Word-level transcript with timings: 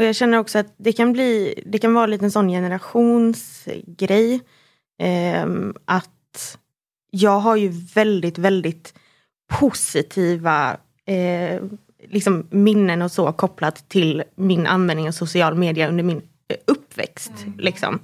Och 0.00 0.06
jag 0.06 0.16
känner 0.16 0.38
också 0.38 0.58
att 0.58 0.74
det 0.76 0.92
kan 0.92 1.12
bli, 1.12 1.62
det 1.66 1.78
kan 1.78 1.94
vara 1.94 2.04
en 2.04 2.10
liten 2.10 2.30
sån 2.30 2.48
generationsgrej. 2.48 4.40
Eh, 4.98 5.46
att 5.84 6.58
jag 7.10 7.40
har 7.40 7.56
ju 7.56 7.68
väldigt, 7.94 8.38
väldigt 8.38 8.94
positiva 9.52 10.76
eh, 11.06 11.62
liksom 12.08 12.46
minnen 12.50 13.02
och 13.02 13.12
så 13.12 13.32
kopplat 13.32 13.88
till 13.88 14.22
min 14.34 14.66
användning 14.66 15.08
av 15.08 15.12
social 15.12 15.54
media 15.54 15.88
under 15.88 16.04
min 16.04 16.22
eh, 16.48 16.56
uppväxt. 16.66 17.32
Mm. 17.42 17.58
Liksom. 17.58 17.98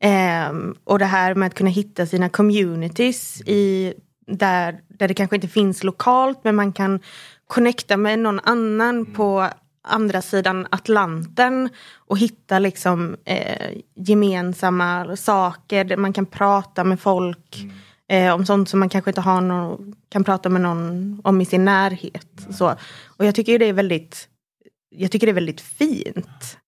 Eh, 0.00 0.52
och 0.84 0.98
det 0.98 1.04
här 1.04 1.34
med 1.34 1.46
att 1.46 1.54
kunna 1.54 1.70
hitta 1.70 2.06
sina 2.06 2.28
communities 2.28 3.40
i, 3.40 3.94
där, 4.26 4.80
där 4.88 5.08
det 5.08 5.14
kanske 5.14 5.36
inte 5.36 5.48
finns 5.48 5.84
lokalt 5.84 6.38
men 6.44 6.56
man 6.56 6.72
kan 6.72 7.00
connecta 7.46 7.96
med 7.96 8.18
någon 8.18 8.40
annan 8.40 8.96
mm. 8.96 9.14
på 9.14 9.50
andra 9.86 10.22
sidan 10.22 10.66
Atlanten 10.70 11.68
och 11.96 12.18
hitta 12.18 12.58
liksom 12.58 13.16
eh, 13.24 13.78
gemensamma 13.94 15.16
saker. 15.16 15.96
Man 15.96 16.12
kan 16.12 16.26
prata 16.26 16.84
med 16.84 17.00
folk 17.00 17.56
mm. 18.10 18.26
eh, 18.26 18.34
om 18.34 18.46
sånt 18.46 18.68
som 18.68 18.80
man 18.80 18.88
kanske 18.88 19.10
inte 19.10 19.20
har 19.20 19.40
någon, 19.40 19.94
kan 20.08 20.24
prata 20.24 20.48
med 20.48 20.60
någon 20.60 21.20
om 21.24 21.40
i 21.40 21.44
sin 21.44 21.64
närhet. 21.64 22.46
Så. 22.50 22.74
Och 23.06 23.24
jag 23.24 23.34
tycker 23.34 23.58
det 23.58 23.68
är 23.68 23.72
väldigt, 23.72 24.28
jag 24.90 25.10
tycker 25.10 25.26
det 25.26 25.30
är 25.30 25.34
väldigt 25.34 25.60
fint. 25.60 26.58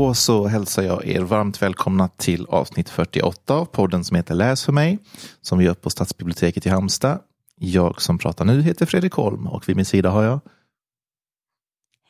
Då 0.00 0.14
så 0.14 0.46
hälsar 0.46 0.82
jag 0.82 1.06
er 1.06 1.20
varmt 1.20 1.62
välkomna 1.62 2.08
till 2.08 2.46
avsnitt 2.46 2.88
48 2.88 3.54
av 3.54 3.64
podden 3.64 4.04
som 4.04 4.16
heter 4.16 4.34
Läs 4.34 4.64
för 4.64 4.72
mig, 4.72 4.98
som 5.40 5.58
vi 5.58 5.64
gör 5.64 5.74
på 5.74 5.90
Stadsbiblioteket 5.90 6.66
i 6.66 6.68
Halmstad. 6.68 7.18
Jag 7.56 8.02
som 8.02 8.18
pratar 8.18 8.44
nu 8.44 8.62
heter 8.62 8.86
Fredrik 8.86 9.12
Holm 9.12 9.46
och 9.46 9.68
vid 9.68 9.76
min 9.76 9.84
sida 9.84 10.10
har 10.10 10.22
jag 10.22 10.40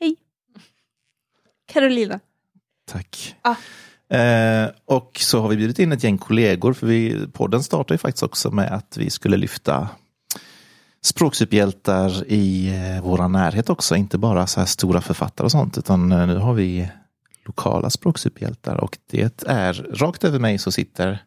Hej! 0.01 0.17
Carolina. 1.73 2.21
Tack. 2.87 3.37
Ah. 3.43 4.17
Eh, 4.17 4.71
och 4.85 5.19
så 5.21 5.41
har 5.41 5.49
vi 5.49 5.57
bjudit 5.57 5.79
in 5.79 5.93
ett 5.93 6.05
gäng 6.05 6.19
kollegor, 6.19 6.73
för 6.73 6.87
vi, 6.87 7.27
podden 7.33 7.63
startar 7.63 7.95
ju 7.95 7.99
faktiskt 7.99 8.23
också 8.23 8.51
med 8.51 8.73
att 8.73 8.97
vi 8.97 9.11
skulle 9.11 9.37
lyfta 9.37 9.89
språksuperhjältar 11.03 12.25
i 12.27 12.69
eh, 12.69 13.05
vår 13.05 13.29
närhet 13.29 13.71
också, 13.71 13.97
inte 13.97 14.19
bara 14.19 14.47
så 14.47 14.61
här 14.61 14.67
stora 14.67 15.01
författare 15.01 15.45
och 15.45 15.53
sånt, 15.53 15.79
utan 15.79 16.13
eh, 16.13 16.27
nu 16.27 16.37
har 16.37 16.55
vi 16.55 16.89
lokala 17.51 17.91
språksuperhjältar 17.91 18.77
och 18.77 18.99
det 19.11 19.43
är 19.47 19.73
rakt 19.73 20.25
över 20.25 20.39
mig 20.39 20.59
så 20.59 20.73
sitter 20.73 21.19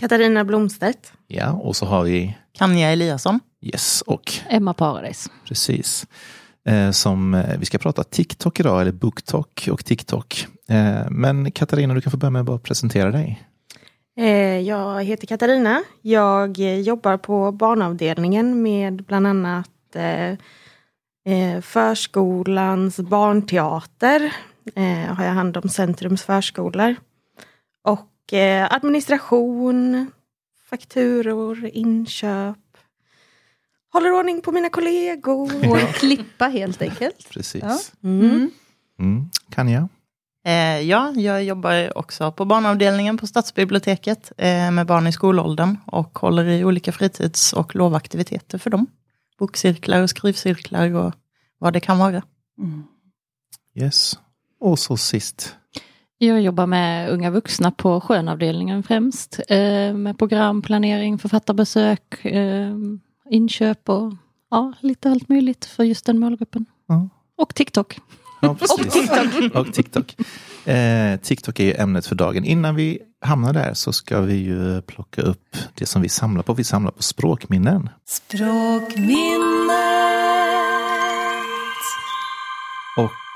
Katarina 0.00 0.44
Blomstedt. 0.44 1.12
Ja, 1.26 1.52
och 1.52 1.76
så 1.76 1.86
har 1.86 2.02
vi 2.02 2.36
Kanja 2.52 2.90
Eliasson. 2.90 3.40
Yes, 3.62 4.02
och 4.06 4.32
Emma 4.48 4.74
Paradis. 4.74 5.30
Precis. 5.48 6.06
Eh, 6.68 6.90
som, 6.90 7.34
eh, 7.34 7.58
vi 7.58 7.66
ska 7.66 7.78
prata 7.78 8.04
TikTok 8.04 8.60
idag, 8.60 8.80
eller 8.80 8.92
BookTok 8.92 9.68
och 9.72 9.84
TikTok. 9.84 10.46
Eh, 10.68 11.10
men 11.10 11.52
Katarina, 11.52 11.94
du 11.94 12.00
kan 12.00 12.10
få 12.10 12.16
börja 12.16 12.30
med 12.30 12.40
att 12.40 12.46
bara 12.46 12.58
presentera 12.58 13.10
dig. 13.10 13.42
Eh, 14.18 14.58
jag 14.58 15.04
heter 15.04 15.26
Katarina. 15.26 15.82
Jag 16.02 16.58
jobbar 16.58 17.16
på 17.16 17.52
barnavdelningen 17.52 18.62
med 18.62 19.04
bland 19.04 19.26
annat 19.26 19.70
eh, 19.94 20.30
eh, 21.34 21.60
förskolans 21.60 22.96
barnteater 22.96 24.32
eh, 24.74 25.14
har 25.14 25.24
jag 25.24 25.32
hand 25.32 25.56
om 25.56 25.68
Centrums 25.68 26.22
förskolor. 26.22 26.96
Och 27.82 28.32
eh, 28.32 28.72
administration, 28.72 30.10
fakturor, 30.70 31.66
inköp. 31.72 32.56
Håller 33.92 34.12
ordning 34.12 34.42
på 34.42 34.52
mina 34.52 34.70
kollegor. 34.70 35.70
Och 35.70 35.94
klippa 35.94 36.44
helt 36.44 36.82
enkelt. 36.82 37.28
Precis. 37.30 37.62
Ja. 37.62 37.78
Mm. 38.08 38.50
Mm. 38.98 39.30
Kan 39.50 39.68
jag? 39.68 39.88
Eh, 40.44 40.80
ja, 40.80 41.12
jag 41.16 41.44
jobbar 41.44 41.98
också 41.98 42.32
på 42.32 42.44
barnavdelningen 42.44 43.18
på 43.18 43.26
stadsbiblioteket 43.26 44.32
eh, 44.36 44.70
med 44.70 44.86
barn 44.86 45.06
i 45.06 45.12
skolåldern 45.12 45.76
och 45.86 46.18
håller 46.18 46.44
i 46.44 46.64
olika 46.64 46.92
fritids 46.92 47.52
och 47.52 47.74
lovaktiviteter 47.74 48.58
för 48.58 48.70
dem. 48.70 48.86
Bokcirklar 49.38 50.02
och 50.02 50.10
skrivcirklar 50.10 50.94
och 50.94 51.14
vad 51.58 51.72
det 51.72 51.80
kan 51.80 51.98
vara. 51.98 52.22
Mm. 52.58 52.84
Yes. 53.74 54.18
Och 54.60 54.78
så 54.78 54.96
sist. 54.96 55.56
Jag 56.18 56.40
jobbar 56.40 56.66
med 56.66 57.10
unga 57.10 57.30
vuxna 57.30 57.70
på 57.70 58.00
skönavdelningen 58.00 58.82
främst. 58.82 59.40
Eh, 59.48 59.94
med 59.94 60.18
programplanering, 60.18 61.18
författarbesök, 61.18 62.24
eh, 62.24 62.74
inköp 63.30 63.88
och 63.88 64.12
ja, 64.50 64.72
lite 64.80 65.10
allt 65.10 65.28
möjligt 65.28 65.64
för 65.64 65.84
just 65.84 66.06
den 66.06 66.18
målgruppen. 66.18 66.66
Ja. 66.88 67.08
Och 67.36 67.54
TikTok. 67.54 68.00
Ja, 68.40 68.48
och 68.48 68.90
TikTok. 68.90 69.54
och 69.54 69.72
TikTok. 69.72 70.16
Eh, 70.68 71.16
TikTok 71.20 71.60
är 71.60 71.64
ju 71.64 71.74
ämnet 71.74 72.06
för 72.06 72.14
dagen. 72.14 72.44
Innan 72.44 72.74
vi 72.74 72.98
hamnar 73.20 73.52
där 73.52 73.74
så 73.74 73.92
ska 73.92 74.20
vi 74.20 74.34
ju 74.34 74.82
plocka 74.82 75.22
upp 75.22 75.56
det 75.74 75.86
som 75.86 76.02
vi 76.02 76.08
samlar 76.08 76.42
på. 76.42 76.54
Vi 76.54 76.64
samlar 76.64 76.90
på 76.90 77.02
språkminnen. 77.02 77.88
Språkminnen. 78.06 79.49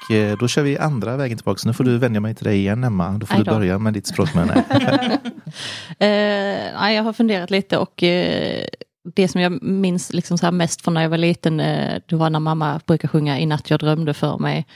Och 0.04 0.15
Eh, 0.15 0.38
då 0.38 0.48
kör 0.48 0.62
vi 0.62 0.78
andra 0.78 1.16
vägen 1.16 1.38
tillbaka. 1.38 1.59
Så 1.59 1.69
nu 1.69 1.75
får 1.75 1.84
du 1.84 1.98
vänja 1.98 2.20
mig 2.20 2.34
till 2.34 2.44
dig 2.44 2.56
igen 2.56 2.84
Emma. 2.84 3.10
Då 3.19 3.26
får 3.26 3.38
du 3.38 3.44
börja 3.44 3.78
med 3.78 3.92
ditt 3.92 4.06
språkminne. 4.06 4.65
eh, 5.98 6.92
jag 6.94 7.03
har 7.03 7.12
funderat 7.12 7.50
lite 7.50 7.78
och 7.78 8.03
eh, 8.03 8.65
det 9.15 9.28
som 9.28 9.41
jag 9.41 9.62
minns 9.62 10.12
liksom 10.12 10.38
så 10.38 10.50
mest 10.50 10.82
från 10.82 10.94
när 10.94 11.03
jag 11.03 11.09
var 11.09 11.19
liten, 11.19 11.60
eh, 11.60 12.00
det 12.06 12.16
var 12.16 12.31
när 12.31 12.41
mamma 12.41 12.81
brukar 12.87 13.09
sjunga 13.09 13.38
I 13.38 13.47
natt 13.47 13.70
jag 13.70 13.81
drömde 13.81 14.15
för 14.15 14.38
mig. 14.38 14.66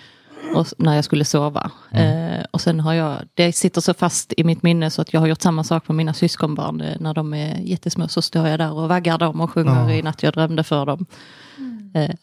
Och 0.54 0.66
när 0.78 0.94
jag 0.94 1.04
skulle 1.04 1.24
sova. 1.24 1.70
Mm. 1.90 2.32
Eh, 2.32 2.44
och 2.50 2.60
sen 2.60 2.80
har 2.80 2.94
jag, 2.94 3.16
det 3.34 3.52
sitter 3.52 3.80
så 3.80 3.94
fast 3.94 4.32
i 4.36 4.44
mitt 4.44 4.62
minne 4.62 4.90
så 4.90 5.02
att 5.02 5.12
jag 5.12 5.20
har 5.20 5.26
gjort 5.26 5.42
samma 5.42 5.64
sak 5.64 5.88
med 5.88 5.96
mina 5.96 6.14
syskonbarn. 6.14 6.80
Eh, 6.80 6.96
när 7.00 7.14
de 7.14 7.34
är 7.34 7.58
jättesmå 7.58 8.08
så 8.08 8.22
står 8.22 8.48
jag 8.48 8.58
där 8.58 8.72
och 8.72 8.88
vaggar 8.88 9.18
dem 9.18 9.40
och 9.40 9.50
sjunger 9.50 9.82
mm. 9.82 9.90
i 9.90 10.02
natt 10.02 10.22
jag 10.22 10.32
drömde 10.32 10.64
för 10.64 10.86
dem. 10.86 11.06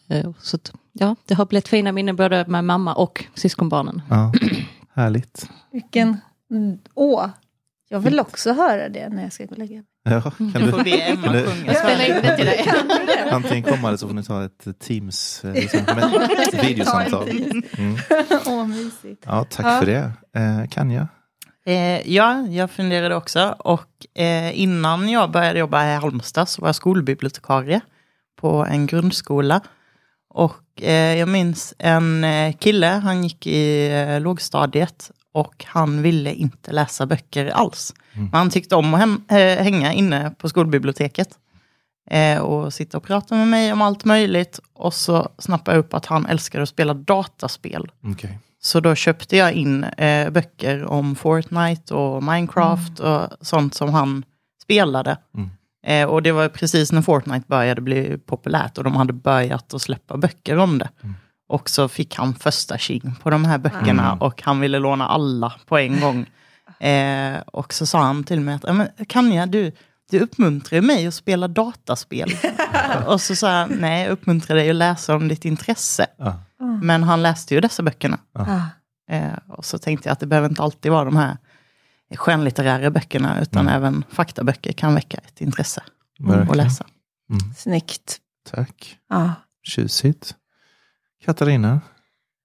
Eh, 0.08 0.32
så 0.38 0.58
ja, 0.98 1.16
det 1.24 1.34
har 1.34 1.46
blivit 1.46 1.68
fina 1.68 1.92
minnen 1.92 2.16
både 2.16 2.44
med 2.48 2.64
mamma 2.64 2.94
och 2.94 3.24
syskonbarnen. 3.34 4.02
Ja, 4.10 4.32
härligt. 4.94 5.50
Vilken... 5.72 6.16
Åh, 6.94 7.28
jag 7.88 8.00
vill 8.00 8.20
också 8.20 8.52
höra 8.52 8.88
det 8.88 9.08
när 9.08 9.22
jag 9.22 9.32
ska 9.32 9.44
gå 9.44 9.50
och 9.50 9.58
lägga 9.58 9.76
mig. 9.76 9.84
Ja, 10.08 10.20
kan 10.30 10.52
du, 10.52 10.70
får 10.70 10.84
be 10.84 10.90
Emma 10.90 11.22
sjunga. 11.22 11.66
Jag 11.66 11.76
spelar 11.76 12.08
in 12.08 12.22
det 12.22 12.36
till 12.36 12.46
dig. 12.46 12.72
Antingen 13.30 13.62
komma 13.62 13.88
eller 13.88 13.98
så 13.98 14.08
får 14.08 14.14
ni 14.14 14.22
ta 14.24 14.44
ett 14.44 14.78
Teams 14.80 15.44
eh, 15.44 15.52
liksom, 15.52 15.80
ett 15.80 16.64
videosamtal. 16.68 17.28
Mm. 17.28 17.96
Åh, 18.46 18.66
mysigt. 18.66 19.22
Ja, 19.26 19.44
tack 19.50 19.66
ja. 19.66 19.78
för 19.78 19.86
det. 19.86 20.12
Eh, 20.36 20.68
Kanja? 20.70 21.08
Eh, 21.66 22.12
ja, 22.12 22.40
jag 22.40 22.70
funderade 22.70 23.14
också. 23.14 23.54
Och 23.58 24.20
eh, 24.20 24.60
innan 24.60 25.08
jag 25.08 25.30
började 25.30 25.58
jobba 25.58 25.86
i 25.86 25.94
Halmstad 25.94 26.48
så 26.48 26.62
var 26.62 26.68
jag 26.68 26.76
skolbibliotekarie 26.76 27.80
på 28.36 28.66
en 28.70 28.86
grundskola. 28.86 29.60
Och 30.28 30.54
eh, 30.82 31.18
jag 31.18 31.28
minns 31.28 31.74
en 31.78 32.24
eh, 32.24 32.56
kille, 32.56 32.86
han 32.86 33.22
gick 33.22 33.46
i 33.46 33.90
eh, 33.92 34.20
lågstadiet 34.20 35.10
och 35.32 35.64
han 35.68 36.02
ville 36.02 36.34
inte 36.34 36.72
läsa 36.72 37.06
böcker 37.06 37.46
alls. 37.46 37.94
Mm. 38.12 38.30
han 38.32 38.50
tyckte 38.50 38.76
om 38.76 38.94
att 38.94 39.00
hem, 39.00 39.24
äh, 39.28 39.36
hänga 39.36 39.92
inne 39.92 40.30
på 40.38 40.48
skolbiblioteket. 40.48 41.28
Eh, 42.10 42.38
och 42.38 42.74
sitta 42.74 42.96
och 42.96 43.04
prata 43.04 43.34
med 43.34 43.48
mig 43.48 43.72
om 43.72 43.82
allt 43.82 44.04
möjligt. 44.04 44.60
Och 44.72 44.94
så 44.94 45.28
snappade 45.38 45.76
jag 45.76 45.84
upp 45.84 45.94
att 45.94 46.06
han 46.06 46.26
älskade 46.26 46.62
att 46.62 46.68
spela 46.68 46.94
dataspel. 46.94 47.90
Okay. 48.02 48.30
Så 48.60 48.80
då 48.80 48.94
köpte 48.94 49.36
jag 49.36 49.52
in 49.52 49.84
eh, 49.84 50.30
böcker 50.30 50.84
om 50.84 51.16
Fortnite 51.16 51.94
och 51.94 52.22
Minecraft 52.22 53.00
mm. 53.00 53.12
och 53.12 53.28
sånt 53.40 53.74
som 53.74 53.94
han 53.94 54.24
spelade. 54.62 55.18
Mm. 55.34 55.50
Eh, 55.86 56.08
och 56.08 56.22
det 56.22 56.32
var 56.32 56.48
precis 56.48 56.92
när 56.92 57.02
Fortnite 57.02 57.44
började 57.48 57.80
bli 57.80 58.18
populärt 58.18 58.78
och 58.78 58.84
de 58.84 58.96
hade 58.96 59.12
börjat 59.12 59.74
att 59.74 59.82
släppa 59.82 60.16
böcker 60.16 60.58
om 60.58 60.78
det. 60.78 60.88
Mm. 61.02 61.14
Och 61.48 61.70
så 61.70 61.88
fick 61.88 62.14
han 62.14 62.34
första 62.34 62.78
king 62.78 63.14
på 63.22 63.30
de 63.30 63.44
här 63.44 63.58
böckerna 63.58 64.06
mm. 64.06 64.18
och 64.18 64.42
han 64.42 64.60
ville 64.60 64.78
låna 64.78 65.06
alla 65.06 65.52
på 65.66 65.78
en 65.78 66.00
gång. 66.00 66.26
Eh, 66.88 67.38
och 67.46 67.74
så 67.74 67.86
sa 67.86 68.02
han 68.02 68.24
till 68.24 68.40
mig 68.40 68.54
att, 68.62 69.08
kan 69.08 69.32
jag, 69.32 69.48
du, 69.48 69.72
du 70.10 70.20
uppmuntrar 70.20 70.80
mig 70.80 71.06
att 71.06 71.14
spela 71.14 71.48
dataspel. 71.48 72.30
och 73.06 73.20
så 73.20 73.36
sa 73.36 73.58
jag, 73.58 73.70
nej, 73.80 74.02
jag 74.02 74.10
uppmuntrar 74.10 74.56
dig 74.56 74.70
att 74.70 74.76
läsa 74.76 75.16
om 75.16 75.28
ditt 75.28 75.44
intresse. 75.44 76.06
Ja. 76.16 76.40
Men 76.82 77.02
han 77.02 77.22
läste 77.22 77.54
ju 77.54 77.60
dessa 77.60 77.82
böckerna. 77.82 78.18
Eh, 79.10 79.38
och 79.48 79.64
så 79.64 79.78
tänkte 79.78 80.08
jag 80.08 80.12
att 80.12 80.20
det 80.20 80.26
behöver 80.26 80.48
inte 80.48 80.62
alltid 80.62 80.92
vara 80.92 81.04
de 81.04 81.16
här 81.16 81.36
skönlitterära 82.14 82.90
böckerna, 82.90 83.40
utan 83.42 83.62
Mm. 83.68 83.74
även 83.74 84.04
faktaböcker 84.10 84.72
kan 84.72 84.94
väcka 84.94 85.16
ett 85.18 85.40
intresse 85.40 85.82
Verkligen. 86.18 86.50
att 86.50 86.56
läsa. 86.56 86.86
Snyggt. 87.56 88.18
Tack. 88.50 88.98
Ja. 89.08 89.32
Tjusigt. 89.62 90.34
Katarina? 91.24 91.80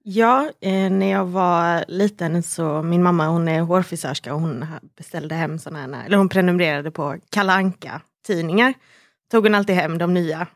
Ja, 0.03 0.49
eh, 0.61 0.89
när 0.89 1.11
jag 1.11 1.25
var 1.25 1.85
liten 1.87 2.43
så 2.43 2.81
min 2.83 3.03
mamma 3.03 3.27
hon 3.27 3.47
är 3.47 3.61
hårfrisörska 3.61 4.33
och 4.33 4.41
hon 4.41 4.65
beställde 4.97 5.35
hem 5.35 5.59
sådana 5.59 5.97
här, 5.97 6.05
eller 6.05 6.17
hon 6.17 6.29
prenumererade 6.29 6.91
på 6.91 7.17
Kalanka 7.29 8.01
tidningar. 8.27 8.73
Tog 9.31 9.43
hon 9.43 9.55
alltid 9.55 9.75
hem 9.75 9.97
de 9.97 10.13
nya 10.13 10.47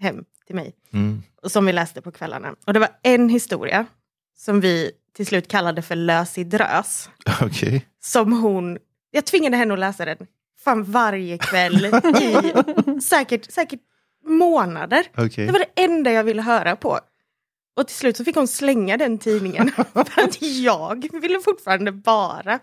hem 0.00 0.24
till 0.46 0.54
mig. 0.56 0.72
Mm. 0.92 1.22
och 1.42 1.50
som 1.52 1.66
vi 1.66 1.72
läste 1.72 2.00
på 2.02 2.10
kvällarna. 2.12 2.54
Och 2.66 2.72
det 2.72 2.78
var 2.80 2.88
en 3.02 3.28
historia 3.28 3.86
som 4.36 4.60
vi 4.60 4.90
till 5.16 5.26
slut 5.26 5.48
kallade 5.48 5.82
för 5.82 5.96
Lös 5.96 6.38
i 6.38 6.44
drös. 6.44 7.10
Okej. 7.42 7.86
Som 8.00 8.32
hon, 8.32 8.78
jag 9.10 9.24
tvingade 9.24 9.56
henne 9.56 9.74
att 9.74 9.80
läsa 9.80 10.04
den 10.04 10.26
fan 10.64 10.84
varje 10.84 11.38
kväll 11.38 11.86
i 11.86 13.00
säkert, 13.02 13.52
säkert 13.52 13.80
månader. 14.26 15.06
Okej. 15.16 15.46
Det 15.46 15.52
var 15.52 15.58
det 15.58 15.82
enda 15.82 16.12
jag 16.12 16.24
ville 16.24 16.42
höra 16.42 16.76
på. 16.76 17.00
Och 17.76 17.86
till 17.86 17.96
slut 17.96 18.16
så 18.16 18.24
fick 18.24 18.36
hon 18.36 18.48
slänga 18.48 18.96
den 18.96 19.18
tidningen. 19.18 19.70
för 19.92 20.22
att 20.22 20.42
jag 20.42 21.20
ville 21.20 21.40
fortfarande 21.40 21.92
bara 21.92 22.58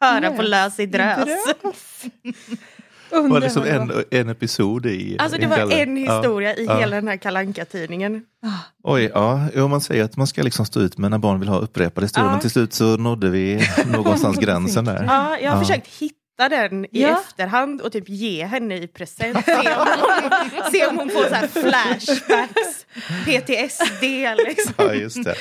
höra 0.00 0.30
på 0.30 0.42
Lös 0.42 0.80
i 0.80 0.86
drös. 0.86 1.28
Var 3.10 3.40
det 3.40 3.50
som 3.50 3.62
en, 3.64 3.92
en 4.10 4.28
episod 4.28 4.86
i 4.86 5.16
Alltså 5.18 5.38
det 5.40 5.46
var 5.46 5.56
galler? 5.56 5.82
en 5.82 5.96
historia 5.96 6.56
i 6.56 6.64
ja. 6.64 6.78
hela 6.78 6.96
den 6.96 7.08
här 7.08 7.16
kalanka 7.16 7.64
tidningen 7.64 8.22
Oj, 8.84 9.10
ja. 9.14 9.46
Jo, 9.54 9.68
man 9.68 9.80
säger 9.80 10.04
att 10.04 10.16
man 10.16 10.26
ska 10.26 10.42
liksom 10.42 10.66
stå 10.66 10.80
ut 10.80 10.98
med 10.98 11.10
när 11.10 11.18
barn 11.18 11.40
vill 11.40 11.48
ha 11.48 11.58
upprepade 11.58 12.04
historier. 12.04 12.26
Ja. 12.28 12.32
Men 12.32 12.40
till 12.40 12.50
slut 12.50 12.72
så 12.72 12.96
nådde 12.96 13.30
vi 13.30 13.60
någonstans 13.92 14.38
gränsen 14.38 14.84
där. 14.84 15.04
Ja, 15.08 15.38
jag 15.42 15.50
har 15.50 15.56
Ja. 15.58 15.64
försökt 15.64 15.86
hitta 15.86 16.14
den 16.48 16.84
i 16.84 16.88
Ja. 16.92 17.20
efterhand 17.20 17.80
och 17.80 17.92
typ 17.92 18.08
ge 18.08 18.44
henne 18.46 18.76
i 18.76 18.86
present. 18.86 19.44
Se 19.44 19.74
om 19.74 19.86
hon, 20.52 20.70
se 20.72 20.86
om 20.86 20.98
hon 20.98 21.10
får 21.10 21.24
så 21.28 21.34
här 21.34 21.46
flashbacks, 21.46 22.86
PTSD 23.24 24.02
liksom. 24.46 24.74
Ja, 24.76 24.94
just 24.94 25.24
det. 25.24 25.34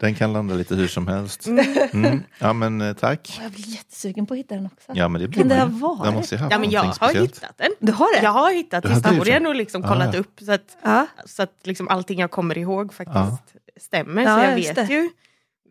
Den 0.00 0.14
kan 0.14 0.32
landa 0.32 0.54
lite 0.54 0.74
hur 0.74 0.88
som 0.88 1.08
helst. 1.08 1.46
Mm. 1.46 2.22
Ja, 2.38 2.52
men 2.52 2.80
eh, 2.80 2.92
tack. 2.94 3.38
Jag 3.42 3.52
blir 3.52 3.68
jättesugen 3.68 4.26
på 4.26 4.34
att 4.34 4.38
hitta 4.38 4.54
den 4.54 4.66
också. 4.66 4.92
Ja, 4.94 5.08
men 5.08 5.20
det 5.22 5.28
blir 5.28 5.38
Kan 5.40 5.48
det 5.48 5.54
ha 5.56 5.66
varit? 5.66 6.04
Jag 6.04 6.14
måste 6.14 6.36
ha 6.36 6.48
Ja 6.50 6.58
men 6.58 6.70
jag 6.70 6.82
har 6.82 6.92
speciellt. 6.92 7.36
hittat 7.36 7.58
den. 7.58 7.70
Du 7.80 7.92
har 7.92 8.16
det? 8.16 8.22
Jag 8.22 8.30
har 8.30 8.50
hittat 8.52 8.84
ju 8.84 8.88
historien 8.88 9.46
och 9.46 9.54
liksom 9.54 9.84
Ah, 9.84 9.88
kollat 9.88 10.14
upp 10.14 10.38
så 10.44 10.52
att, 10.52 10.76
Ja. 10.82 11.06
så 11.26 11.42
att 11.42 11.52
liksom 11.64 11.88
allting 11.88 12.18
jag 12.20 12.30
kommer 12.30 12.58
ihåg 12.58 12.94
faktiskt 12.94 13.16
Ja. 13.16 13.38
stämmer. 13.80 14.22
Ja, 14.22 14.36
så 14.38 14.44
jag 14.44 14.54
vet 14.54 14.74
det. 14.74 14.94
ju 14.94 15.10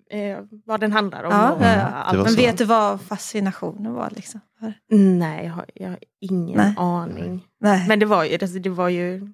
eh, 0.10 0.38
vad 0.66 0.80
den 0.80 0.92
handlar 0.92 1.24
om. 1.24 1.32
Ja, 1.32 1.52
och 1.52 1.62
ja, 1.62 1.76
ja. 1.76 1.82
allt. 1.82 2.12
Det 2.12 2.18
var 2.18 2.26
Men 2.26 2.36
vet 2.36 2.58
du 2.58 2.66
vad 2.66 3.02
fascinationen 3.02 3.94
var? 3.94 4.10
Liksom? 4.16 4.42
Nej, 4.92 5.46
jag 5.46 5.54
har, 5.54 5.66
jag 5.74 5.90
har 5.90 6.00
ingen 6.22 6.58
Nej. 6.58 6.74
aning. 6.78 7.44
Nej. 7.62 7.86
Men 7.88 8.00
det 8.00 8.06
var 8.06 8.24
ju, 8.24 8.38
det 8.38 8.70
var 8.70 8.90
ju 8.90 9.28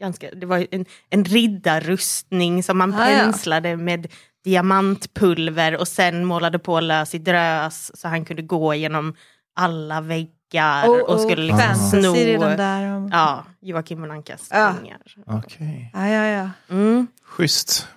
ganska, 0.00 0.30
det 0.30 0.46
var 0.46 0.66
en, 0.70 0.86
en 1.10 1.24
riddarrustning 1.24 2.62
som 2.62 2.78
man 2.78 2.94
Ah, 2.94 3.10
ja. 3.10 3.18
penslade 3.18 3.76
med 3.76 4.06
diamantpulver 4.44 5.76
och 5.76 5.88
sen 5.88 6.24
målade 6.24 6.58
på 6.58 6.80
lös 6.80 7.14
i 7.14 7.18
drös 7.18 8.00
så 8.00 8.08
han 8.08 8.24
kunde 8.24 8.42
gå 8.42 8.74
genom 8.74 9.14
alla 9.56 10.00
väggar 10.00 10.30
Oh, 10.60 11.00
och 11.00 11.14
oh, 11.14 11.18
skulle 11.22 11.42
liksom 11.42 11.74
sno 11.74 12.12
där. 12.56 12.96
Om... 12.96 13.08
ja, 13.12 13.44
Joakim 13.60 14.00
von 14.00 14.10
Ankas 14.10 14.48
Ja. 14.50 14.74
pengar. 14.80 14.98
Okej. 15.26 15.90
Ja, 15.94 16.08
ja, 16.08 16.24
ja. 16.26 16.50
Mm. 16.70 17.06
Schysst. 17.24 17.88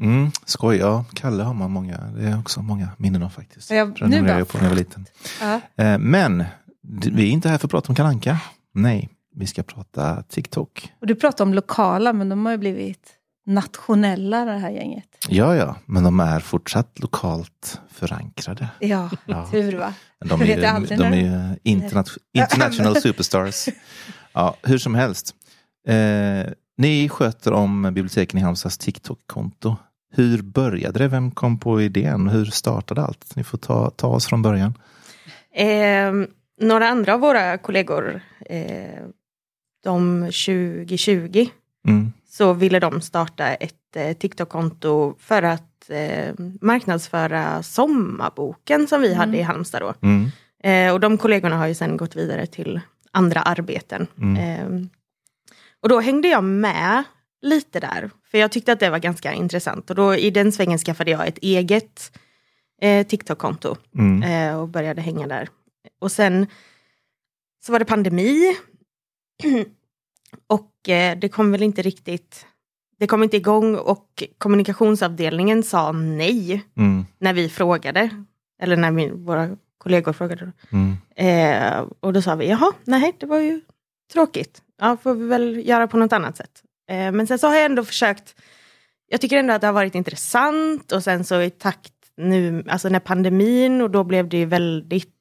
Mm, 0.00 0.30
skoj, 0.44 0.76
ja. 0.76 1.04
Kalle 1.14 1.42
har 1.42 1.54
man 1.54 1.70
många, 1.70 1.96
det 2.16 2.22
är 2.28 2.38
också 2.38 2.62
många 2.62 2.88
minnen 2.96 3.22
av 3.22 3.28
faktiskt. 3.28 3.70
Ja, 3.70 3.84
nu 4.00 4.16
jag 4.28 4.48
på 4.48 4.58
när 4.58 4.64
jag 4.64 4.70
var 4.70 4.76
liten. 4.76 5.06
ja. 5.40 5.60
Eh, 5.84 5.98
Men 5.98 6.44
vi 6.84 7.22
är 7.28 7.30
inte 7.30 7.48
här 7.48 7.58
för 7.58 7.66
att 7.66 7.70
prata 7.70 7.88
om 7.88 7.94
Kalanka. 7.94 8.38
Nej, 8.74 9.08
vi 9.34 9.46
ska 9.46 9.62
prata 9.62 10.22
TikTok. 10.22 10.92
Och 11.00 11.06
du 11.06 11.14
pratar 11.14 11.44
om 11.44 11.54
lokala, 11.54 12.12
men 12.12 12.28
de 12.28 12.44
har 12.46 12.52
ju 12.52 12.58
blivit 12.58 13.10
nationella 13.48 14.44
det 14.44 14.58
här 14.58 14.70
gänget. 14.70 15.04
Ja, 15.28 15.56
ja, 15.56 15.76
men 15.86 16.04
de 16.04 16.20
är 16.20 16.40
fortsatt 16.40 16.98
lokalt 16.98 17.80
förankrade. 17.92 18.68
Ja, 18.80 19.10
Ja. 19.26 19.48
tur 19.50 19.76
va? 19.78 19.94
De 20.24 20.40
är, 20.42 20.44
ju- 20.46 20.56
de 20.96 21.02
är 21.04 21.58
interna- 21.62 22.04
international 22.34 22.96
superstars. 23.00 23.68
Ja, 24.32 24.56
hur 24.62 24.78
som 24.78 24.94
helst. 24.94 25.34
Eh, 25.88 26.52
ni 26.76 27.08
sköter 27.08 27.52
om 27.52 27.82
biblioteken 27.82 28.38
i 28.38 28.42
Halmstads 28.42 28.78
TikTok-konto. 28.78 29.76
Hur 30.14 30.42
började 30.42 30.98
det? 30.98 31.08
Vem 31.08 31.30
kom 31.30 31.58
på 31.58 31.82
idén? 31.82 32.28
Hur 32.28 32.44
startade 32.44 33.02
allt? 33.02 33.36
Ni 33.36 33.44
får 33.44 33.58
ta, 33.58 33.90
ta 33.90 34.06
oss 34.08 34.26
från 34.26 34.42
början. 34.42 34.74
Eh, 35.54 36.12
några 36.60 36.88
andra 36.88 37.14
av 37.14 37.20
våra 37.20 37.58
kollegor, 37.58 38.20
eh, 38.46 39.02
de 39.84 40.20
2020, 40.32 41.46
Mm. 41.88 42.12
Så 42.38 42.52
ville 42.52 42.78
de 42.80 43.00
starta 43.00 43.46
ett 43.54 43.96
eh, 43.96 44.16
TikTok-konto 44.16 45.14
för 45.18 45.42
att 45.42 45.90
eh, 45.90 46.34
marknadsföra 46.60 47.62
sommarboken 47.62 48.86
som 48.86 49.00
vi 49.00 49.14
hade 49.14 49.38
i 49.38 49.42
Halmstad 49.42 49.82
då. 49.82 49.94
Mm. 50.02 50.30
Eh, 50.62 50.92
och 50.94 51.00
de 51.00 51.18
kollegorna 51.18 51.56
har 51.56 51.66
ju 51.66 51.74
sen 51.74 51.96
gått 51.96 52.16
vidare 52.16 52.46
till 52.46 52.80
andra 53.12 53.40
arbeten. 53.42 54.06
Mm. 54.18 54.36
Eh, 54.36 54.86
och 55.82 55.88
då 55.88 56.00
hängde 56.00 56.28
jag 56.28 56.44
med 56.44 57.04
lite 57.42 57.80
där, 57.80 58.10
för 58.30 58.38
jag 58.38 58.52
tyckte 58.52 58.72
att 58.72 58.80
det 58.80 58.90
var 58.90 58.98
ganska 58.98 59.32
intressant. 59.32 59.90
Och 59.90 59.96
då 59.96 60.14
i 60.14 60.30
den 60.30 60.52
svängen 60.52 60.78
skaffade 60.78 61.10
jag 61.10 61.28
ett 61.28 61.38
eget 61.38 62.18
eh, 62.82 63.06
TikTok-konto 63.06 63.76
Mm. 63.98 64.22
eh, 64.22 64.60
och 64.60 64.68
började 64.68 65.00
hänga 65.00 65.26
där. 65.26 65.48
Och 65.98 66.12
sen 66.12 66.46
så 67.66 67.72
var 67.72 67.78
det 67.78 67.84
pandemi. 67.84 68.56
och 70.46 70.88
eh, 70.88 71.18
det 71.18 71.28
kom 71.28 71.52
väl 71.52 71.62
inte 71.62 71.82
riktigt, 71.82 72.46
det 72.98 73.06
kom 73.06 73.22
inte 73.22 73.36
igång 73.36 73.76
och 73.76 74.22
kommunikationsavdelningen 74.38 75.62
sa 75.62 75.92
nej 75.92 76.64
Mm. 76.76 77.06
när 77.18 77.32
vi 77.32 77.48
frågade. 77.48 78.10
Eller 78.62 78.76
när 78.76 78.90
min, 78.90 79.24
våra 79.24 79.56
kollegor 79.78 80.12
frågade. 80.12 80.52
Mm. 80.70 80.96
Eh, 81.16 81.84
och 82.00 82.12
då 82.12 82.22
sa 82.22 82.34
vi, 82.34 82.48
jaha, 82.48 82.72
nej 82.84 83.12
det 83.18 83.26
var 83.26 83.38
ju 83.38 83.60
tråkigt. 84.12 84.62
Ja, 84.80 84.96
får 85.02 85.14
vi 85.14 85.26
väl 85.26 85.68
göra 85.68 85.86
på 85.86 85.96
något 85.96 86.12
annat 86.12 86.36
sätt. 86.36 86.62
Eh, 86.90 87.12
men 87.12 87.26
sen 87.26 87.38
så 87.38 87.46
har 87.46 87.54
jag 87.56 87.64
ändå 87.64 87.84
försökt, 87.84 88.34
jag 89.08 89.20
tycker 89.20 89.36
ändå 89.36 89.54
att 89.54 89.60
det 89.60 89.66
har 89.66 89.74
varit 89.74 89.94
intressant 89.94 90.92
och 90.92 91.02
sen 91.04 91.24
så 91.24 91.40
i 91.40 91.50
takt 91.50 91.92
nu, 92.16 92.64
alltså 92.68 92.88
när 92.88 93.00
pandemin 93.00 93.80
och 93.80 93.90
då 93.90 94.04
blev 94.04 94.28
det 94.28 94.36
ju 94.36 94.44
väldigt 94.44 95.12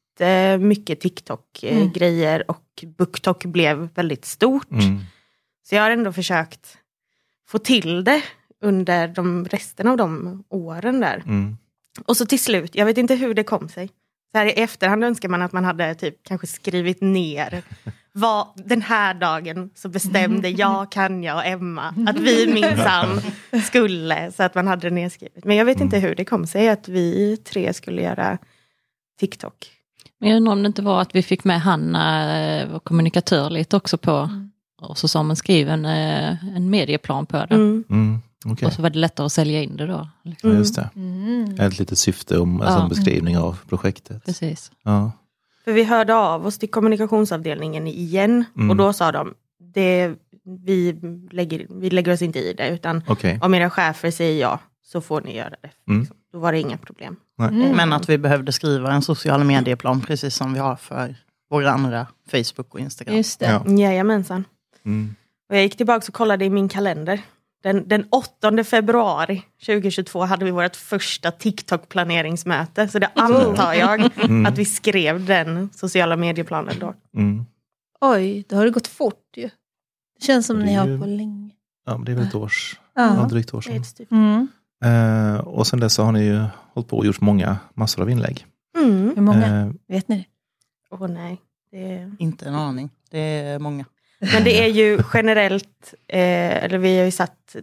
mycket 0.60 1.00
TikTok-grejer 1.00 2.52
och 2.52 2.84
BookTok 2.98 3.46
blev 3.46 3.90
väldigt 3.96 4.26
stort. 4.26 4.72
Mm. 4.72 5.00
Så 5.70 5.76
jag 5.76 5.82
har 5.82 5.92
ändå 5.92 6.14
försökt 6.14 6.78
få 7.48 7.58
till 7.58 8.04
det 8.04 8.22
under 8.62 9.08
de 9.08 9.46
resten 9.46 9.88
av 9.88 9.98
de 9.98 10.44
åren 10.50 11.00
där. 11.00 11.24
Mm. 11.26 11.58
Och 12.06 12.18
så 12.18 12.26
till 12.26 12.40
slut, 12.40 12.76
jag 12.76 12.86
vet 12.86 12.98
inte 12.98 13.16
hur 13.16 13.34
det 13.34 13.44
kom 13.44 13.70
sig. 13.70 13.90
Så 14.32 14.38
här 14.38 14.46
i 14.46 14.52
efterhand 14.52 15.04
önskar 15.04 15.30
man 15.30 15.42
att 15.42 15.52
man 15.52 15.66
hade 15.66 15.96
typ 15.96 16.24
kanske 16.24 16.48
skrivit 16.48 17.02
ner 17.02 17.64
vad 18.12 18.48
den 18.56 18.82
här 18.82 19.14
dagen 19.14 19.70
så 19.76 19.90
bestämde 19.90 20.50
jag, 20.50 20.92
Kanja 20.92 21.36
och 21.36 21.46
Emma 21.46 21.94
att 22.08 22.20
vi 22.20 22.54
minsann 22.54 23.22
skulle, 23.66 24.32
så 24.32 24.44
att 24.44 24.56
man 24.56 24.68
hade 24.68 24.90
det 24.90 24.96
nedskrivet. 24.96 25.46
Men 25.46 25.56
jag 25.56 25.66
vet 25.66 25.82
inte 25.82 26.00
hur 26.00 26.16
det 26.16 26.26
kom 26.26 26.48
sig 26.48 26.70
att 26.70 26.88
vi 26.88 27.38
tre 27.38 27.74
skulle 27.74 28.02
göra 28.02 28.38
TikTok. 29.20 29.77
Men 30.20 30.30
jag 30.30 30.38
undrar 30.38 30.54
om 30.54 30.64
det 30.64 30.68
inte 30.68 30.82
var 30.82 31.02
att 31.02 31.16
vi 31.16 31.24
fick 31.24 31.44
med 31.44 31.62
Hanna, 31.62 32.36
eh, 32.40 32.68
vår 32.72 32.80
kommunikatör, 32.80 33.50
lite 33.50 33.78
också 33.78 33.98
på. 33.98 34.30
Och 34.82 34.98
så 34.98 35.08
sa 35.08 35.24
man 35.24 35.36
skriv 35.36 35.70
en, 35.70 35.86
eh, 35.86 36.56
en 36.56 36.70
medieplan 36.70 37.26
på 37.26 37.38
det. 37.38 37.56
Mm. 37.56 37.84
Mm. 37.90 38.20
Okej, 38.46 38.66
Och 38.66 38.74
så 38.74 38.82
var 38.82 38.90
det 38.90 39.00
lättare 39.00 39.26
att 39.26 39.32
sälja 39.32 39.64
in 39.64 39.78
det 39.78 39.88
då. 39.88 40.10
ja, 40.24 40.50
just 40.50 40.76
det. 40.76 40.90
Mm. 40.96 41.60
Ett 41.60 41.80
litet 41.80 41.98
syfte 41.98 42.38
om 42.40 42.62
alltså 42.62 42.78
Ja. 42.78 42.84
en 42.84 42.90
beskrivning 42.90 43.38
av 43.38 43.60
projektet. 43.70 44.26
Precis. 44.26 44.72
Ja. 44.84 45.12
För 45.66 45.72
vi 45.72 45.84
hörde 45.84 46.16
av 46.16 46.46
oss 46.46 46.58
till 46.58 46.70
kommunikationsavdelningen 46.72 47.88
igen 47.88 48.46
Mm. 48.56 48.70
och 48.70 48.76
då 48.76 48.94
sa 48.94 49.12
de, 49.12 49.34
det, 49.74 50.14
vi, 50.66 50.96
lägger, 51.32 51.68
vi 51.70 51.90
lägger 51.90 52.14
oss 52.14 52.22
inte 52.22 52.40
i 52.40 52.54
det 52.54 52.70
utan 52.70 53.04
Okej. 53.08 53.40
om 53.42 53.54
era 53.54 53.70
chefer 53.70 54.12
säger 54.12 54.42
ja 54.42 54.60
så 54.86 55.02
får 55.02 55.22
ni 55.22 55.38
göra 55.38 55.50
det. 55.50 55.70
Mm. 55.88 56.00
Liksom. 56.00 56.18
Då 56.32 56.40
var 56.40 56.52
det 56.52 56.60
inga 56.60 56.78
problem. 56.78 57.16
Nej. 57.38 57.50
Mm. 57.50 57.75
Men 57.77 57.94
att 57.94 58.10
vi 58.10 58.17
behövde 58.17 58.51
skriva 58.51 58.91
en 58.94 59.01
social 59.01 59.44
medieplan 59.44 60.01
precis 60.01 60.36
som 60.36 60.53
vi 60.53 60.60
har 60.60 60.75
för 60.75 61.15
våra 61.50 61.72
andra 61.72 62.08
Facebook 62.32 62.74
och 62.74 62.79
Instagram. 62.79 63.15
Just 63.15 63.39
det. 63.39 63.46
Ja. 63.65 63.72
Jajamensan. 63.72 64.44
Mm. 64.86 65.15
Och 65.50 65.56
jag 65.56 65.63
gick 65.63 65.77
tillbaka 65.77 66.06
och 66.08 66.13
kollade 66.13 66.46
i 66.46 66.50
min 66.50 66.70
kalender. 66.70 67.22
Den, 67.63 67.88
den 67.88 68.06
8 68.12 68.63
februari 68.63 69.44
2022 69.65 70.25
hade 70.25 70.46
vi 70.46 70.51
vårt 70.51 70.75
första 70.75 71.32
TikTok-planeringsmöte. 71.32 72.88
Så 72.88 73.00
det 73.00 73.10
antar 73.15 73.74
jag 73.74 74.12
Mm. 74.24 74.46
att 74.46 74.58
vi 74.58 74.65
skrev 74.65 75.25
den 75.25 75.70
sociala 75.74 76.15
medieplanen 76.15 76.75
då. 76.79 76.94
Mm. 77.17 77.46
Oj, 78.01 78.46
då 78.50 78.56
har 78.56 78.65
det 78.65 78.72
gått 78.72 78.88
fort 78.88 79.24
ju. 79.38 79.50
Det 80.20 80.25
känns 80.25 80.46
som 80.46 80.60
Det 80.60 80.65
ni 80.65 80.74
är 80.74 80.79
har 80.79 80.88
ju- 80.88 81.00
på 81.00 81.06
länge. 81.06 81.50
Ja, 81.86 81.98
men 81.98 82.06
det 82.06 82.12
är 82.12 82.15
väl 82.15 82.27
ett 82.27 82.36
års, 82.36 82.79
ja. 82.96 83.15
Ja. 83.22 83.27
drygt 83.27 83.53
år 83.53 83.63
Det 83.67 83.75
är 83.75 83.82
sedan. 83.84 84.06
Mm. 84.12 84.48
Eh, 84.86 85.36
och 85.38 85.68
sen 85.68 85.80
dess 85.80 85.94
så 85.94 86.04
har 86.04 86.12
ni 86.12 86.24
ju 86.24 86.44
hållit 86.74 86.90
på 86.90 86.98
och 86.98 87.06
gjort 87.06 87.22
många, 87.22 87.58
massor 87.74 88.02
av 88.02 88.10
inlägg. 88.10 88.46
Mm. 88.78 89.14
Hur 89.16 89.22
många? 89.22 89.62
Eh, 89.62 89.70
Vet 89.88 90.08
ni 90.08 90.16
det? 90.18 90.26
Åh 90.96 91.08
nej. 91.08 91.42
Det 91.72 91.94
är... 91.94 92.16
Inte 92.20 92.46
en 92.46 92.56
aning. 92.56 92.90
Det 93.12 93.20
är 93.20 93.60
många. 93.60 93.86
Men 94.34 94.44
det 94.44 94.64
är 94.64 94.68
ju 94.68 95.00
generellt, 95.14 95.94
eh, 96.08 96.64
eller 96.64 96.78
vi 96.78 96.98
har 96.98 97.06
ju 97.06 97.12
satt 97.12 97.56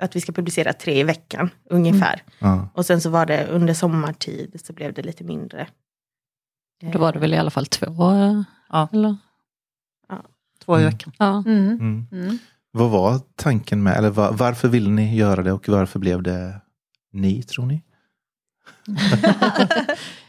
att 0.00 0.16
vi 0.16 0.20
ska 0.20 0.32
publicera 0.32 0.72
tre 0.72 1.00
i 1.00 1.02
veckan 1.02 1.50
ungefär. 1.70 2.22
ja. 2.38 2.68
Och 2.74 2.86
sen 2.86 3.00
så 3.00 3.10
var 3.10 3.26
det 3.26 3.46
under 3.46 3.74
sommartid 3.74 4.60
så 4.64 4.72
blev 4.72 4.92
det 4.94 5.02
lite 5.02 5.24
mindre. 5.24 5.66
Då 6.92 6.98
var 6.98 7.12
det 7.12 7.18
väl 7.18 7.34
i 7.34 7.36
alla 7.36 7.50
fall 7.50 7.66
två? 7.66 7.86
Ja. 8.70 8.88
Eller? 8.92 9.16
Två 10.64 10.78
i 10.78 10.80
Mm. 10.82 10.92
veckan. 10.92 11.12
Ja. 11.18 11.42
Mm. 11.46 11.68
Mm. 11.68 12.06
Mm. 12.12 12.38
Vad 12.76 12.90
var 12.90 13.20
tanken 13.36 13.82
med, 13.82 13.96
eller 13.96 14.10
var, 14.10 14.32
varför 14.32 14.68
ville 14.68 14.90
ni 14.90 15.16
göra 15.16 15.42
det 15.42 15.52
och 15.52 15.68
varför 15.68 15.98
blev 15.98 16.22
det 16.22 16.60
ni, 17.12 17.42
tror 17.42 17.66
ni? 17.66 17.82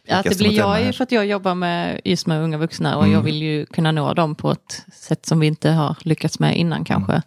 Ja, 0.07 0.17
att 0.17 0.23
det 0.23 0.37
blir 0.37 0.51
jag 0.57 0.81
är 0.81 0.91
för 0.91 1.03
att 1.03 1.11
jag 1.11 1.25
jobbar 1.25 1.55
med, 1.55 2.01
just 2.05 2.27
med 2.27 2.41
unga 2.43 2.57
vuxna 2.57 2.97
och 2.97 3.03
Mm. 3.03 3.13
jag 3.15 3.21
vill 3.21 3.41
ju 3.41 3.65
kunna 3.65 3.91
nå 3.91 4.13
dem 4.13 4.35
på 4.35 4.51
ett 4.51 4.85
sätt 4.93 5.25
som 5.25 5.39
vi 5.39 5.47
inte 5.47 5.69
har 5.71 5.97
lyckats 6.01 6.39
med 6.39 6.57
innan 6.57 6.73
Mm. 6.77 6.85
kanske. 6.85 7.21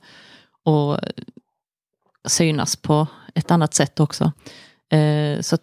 Och 0.64 0.98
synas 2.28 2.76
på 2.76 3.06
ett 3.34 3.50
annat 3.50 3.75
sätt 3.75 4.00
också. 4.00 4.32
Eh, 4.92 5.40
så 5.40 5.58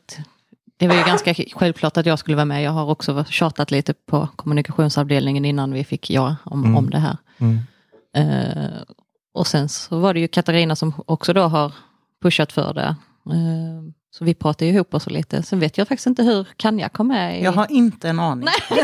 det 0.77 0.87
var 0.87 0.95
ju 0.95 1.03
ganska 1.03 1.33
självklart 1.55 1.97
att 1.97 2.05
jag 2.05 2.19
skulle 2.19 2.35
vara 2.35 2.45
med. 2.45 2.63
Jag 2.63 2.71
har 2.71 2.85
också 2.89 3.25
tjatat 3.29 3.71
lite 3.71 3.93
på 3.93 4.27
kommunikationsavdelningen 4.35 5.45
innan 5.45 5.71
vi 5.73 5.83
fick 5.83 6.09
ja 6.09 6.35
om, 6.43 6.63
Mm. 6.63 6.77
om 6.77 6.89
det 6.89 6.99
här. 6.99 7.17
Mm. 7.37 7.59
Eh, 8.15 8.81
och 9.35 9.47
sen 9.47 9.69
så 9.69 9.99
var 9.99 10.13
det 10.13 10.19
ju 10.19 10.27
Katarina 10.27 10.75
som 10.75 10.93
också 11.05 11.33
då 11.33 11.41
har 11.41 11.73
pushat 12.21 12.51
för 12.51 12.73
det. 12.73 12.95
Eh, 13.31 13.83
så 14.11 14.25
vi 14.25 14.33
pratade 14.33 14.65
ihop 14.71 14.93
oss 14.93 15.07
lite. 15.07 15.43
Sen 15.43 15.59
vet 15.59 15.77
jag 15.77 15.87
faktiskt 15.87 16.07
inte 16.07 16.23
hur 16.23 16.47
Kanja 16.57 16.89
kom 16.89 17.07
med. 17.07 17.39
I... 17.39 17.43
Jag 17.43 17.51
har 17.51 17.71
inte 17.71 18.09
en 18.09 18.19
aning. 18.19 18.47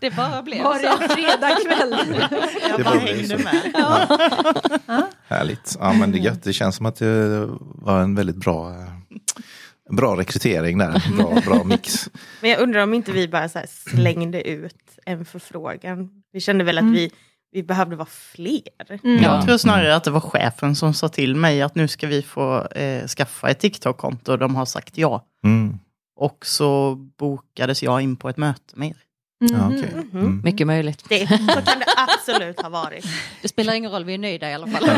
Det 0.00 0.10
bara 0.16 0.42
blev 0.42 0.62
Var 0.64 0.74
det 0.74 0.80
så. 0.80 1.02
en 1.02 1.08
fredagkväll? 1.08 1.96
Jag 2.70 2.78
Det 2.78 2.84
bara 2.84 2.94
var 2.94 3.00
hängde 3.00 3.38
så. 3.38 3.44
med. 3.44 5.02
Härligt. 5.28 5.76
Ja, 5.80 5.92
men 5.92 6.12
det 6.12 6.18
är 6.18 6.20
gött. 6.22 6.42
Det 6.42 6.52
känns 6.52 6.76
som 6.76 6.86
att 6.86 6.96
det 6.96 7.46
var 7.60 8.00
en 8.02 8.14
väldigt 8.14 8.36
bra, 8.36 8.70
eh, 8.70 9.96
bra 9.96 10.16
rekrytering 10.16 10.78
där. 10.78 11.16
Bra, 11.16 11.40
bra 11.46 11.64
mix. 11.64 12.08
Men 12.40 12.50
jag 12.50 12.60
undrar 12.60 12.82
om 12.82 12.94
inte 12.94 13.12
vi 13.12 13.28
bara 13.28 13.48
så 13.48 13.58
här 13.58 13.66
slängde 13.68 14.48
ut 14.48 14.74
en 15.06 15.24
förfrågan. 15.24 16.08
Vi 16.32 16.40
kände 16.40 16.64
väl 16.64 16.78
att 16.78 16.82
Mm. 16.82 16.94
vi, 16.94 17.10
vi 17.52 17.62
behövde 17.62 17.96
vara 17.96 18.08
fler. 18.10 19.00
Mm. 19.04 19.22
Jag 19.22 19.44
tror 19.46 19.58
snarare 19.58 19.96
att 19.96 20.04
det 20.04 20.10
var 20.10 20.20
chefen 20.20 20.76
som 20.76 20.94
sa 20.94 21.08
till 21.08 21.34
mig 21.36 21.62
att 21.62 21.74
nu 21.74 21.88
ska 21.88 22.06
vi 22.06 22.22
få 22.22 22.66
eh, 22.66 23.06
skaffa 23.06 23.50
ett 23.50 23.58
TikTok-konto 23.60 24.32
och 24.32 24.38
de 24.38 24.54
har 24.56 24.64
sagt 24.64 24.98
ja. 24.98 25.24
Mm. 25.44 25.78
Och 26.16 26.46
så 26.46 26.94
bokades 26.94 27.82
jag 27.82 28.00
in 28.00 28.16
på 28.16 28.28
ett 28.28 28.36
möte 28.36 28.74
med 28.76 28.88
er. 28.88 28.96
Ja, 29.38 29.68
Mhm. 29.68 29.78
okej. 29.78 29.92
Mhm. 29.94 30.20
Mm. 30.20 30.40
Mycket 30.44 30.66
möjligt. 30.66 31.04
Det, 31.08 31.26
så 31.28 31.36
kan 31.62 31.78
det 31.78 31.86
absolut 31.96 32.60
ha 32.62 32.68
varit. 32.68 33.04
Det 33.42 33.48
spelar 33.48 33.74
ingen 33.74 33.90
roll, 33.90 34.04
vi 34.04 34.14
är 34.14 34.18
nöjda 34.18 34.50
i 34.50 34.54
alla 34.54 34.66
fall. 34.66 34.88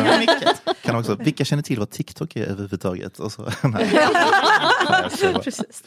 Ja. 0.67 0.75
Kan 0.83 0.97
också, 0.97 1.15
vilka 1.15 1.45
känner 1.45 1.63
till 1.63 1.79
vad 1.79 1.91
TikTok 1.91 2.37
är 2.37 2.45
överhuvudtaget? 2.45 3.19
Och 3.19 3.33
så, 3.33 3.43
nej. 3.63 3.91
Nej. 5.23 5.35
Precis. 5.43 5.83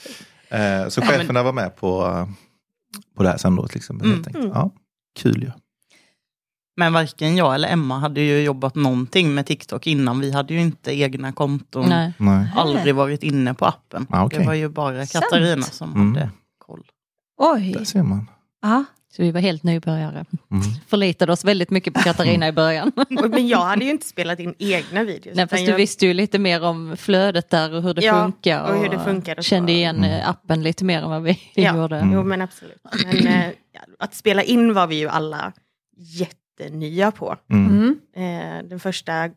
Eh, 0.49 0.87
så 0.87 1.01
cheferna 1.01 1.43
var 1.43 1.53
med 1.53 1.75
på, 1.75 2.05
eh, 2.05 2.27
på 3.17 3.23
det 3.23 3.29
här 3.29 3.37
sen 3.37 3.55
då? 3.55 3.67
Liksom, 3.73 4.01
Mm. 4.01 4.11
helt 4.13 4.27
enkelt. 4.27 4.51
Ja, 4.53 4.71
kul 5.19 5.43
ju. 5.43 5.51
Men 6.81 6.93
varken 6.93 7.35
jag 7.38 7.55
eller 7.55 7.69
Emma 7.69 8.00
hade 8.00 8.21
ju 8.21 8.41
jobbat 8.43 8.75
någonting 8.75 9.33
med 9.33 9.45
TikTok 9.45 9.88
innan. 9.88 10.19
Vi 10.19 10.31
hade 10.31 10.53
ju 10.53 10.61
inte 10.61 10.91
egna 11.00 11.31
konton. 11.31 11.89
Nej. 11.89 12.13
Nej. 12.17 12.47
Aldrig 12.55 12.95
varit 12.95 13.23
inne 13.23 13.53
på 13.53 13.65
appen. 13.65 14.07
Ah, 14.09 14.25
okej. 14.25 14.39
Det 14.39 14.45
var 14.45 14.53
ju 14.53 14.69
bara 14.69 15.05
Sant. 15.05 15.23
Katarina 15.25 15.61
som 15.63 15.93
Mm. 15.93 16.13
hade 16.15 16.29
koll. 16.57 16.83
Oj. 17.38 17.71
Där 17.77 17.85
ser 17.85 18.03
man. 18.03 18.27
Ja. 18.61 18.83
Så 19.15 19.21
vi 19.21 19.31
var 19.31 19.41
helt 19.41 19.63
nybörjare. 19.63 20.25
Mm. 20.51 20.63
Förlitade 20.88 21.31
oss 21.33 21.45
väldigt 21.45 21.69
mycket 21.69 21.93
på 21.93 22.00
Katarina 22.00 22.47
i 22.47 22.51
början. 22.51 22.91
Men 23.09 23.47
jag 23.47 23.57
hade 23.61 23.85
ju 23.85 23.91
inte 23.91 24.07
spelat 24.15 24.39
in 24.39 24.53
egna 24.59 25.03
videos. 25.03 25.35
Nej, 25.35 25.47
fast 25.47 25.65
du 25.65 25.71
jag, 25.71 25.77
visste 25.77 26.05
ju 26.05 26.13
lite 26.13 26.39
mer 26.39 26.63
om 26.63 26.97
flödet 26.97 27.50
där 27.50 27.73
och 27.73 27.81
hur 27.83 27.93
det 27.93 28.01
Ja, 28.01 28.23
funkar. 28.23 28.71
och 28.71 28.79
hur 28.81 28.89
det 28.89 29.00
funkar 29.00 29.38
och 29.38 29.45
så. 29.45 29.50
kände 29.50 29.71
igen 29.71 29.97
Mm. 29.97 30.11
eh, 30.11 30.29
appen 30.29 30.63
lite 30.63 30.85
mer 30.85 31.01
än 31.01 31.09
vad 31.09 31.23
vi 31.23 31.39
Ja. 31.53 31.75
gjorde. 31.77 31.97
Mm. 31.97 32.13
Jo 32.13 32.23
men 32.23 32.41
absolut. 32.41 32.81
Men 33.23 33.51
ja, 33.73 33.79
att 34.00 34.15
spela 34.15 34.43
in 34.43 34.73
var 34.73 34.88
vi 34.88 34.95
ju 34.95 35.07
alla 35.09 35.51
jättenya 36.60 37.12
på. 37.12 37.38
Mm. 37.51 37.67
Mm. 38.15 38.60
Eh, 38.62 38.70
den 38.70 38.79
första 38.79 39.29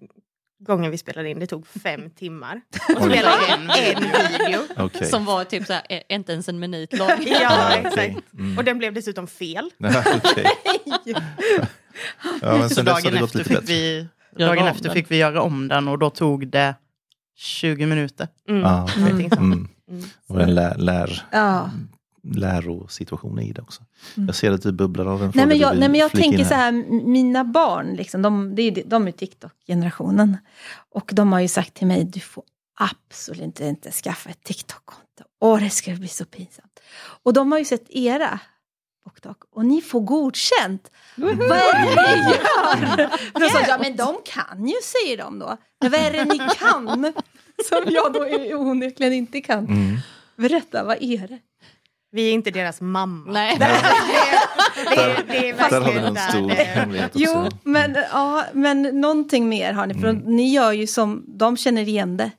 gången 0.67 0.91
vi 0.91 0.99
spelade 0.99 1.29
in, 1.31 1.39
det 1.41 1.47
tog 1.47 1.67
fem 1.67 2.11
timmar. 2.19 2.61
Oj. 2.89 2.95
spela 2.95 3.33
in 3.49 3.71
en 3.71 4.03
video. 4.39 4.61
Okej. 4.77 5.07
Som 5.07 5.25
var 5.25 5.45
typ 5.45 5.67
så 5.67 5.73
här, 5.73 5.83
eh, 5.89 6.01
inte 6.09 6.33
ens 6.33 6.49
en 6.49 6.59
minut 6.59 6.99
lång. 6.99 7.09
Ja, 7.27 7.39
Ja, 7.41 7.73
exakt. 7.77 8.33
Mm. 8.35 8.59
Och 8.59 8.65
den 8.65 8.79
blev 8.79 8.93
dessutom 8.95 9.27
fel. 9.27 9.71
Ja, 9.79 10.05
okej. 10.17 10.47
ja, 12.43 12.59
men 12.59 12.71
Så 12.71 12.83
dagen 12.83 12.97
efter, 12.97 13.11
lite 13.21 13.39
fick 13.45 13.49
bättre. 13.49 13.61
vi, 13.67 14.07
Göra 14.39 14.49
dagen 14.51 14.63
om 14.63 14.69
efter 14.69 14.85
den. 14.85 14.93
fick 14.93 15.11
vi 15.11 15.17
göra 15.17 15.43
om 15.43 15.69
den 15.69 15.89
och 15.89 15.99
då 15.99 16.11
tog 16.11 16.49
det 16.49 16.75
20 17.37 17.87
minuter. 17.87 18.29
Mm. 18.49 18.61
Någonting 18.63 19.31
sånt. 19.31 19.41
Mm. 19.41 19.69
Mm. 19.91 20.05
Och 20.29 20.41
en 20.41 20.55
lär, 20.55 20.75
lär, 20.79 21.23
Ja. 21.33 21.71
Lärosituation 22.25 23.39
i 23.39 23.53
det 23.53 23.63
också. 23.63 23.83
Mm. 24.17 24.27
Jag 24.27 24.37
ser 24.37 24.53
att 24.53 24.63
du 24.63 24.73
bubblar 24.73 25.07
av 25.07 25.23
en 25.23 25.25
Nej 25.25 25.33
fråga 25.33 25.47
men 25.47 25.59
jag, 25.59 25.79
nej, 25.79 25.89
men 25.89 26.01
jag 26.01 26.13
tänker 26.13 26.45
så 26.45 26.55
här, 26.55 26.73
mina 27.07 27.45
barn, 27.45 27.95
liksom, 27.95 28.23
de, 28.23 28.59
är, 28.59 28.83
de 28.87 29.09
är 29.09 29.13
TikTok-generationen. 29.13 30.37
Och 30.91 31.11
de 31.13 31.33
har 31.33 31.41
ju 31.41 31.49
sagt 31.49 31.75
till 31.75 31.87
mig, 31.87 32.05
du 32.05 32.21
får 32.21 32.45
absolut 32.81 33.61
inte 33.61 33.91
skaffa 33.91 34.31
ett 34.31 34.43
TikTok-konto. 34.43 35.25
Åh, 35.41 35.61
det 35.61 35.71
ska 35.71 35.93
bli 35.93 36.09
så 36.09 36.25
pinsamt. 36.25 36.81
Och 37.23 37.33
de 37.33 37.53
har 37.53 37.59
ju 37.59 37.65
sett 37.65 37.91
era 37.91 38.41
TikTok 39.25 39.45
och 39.51 39.67
ni 39.67 39.81
får 39.81 40.01
godkänt. 40.01 40.91
Vad 41.17 41.31
är 41.31 41.73
det 41.73 42.03
ni 42.03 42.31
gör? 42.35 43.11
De 43.41 43.49
sa, 43.49 43.61
ja 43.69 43.79
men 43.79 43.97
de 43.97 44.17
kan 44.25 44.69
ju, 44.69 44.75
säger 44.83 45.19
de 45.19 45.39
då. 45.39 45.57
Men 45.81 45.91
vad 45.91 46.01
är 46.01 46.13
det 46.13 46.25
ni 46.25 46.39
kan? 46.59 47.13
Som 47.69 47.85
jag 47.87 48.13
då 48.13 48.21
onekligen 48.57 49.13
inte 49.13 49.41
kan. 49.41 49.67
Mm. 49.67 49.97
Berätta, 50.37 50.85
vad 50.85 50.97
är 51.01 51.29
det? 51.29 51.39
Vi 52.15 52.29
är 52.29 52.33
inte 52.33 52.51
deras 52.51 52.81
mamma. 52.81 53.33
Nej. 53.33 53.57
Det, 53.59 53.65
är- 53.65 55.25
det 55.29 55.49
är 55.51 55.71
Där 55.71 55.81
har 55.81 55.93
vi 55.93 55.99
en 55.99 56.17
stor 56.17 56.51
hemlighet 56.51 57.07
också. 57.17 57.19
Jo, 57.35 57.49
men, 57.63 57.97
ja, 58.13 58.45
men 58.53 58.83
någonting 58.83 59.49
mer 59.49 59.73
har 59.73 59.87
ni. 59.87 59.95
För 59.95 60.09
Mm. 60.09 60.23
ni 60.37 60.53
gör 60.53 60.73
ju 60.73 60.87
som, 60.87 61.25
de 61.27 61.57
känner 61.57 61.89
igen 61.89 62.17
det. 62.17 62.31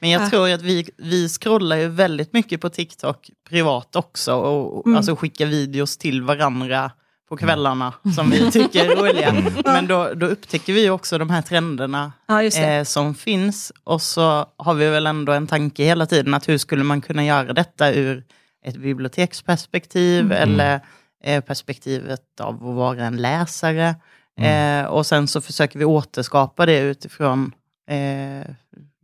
Men 0.00 0.10
jag 0.10 0.30
tror 0.30 0.50
att 0.50 0.62
vi, 0.62 0.88
vi 0.98 1.28
scrollar 1.28 1.76
ju 1.76 1.88
väldigt 1.88 2.32
mycket 2.32 2.60
på 2.60 2.68
TikTok 2.70 3.30
privat 3.48 3.96
också. 3.96 4.34
Och, 4.34 4.86
Mm. 4.86 4.96
Alltså 4.96 5.16
skickar 5.16 5.46
videos 5.46 5.96
till 5.96 6.22
varandra 6.22 6.90
på 7.28 7.36
kvällarna 7.36 7.92
som 8.16 8.30
vi 8.30 8.50
tycker 8.50 8.90
är 8.90 8.96
roliga. 8.96 9.28
Mm. 9.28 9.52
Men 9.64 9.86
då, 9.86 10.10
då 10.14 10.26
upptäcker 10.26 10.72
vi 10.72 10.90
också 10.90 11.18
de 11.18 11.30
här 11.30 11.42
trenderna 11.42 12.12
Ja, 12.26 12.42
just 12.42 12.56
det. 12.56 12.74
eh, 12.74 12.84
som 12.84 13.14
finns. 13.14 13.72
Och 13.84 14.02
så 14.02 14.46
har 14.56 14.74
vi 14.74 14.88
väl 14.88 15.06
ändå 15.06 15.32
en 15.32 15.46
tanke 15.46 15.84
hela 15.84 16.06
tiden 16.06 16.34
att 16.34 16.48
hur 16.48 16.58
skulle 16.58 16.84
man 16.84 17.00
kunna 17.00 17.24
göra 17.24 17.52
detta 17.52 17.92
ur 17.92 18.24
ett 18.64 18.76
biblioteksperspektiv 18.76 20.24
Mm. 20.32 20.42
eller 20.42 20.80
eh, 21.24 21.40
perspektivet 21.44 22.40
av 22.40 22.54
att 22.54 22.74
vara 22.74 23.04
en 23.04 23.16
läsare. 23.16 23.94
Eh, 24.40 24.84
och 24.84 25.06
sen 25.06 25.28
så 25.28 25.40
försöker 25.40 25.78
vi 25.78 25.84
återskapa 25.84 26.66
det 26.66 26.78
utifrån 26.78 27.52
eh, 27.88 28.50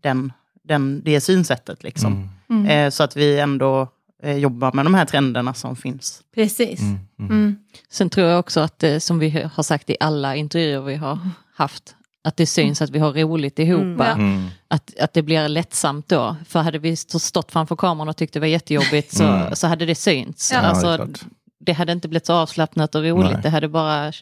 den, 0.03 0.33
den, 0.63 1.03
det 1.05 1.21
synsättet. 1.21 1.83
Liksom. 1.83 2.13
Mm. 2.49 2.65
Mm. 2.67 2.87
Eh, 2.87 2.91
så 2.91 3.03
att 3.03 3.17
vi 3.17 3.39
ändå 3.39 3.89
eh, 4.23 4.37
jobbar 4.37 4.73
med 4.73 4.87
de 4.87 4.95
här 4.95 5.05
trenderna 5.05 5.55
som 5.55 5.77
finns. 5.77 6.23
Precis. 6.35 6.81
Mm. 6.81 6.99
Mm. 7.19 7.31
Mm. 7.31 7.57
Sen 7.91 8.11
tror 8.11 8.27
jag 8.29 8.39
också 8.41 8.61
att, 8.61 8.83
eh, 8.83 8.99
som 8.99 9.19
vi 9.19 9.49
har 9.55 9.63
sagt 9.63 9.91
i 9.91 9.97
alla 10.01 10.37
intervjuer 10.37 10.81
vi 10.81 10.95
har 10.97 11.19
haft, 11.55 11.97
att 12.25 12.37
det 12.37 12.47
syns 12.47 12.83
att 12.83 12.91
vi 12.91 12.99
har 12.99 13.13
roligt 13.13 13.59
ihop. 13.59 13.81
Mm. 13.83 14.01
Mm. 14.01 14.47
Att, 14.69 14.99
att 15.01 15.13
det 15.13 15.23
blir 15.23 15.49
lättsamt 15.49 16.09
då. 16.09 16.37
För 16.47 16.61
hade 16.61 16.79
vi 16.79 16.97
stå- 16.97 17.19
stått 17.19 17.53
framför 17.53 17.77
kameran 17.77 18.09
och 18.09 18.17
tyckt 18.17 18.35
det 18.35 18.41
var 18.41 18.47
jättejobbigt 18.47 19.17
så, 19.17 19.25
Mm. 19.25 19.57
så 19.57 19.67
hade 19.67 19.87
det 19.87 19.95
synts. 19.95 20.53
Ja. 20.53 20.61
Det 20.61 20.67
Alltså, 20.69 20.97
klart. 20.97 21.21
det 21.61 21.73
hade 21.73 21.93
inte 21.93 22.09
blivit 22.09 22.27
så 22.27 22.33
avslappnat 22.33 22.95
och 22.95 23.03
roligt, 23.05 23.33
Nej. 23.33 23.41
det 23.43 23.49
hade 23.51 23.69
bara 23.69 24.13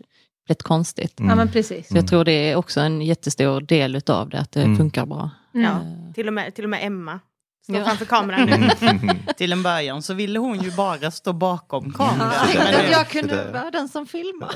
blivit 0.47 0.63
konstigt. 0.63 1.15
Ja, 1.17 1.35
men 1.35 1.49
precis. 1.49 1.89
Så 1.89 1.97
jag 1.97 2.09
tror 2.09 2.25
det 2.25 2.33
är 2.51 2.57
också 2.57 2.81
en 2.81 3.03
jättestor 3.03 3.61
del 3.61 3.97
utav 3.97 4.29
det, 4.29 4.39
att 4.41 4.53
det 4.53 4.63
Mm. 4.63 4.77
funkar 4.77 5.07
bra. 5.07 5.31
Ja, 5.53 5.61
Eh, 5.61 6.13
till, 6.15 6.27
och 6.29 6.33
med, 6.35 6.55
till 6.55 6.65
och 6.65 6.71
med 6.71 6.87
Emma 6.87 7.21
står 7.69 7.77
Ja. 7.81 7.85
framför 7.85 8.05
kameran 8.05 8.47
nu. 8.47 8.71
Mm. 8.89 9.17
Till 9.37 9.53
en 9.53 9.63
början 9.63 10.03
så 10.03 10.15
ville 10.15 10.39
hon 10.39 10.61
ju 10.61 10.71
bara 10.71 11.11
stå 11.11 11.33
bakom 11.33 11.93
kameran. 11.93 12.33
Men 12.55 12.75
att 12.75 12.83
nu, 12.83 12.91
jag 12.91 13.09
kunde 13.09 13.51
vara 13.53 13.71
den 13.71 13.89
som 13.89 14.07
filmar. 14.07 14.53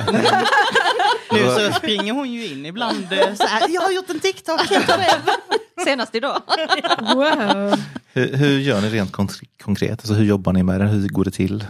nu 1.33 1.69
så 1.69 1.73
springer 1.79 2.13
hon 2.13 2.33
ju 2.33 2.47
in 2.47 2.67
ibland 2.67 3.13
eh, 3.13 3.35
så 3.35 3.47
här, 3.47 3.69
jag 3.69 3.81
har 3.83 3.91
gjort 3.93 4.11
en 4.11 4.21
TikTok 4.21 4.61
helt 4.61 4.87
själv. 4.91 5.21
Senast 5.85 6.15
idag. 6.15 6.43
Wow. 7.15 7.79
hur, 8.13 8.37
hur 8.37 8.59
gör 8.59 8.81
ni 8.81 8.89
rent 8.91 9.13
konkret? 9.13 9.49
konkret? 9.63 9.91
Alltså, 9.93 10.15
hur 10.15 10.25
jobbar 10.25 10.53
ni 10.53 10.63
med 10.63 10.81
det? 10.81 10.87
Hur 10.87 11.09
går 11.09 11.25
det 11.25 11.31
till? 11.31 11.65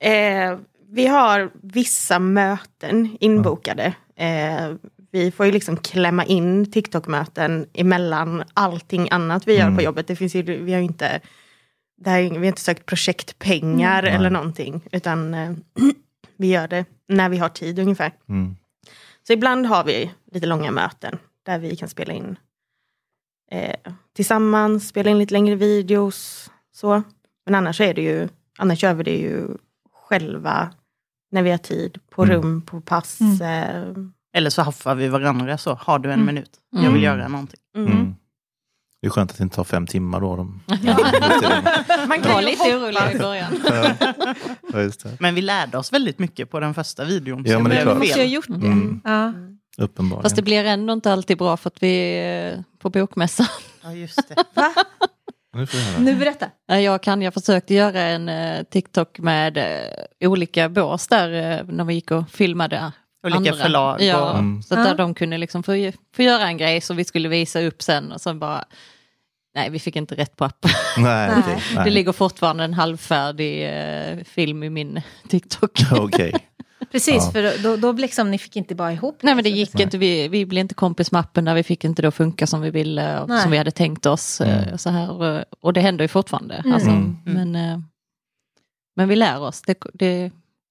Eh, 0.00 0.58
vi 0.92 1.06
har 1.06 1.50
vissa 1.62 2.18
möten 2.18 3.16
inbokade. 3.20 3.92
Eh, 4.16 4.70
vi 5.10 5.30
får 5.30 5.46
ju 5.46 5.52
liksom 5.52 5.76
klämma 5.76 6.24
in 6.24 6.72
TikTok-möten 6.72 7.66
emellan 7.74 8.42
allting 8.54 9.08
annat 9.10 9.48
vi 9.48 9.54
gör 9.54 9.62
Mm. 9.62 9.76
på 9.76 9.82
jobbet. 9.82 10.06
Det 10.06 10.16
finns 10.16 10.34
ju, 10.34 10.42
vi 10.42 10.72
har 10.72 10.78
ju 10.80 10.84
inte, 10.86 11.20
det 11.96 12.10
här, 12.10 12.20
är- 12.20 12.30
vi 12.30 12.36
har 12.38 12.44
inte 12.44 12.60
sökt 12.60 12.86
projektpengar 12.86 14.02
Mm. 14.02 14.14
eller 14.16 14.30
någonting. 14.30 14.82
Utan 14.92 15.34
eh, 15.34 15.52
vi 16.36 16.46
gör 16.46 16.68
det 16.68 16.84
när 17.08 17.28
vi 17.28 17.38
har 17.38 17.48
tid 17.48 17.78
ungefär. 17.78 18.12
Mm. 18.28 18.56
Så 19.26 19.32
ibland 19.32 19.66
har 19.66 19.84
vi 19.84 20.10
lite 20.32 20.46
långa 20.46 20.70
möten 20.70 21.18
där 21.46 21.58
vi 21.58 21.76
kan 21.76 21.88
spela 21.88 22.12
in 22.12 22.36
eh, 23.50 23.76
tillsammans, 24.16 24.88
spela 24.88 25.10
in 25.10 25.18
lite 25.18 25.32
längre 25.34 25.54
videos. 25.54 26.50
Så. 26.72 27.02
Men 27.46 27.54
annars 27.54 27.80
är 27.80 27.94
det 27.94 28.02
ju, 28.02 28.28
annars 28.58 28.82
gör 28.82 28.94
vi 28.94 29.02
det 29.04 29.16
ju 29.16 29.48
själva 29.92 30.72
när 31.30 31.42
vi 31.42 31.50
har 31.50 31.58
tid, 31.58 31.98
på 32.10 32.22
Mm. 32.22 32.34
rum, 32.36 32.62
på 32.62 32.80
pass. 32.80 33.20
Eh, 33.40 33.84
Eller 34.36 34.50
så 34.50 34.62
haffar 34.62 34.94
vi 34.94 35.08
varandra 35.08 35.58
så. 35.58 35.74
Har 35.74 35.98
du 35.98 36.08
en 36.08 36.14
Mm. 36.14 36.26
minut? 36.26 36.50
Jag 36.70 36.80
Mm. 36.80 36.94
vill 36.94 37.02
göra 37.02 37.28
någonting. 37.28 37.60
mm. 37.76 37.92
Mm. 37.92 38.14
Det 39.02 39.06
är 39.06 39.10
skönt 39.10 39.30
att 39.30 39.36
det 39.38 39.42
inte 39.44 39.56
tar 39.56 39.64
fem 39.64 39.86
timmar 39.86 40.20
då. 40.20 40.36
De... 40.36 40.60
Man 42.08 42.20
kan 42.22 42.32
var 42.32 42.40
ju 42.40 42.46
lite 42.46 42.76
orolig 42.76 43.14
i 43.14 43.18
början. 43.18 43.60
ja, 44.72 44.80
just 44.82 45.02
det. 45.02 45.16
Men 45.20 45.34
vi 45.34 45.40
lärde 45.42 45.78
oss 45.78 45.92
väldigt 45.92 46.18
mycket 46.18 46.50
på 46.50 46.60
den 46.60 46.74
första 46.74 47.04
videon. 47.04 47.44
Ja, 47.46 47.58
men 47.58 47.70
det 47.70 47.76
är 47.76 47.82
klart. 47.82 47.96
Måste 47.98 48.08
jag 48.08 48.16
ha 48.16 48.22
fel. 48.24 48.32
gjort 48.32 48.46
det? 48.48 48.66
Mm. 48.66 49.00
Ja. 49.04 49.32
Uppenbarligen. 49.84 50.22
Fast 50.22 50.36
det 50.36 50.42
blir 50.42 50.64
ändå 50.64 50.92
inte 50.92 51.12
alltid 51.12 51.38
bra 51.38 51.56
för 51.56 51.70
att 51.70 51.82
vi 51.82 51.96
är 52.18 52.64
på 52.78 52.90
bokmässan. 52.90 53.46
Ja, 53.82 53.92
just 53.92 54.28
det. 54.28 54.44
Nu 55.52 55.64
vi. 55.64 56.04
Nu 56.04 56.14
berätta. 56.16 56.46
Jag 56.66 57.02
kan, 57.02 57.22
jag 57.22 57.34
försökte 57.34 57.74
göra 57.74 58.00
en 58.00 58.28
eh, 58.28 58.62
TikTok 58.62 59.18
med 59.18 59.56
eh, 59.58 60.28
olika 60.30 60.68
bås 60.68 61.08
där 61.08 61.58
eh, 61.60 61.66
när 61.66 61.84
vi 61.84 61.94
gick 61.94 62.10
och 62.10 62.30
filmade 62.30 62.92
Olika 63.22 63.36
andra. 63.38 63.52
förlag. 63.52 64.02
Ja, 64.02 64.30
Och, 64.30 64.38
Mm. 64.38 64.62
så 64.62 64.74
att 64.74 64.80
Ja. 64.80 64.86
där 64.86 64.94
de 64.94 65.14
kunde 65.14 65.38
liksom 65.38 65.62
få, 65.62 65.92
få 66.16 66.22
göra 66.22 66.46
en 66.46 66.56
grej 66.56 66.80
som 66.80 66.96
vi 66.96 67.04
skulle 67.04 67.28
visa 67.28 67.60
upp 67.60 67.82
sen 67.82 68.12
och 68.12 68.20
sen 68.20 68.38
bara 68.38 68.64
Nej, 69.54 69.70
vi 69.70 69.78
fick 69.78 69.96
inte 69.96 70.14
rätt 70.14 70.36
på 70.36 70.44
appen. 70.44 70.70
Nej, 70.98 71.30
okej. 71.38 71.62
Nej. 71.74 71.84
Det 71.84 71.90
ligger 71.90 72.12
fortfarande 72.12 72.64
en 72.64 72.74
halvfärdig 72.74 73.68
eh, 73.68 74.18
film 74.24 74.62
i 74.62 74.70
min 74.70 75.00
TikTok. 75.28 75.70
Okej. 75.92 76.32
Precis, 76.92 77.14
Ja. 77.24 77.30
för 77.32 77.62
då, 77.62 77.76
då 77.76 77.92
liksom, 77.92 78.30
ni 78.30 78.38
fick 78.38 78.56
inte 78.56 78.74
bara 78.74 78.92
ihop 78.92 79.18
Nej 79.22 79.34
men 79.34 79.44
det 79.44 79.50
så 79.50 79.56
gick 79.56 79.74
Nej. 79.74 79.82
inte, 79.82 79.98
vi, 79.98 80.28
vi 80.28 80.46
blev 80.46 80.60
inte 80.60 80.74
kompis 80.74 81.12
med 81.12 81.20
appen 81.20 81.44
där 81.44 81.54
vi 81.54 81.62
fick 81.62 81.84
inte 81.84 82.02
det 82.02 82.10
funka 82.10 82.46
som 82.46 82.60
vi 82.60 82.70
ville 82.70 83.20
och 83.20 83.28
Nej. 83.28 83.42
som 83.42 83.50
vi 83.50 83.58
hade 83.58 83.70
tänkt 83.70 84.06
oss. 84.06 84.40
eh, 84.40 84.62
Mm. 84.64 84.78
Så 84.78 84.90
här, 84.90 85.10
och, 85.10 85.44
och 85.60 85.72
det 85.72 85.80
händer 85.80 86.04
ju 86.04 86.08
fortfarande. 86.08 86.54
Mm. 86.54 86.72
Alltså, 86.74 86.88
Mm. 86.90 87.16
Men, 87.24 87.56
eh, 87.56 87.78
men 88.96 89.08
vi 89.08 89.16
lär 89.16 89.40
oss. 89.40 89.62
Det, 89.62 89.78
det, 89.94 90.30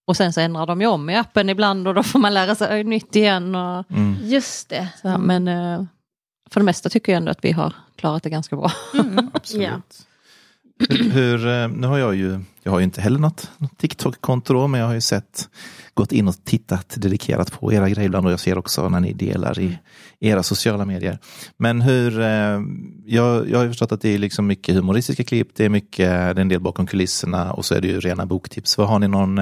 och 0.10 0.18
sen 0.18 0.34
så 0.34 0.42
ändrar 0.42 0.66
de 0.66 0.82
ju 0.82 0.88
om 0.88 1.10
i 1.10 1.16
appen 1.16 1.50
ibland 1.50 1.88
och 1.88 1.94
då 1.94 2.04
får 2.04 2.20
man 2.20 2.34
lära 2.34 2.56
sig 2.56 2.84
nytt 2.84 3.16
igen. 3.16 3.56
Och, 3.56 3.86
Mm. 3.92 4.16
Just 4.22 4.70
det. 4.70 4.88
så, 5.02 5.18
Men 5.18 5.48
eh, 5.48 5.84
för 6.50 6.60
det 6.60 6.64
mesta 6.64 6.90
tycker 6.90 7.12
jag 7.12 7.18
ändå 7.18 7.32
att 7.32 7.46
vi 7.46 7.52
har 7.52 7.74
klarat 7.96 8.24
det 8.24 8.30
ganska 8.30 8.56
bra. 8.56 8.72
Absolut. 9.34 10.08
Hur, 10.90 11.10
hur, 11.12 11.48
eh, 11.48 11.68
nu 11.68 11.88
har 11.88 11.98
jag 11.98 12.16
ju, 12.16 12.40
jag 12.64 12.72
har 12.72 12.80
ju 12.80 12.84
inte 12.84 13.02
heller 13.02 13.20
något, 13.20 13.52
något 13.58 13.78
TikTok-konto 13.78 14.68
men 14.68 14.80
jag 14.80 14.88
har 14.88 14.94
ju 14.94 15.02
sett, 15.02 15.50
gått 15.94 16.12
in 16.12 16.28
och 16.28 16.36
tittat 16.44 16.94
dedikerat 16.98 17.52
på 17.52 17.74
era 17.74 17.90
grejer 17.90 18.06
ibland 18.06 18.26
och 18.26 18.32
jag 18.32 18.40
ser 18.40 18.58
också 18.58 18.90
när 18.90 19.00
ni 19.00 19.14
delar 19.14 19.60
i 19.60 19.80
era 20.20 20.44
sociala 20.44 20.86
medier. 20.86 21.18
Men 21.58 21.82
hur, 21.82 22.20
eh, 22.20 22.60
jag, 23.06 23.50
jag 23.50 23.58
har 23.58 23.64
ju 23.64 23.70
förstått 23.70 23.92
att 23.92 24.02
det 24.02 24.10
är 24.10 24.18
liksom 24.18 24.48
mycket 24.48 24.76
humoristiska 24.76 25.24
klipp, 25.24 25.48
det 25.56 25.66
är 25.66 25.70
mycket, 25.70 26.08
det 26.08 26.12
är 26.12 26.40
en 26.40 26.50
del 26.50 26.62
bakom 26.62 26.88
kulisserna 26.88 27.54
och 27.54 27.66
så 27.66 27.76
är 27.76 27.82
det 27.82 27.88
ju 27.88 28.00
rena 28.00 28.26
boktips. 28.26 28.78
Vad 28.78 28.88
har 28.88 29.00
ni 29.00 29.08
någon 29.08 29.40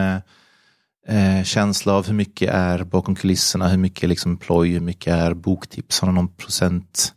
eh, 1.08 1.44
känsla 1.44 1.94
av 1.94 2.08
hur 2.08 2.14
mycket 2.14 2.54
är 2.54 2.84
bakom 2.84 3.16
kulisserna, 3.16 3.68
hur 3.68 3.78
mycket 3.78 4.10
liksom 4.10 4.38
ploj, 4.38 4.70
hur 4.70 4.80
mycket 4.80 5.14
är 5.14 5.34
boktips? 5.34 6.00
Har 6.00 6.08
ni 6.08 6.14
någon 6.14 6.28
procent? 6.28 7.14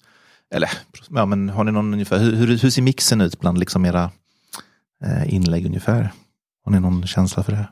Eller 0.54 0.70
ja, 1.10 1.26
men 1.26 1.48
har 1.48 1.64
ni 1.64 1.72
någon 1.72 1.92
ungefär, 1.92 2.18
hur, 2.18 2.32
hur, 2.32 2.46
hur 2.46 2.70
ser 2.70 2.82
mixen 2.82 3.20
ut 3.20 3.40
bland 3.40 3.58
liksom 3.58 3.84
era 3.84 4.10
eh, 5.04 5.34
inlägg 5.34 5.66
ungefär? 5.66 6.12
Har 6.64 6.72
ni 6.72 6.80
någon 6.80 7.06
känsla 7.06 7.42
för 7.42 7.52
det? 7.52 7.68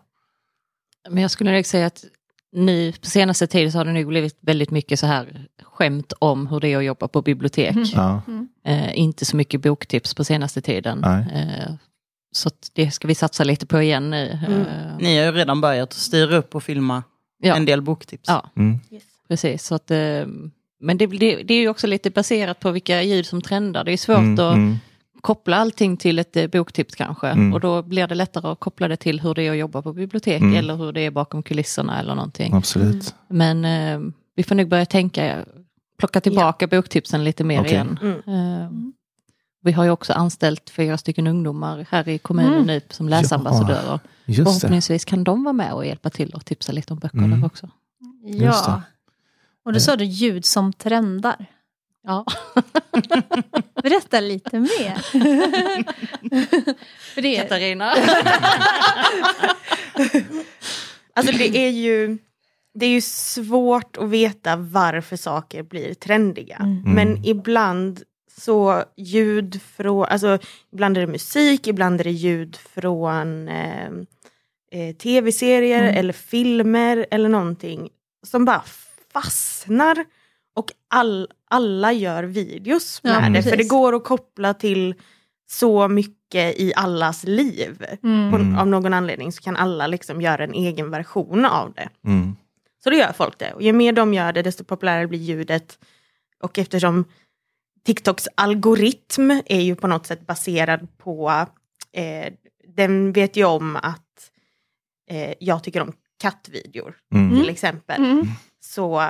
Men 1.10 1.22
jag 1.22 1.30
skulle 1.30 1.52
nog 1.52 1.66
säga 1.66 1.86
att 1.86 2.04
nu 2.52 2.92
på 2.92 3.06
senaste 3.06 3.46
tiden 3.46 3.72
så 3.72 3.78
har 3.78 3.84
det 3.84 3.92
nog 3.92 4.06
blivit 4.06 4.38
väldigt 4.40 4.70
mycket 4.70 4.98
så 4.98 5.06
här 5.06 5.46
skämt 5.62 6.12
om 6.18 6.46
hur 6.46 6.60
det 6.60 6.68
är 6.68 6.78
att 6.78 6.84
jobba 6.84 7.08
på 7.08 7.22
bibliotek. 7.22 7.76
Mm. 7.76 7.88
Ja, 7.94 8.22
Eh, 8.64 8.98
inte 8.98 9.24
så 9.24 9.36
mycket 9.36 9.60
boktips 9.60 10.14
på 10.14 10.24
senaste 10.24 10.60
tiden. 10.60 10.98
Nej. 10.98 11.26
Eh, 11.32 11.74
så 12.32 12.48
att 12.48 12.70
det 12.72 12.90
ska 12.90 13.08
vi 13.08 13.14
satsa 13.14 13.44
lite 13.44 13.66
på 13.66 13.82
igen 13.82 14.10
nu. 14.10 14.38
Mm. 14.46 14.60
Eh, 14.60 14.96
Ni 14.98 15.18
har 15.18 15.24
ju 15.24 15.32
redan 15.32 15.60
börjat 15.60 15.92
styra 15.92 16.36
upp 16.36 16.54
och 16.54 16.62
filma 16.62 17.02
ja, 17.38 17.56
en 17.56 17.64
del 17.64 17.82
boktips. 17.82 18.24
ja, 18.28 18.50
mm. 18.56 18.78
Yes. 18.90 19.02
precis. 19.28 19.64
Så 19.64 19.74
att, 19.74 19.90
eh, 19.90 19.98
men 20.80 20.98
det, 20.98 21.06
det, 21.06 21.42
det 21.42 21.54
är 21.54 21.60
ju 21.60 21.68
också 21.68 21.86
lite 21.86 22.10
baserat 22.10 22.60
på 22.60 22.70
vilka 22.70 23.02
ljud 23.02 23.26
som 23.26 23.40
trendar. 23.42 23.84
Det 23.84 23.92
är 23.92 23.96
svårt 23.96 24.18
Mm, 24.18 24.32
att 24.38 24.54
mm, 24.54 24.76
koppla 25.20 25.56
allting 25.56 25.96
till 25.96 26.18
ett 26.18 26.36
eh, 26.36 26.46
boktips 26.46 26.94
kanske. 26.94 27.28
Mm. 27.28 27.52
Och 27.54 27.60
då 27.60 27.82
blir 27.82 28.06
det 28.06 28.14
lättare 28.14 28.48
att 28.48 28.60
koppla 28.60 28.88
det 28.88 28.96
till 28.96 29.20
hur 29.20 29.34
det 29.34 29.42
är 29.42 29.50
att 29.50 29.56
jobba 29.58 29.82
på 29.82 29.92
bibliotek 29.92 30.40
Mm. 30.42 30.56
eller 30.56 30.76
hur 30.76 30.92
det 30.92 31.00
är 31.00 31.10
bakom 31.10 31.42
kulisserna 31.42 32.00
eller 32.00 32.14
någonting. 32.14 32.54
absolut. 32.54 33.14
Men 33.28 33.64
eh, 33.64 34.00
vi 34.36 34.42
får 34.42 34.54
nog 34.54 34.68
börja 34.68 34.86
tänka, 34.86 35.44
plocka 35.98 36.20
tillbaka 36.20 36.66
boktipsen 36.66 37.24
lite 37.24 37.44
mer 37.44 37.60
Okej. 37.60 37.72
igen. 37.72 37.98
Mm. 38.02 38.16
Eh, 38.62 38.70
Vi 39.60 39.72
har 39.72 39.84
ju 39.84 39.90
också 39.90 40.12
anställt 40.12 40.70
fyra 40.70 40.98
stycken 40.98 41.26
ungdomar 41.26 41.86
här 41.90 42.08
i 42.08 42.18
kommunen 42.18 42.52
Mm. 42.54 42.66
nu 42.66 42.80
som 42.90 43.08
läsambassadörer. 43.08 44.00
Det. 44.26 44.34
Förhoppningsvis 44.34 45.04
kan 45.04 45.24
de 45.24 45.44
vara 45.44 45.52
med 45.52 45.72
och 45.72 45.86
hjälpa 45.86 46.10
till 46.10 46.34
och 46.34 46.44
tipsa 46.44 46.72
lite 46.72 46.92
om 46.92 46.98
böcker 46.98 47.18
Mm. 47.18 47.44
också. 47.44 47.70
Det. 48.22 48.38
Ja. 48.44 48.82
Och 49.64 49.72
då 49.72 49.80
sa 49.80 49.96
du 49.96 50.04
ljud 50.04 50.44
som 50.44 50.72
trendar. 50.72 51.46
Ja. 52.06 52.24
Berätta 53.82 54.20
lite 54.20 54.58
mer. 54.60 54.98
För 57.14 57.22
det, 57.22 57.36
Katarina. 57.36 57.94
Alltså 61.14 61.32
det 61.38 61.56
är 61.58 61.70
ju 61.70 62.18
det 62.74 62.86
är 62.86 62.90
ju 62.90 63.00
svårt 63.00 63.96
att 63.96 64.08
veta 64.08 64.56
varför 64.56 65.16
saker 65.16 65.62
blir 65.62 65.94
trendiga. 65.94 66.56
Mm. 66.56 66.82
Men 66.94 67.24
ibland 67.24 68.02
så 68.38 68.84
ljud 68.96 69.60
från, 69.62 70.04
alltså 70.04 70.38
ibland 70.72 70.96
är 70.96 71.00
det 71.00 71.06
musik, 71.06 71.66
ibland 71.66 72.00
är 72.00 72.04
det 72.04 72.10
ljud 72.10 72.56
från 72.56 73.48
eh, 73.48 73.86
eh, 74.72 74.94
tv-serier 74.96 75.82
Mm. 75.82 75.96
eller 75.96 76.12
filmer 76.12 77.06
eller 77.10 77.28
någonting 77.28 77.88
som 78.26 78.44
bara 78.44 78.62
fastnar. 79.12 80.04
Och 80.54 80.72
all, 80.88 81.28
alla 81.50 81.92
gör 81.92 82.24
videos 82.24 83.02
med 83.02 83.24
Ja, 83.24 83.28
det, 83.30 83.42
för 83.42 83.56
det 83.56 83.68
går 83.68 83.94
att 83.94 84.04
koppla 84.04 84.54
till 84.54 84.94
så 85.50 85.88
mycket 85.88 86.60
i 86.60 86.72
allas 86.76 87.24
liv. 87.24 87.84
Mm. 88.02 88.30
På, 88.30 88.36
Mm. 88.38 88.58
Av 88.58 88.66
någon 88.66 88.94
anledning 88.94 89.32
så 89.32 89.42
kan 89.42 89.56
alla 89.56 89.86
liksom 89.86 90.20
göra 90.20 90.44
en 90.44 90.54
egen 90.54 90.90
version 90.90 91.44
av 91.44 91.72
det. 91.72 91.88
Mm. 92.06 92.36
Så 92.84 92.90
då 92.90 92.96
gör 92.96 93.12
folk 93.12 93.38
det. 93.38 93.52
Och 93.52 93.62
ju 93.62 93.72
mer 93.72 93.92
de 93.92 94.14
gör 94.14 94.32
det, 94.32 94.42
desto 94.42 94.64
populärare 94.64 95.06
blir 95.06 95.18
ljudet. 95.18 95.78
Och 96.42 96.58
eftersom 96.58 97.04
TikToks 97.84 98.28
algoritm 98.34 99.30
är 99.46 99.60
ju 99.60 99.74
på 99.74 99.86
något 99.86 100.06
sätt 100.06 100.26
baserad 100.26 100.98
på, 100.98 101.46
eh, 101.92 102.32
den 102.76 103.12
vet 103.12 103.36
ju 103.36 103.44
om 103.44 103.76
att 103.76 104.30
eh, 105.10 105.34
jag 105.40 105.64
tycker 105.64 105.80
om 105.80 105.92
kattvideor 106.20 106.96
Mm. 107.14 107.40
till 107.40 107.48
exempel. 107.50 108.04
Mm. 108.04 108.26
Så 108.60 109.04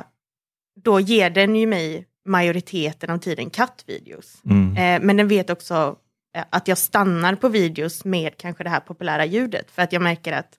då 0.84 1.00
ger 1.00 1.30
den 1.30 1.56
ju 1.56 1.66
mig 1.66 2.06
majoriteten 2.24 3.10
av 3.10 3.18
tiden 3.18 3.50
kattvideos. 3.50 4.42
Mm. 4.44 4.76
Eh, 4.76 5.06
men 5.06 5.16
den 5.16 5.28
vet 5.28 5.50
också 5.50 5.96
eh, 6.36 6.44
att 6.50 6.68
jag 6.68 6.78
stannar 6.78 7.34
på 7.34 7.48
videos 7.48 8.04
med 8.04 8.36
kanske 8.36 8.64
det 8.64 8.70
här 8.70 8.80
populära 8.80 9.24
ljudet. 9.24 9.70
För 9.70 9.82
att 9.82 9.92
jag 9.92 10.02
märker 10.02 10.32
att 10.32 10.58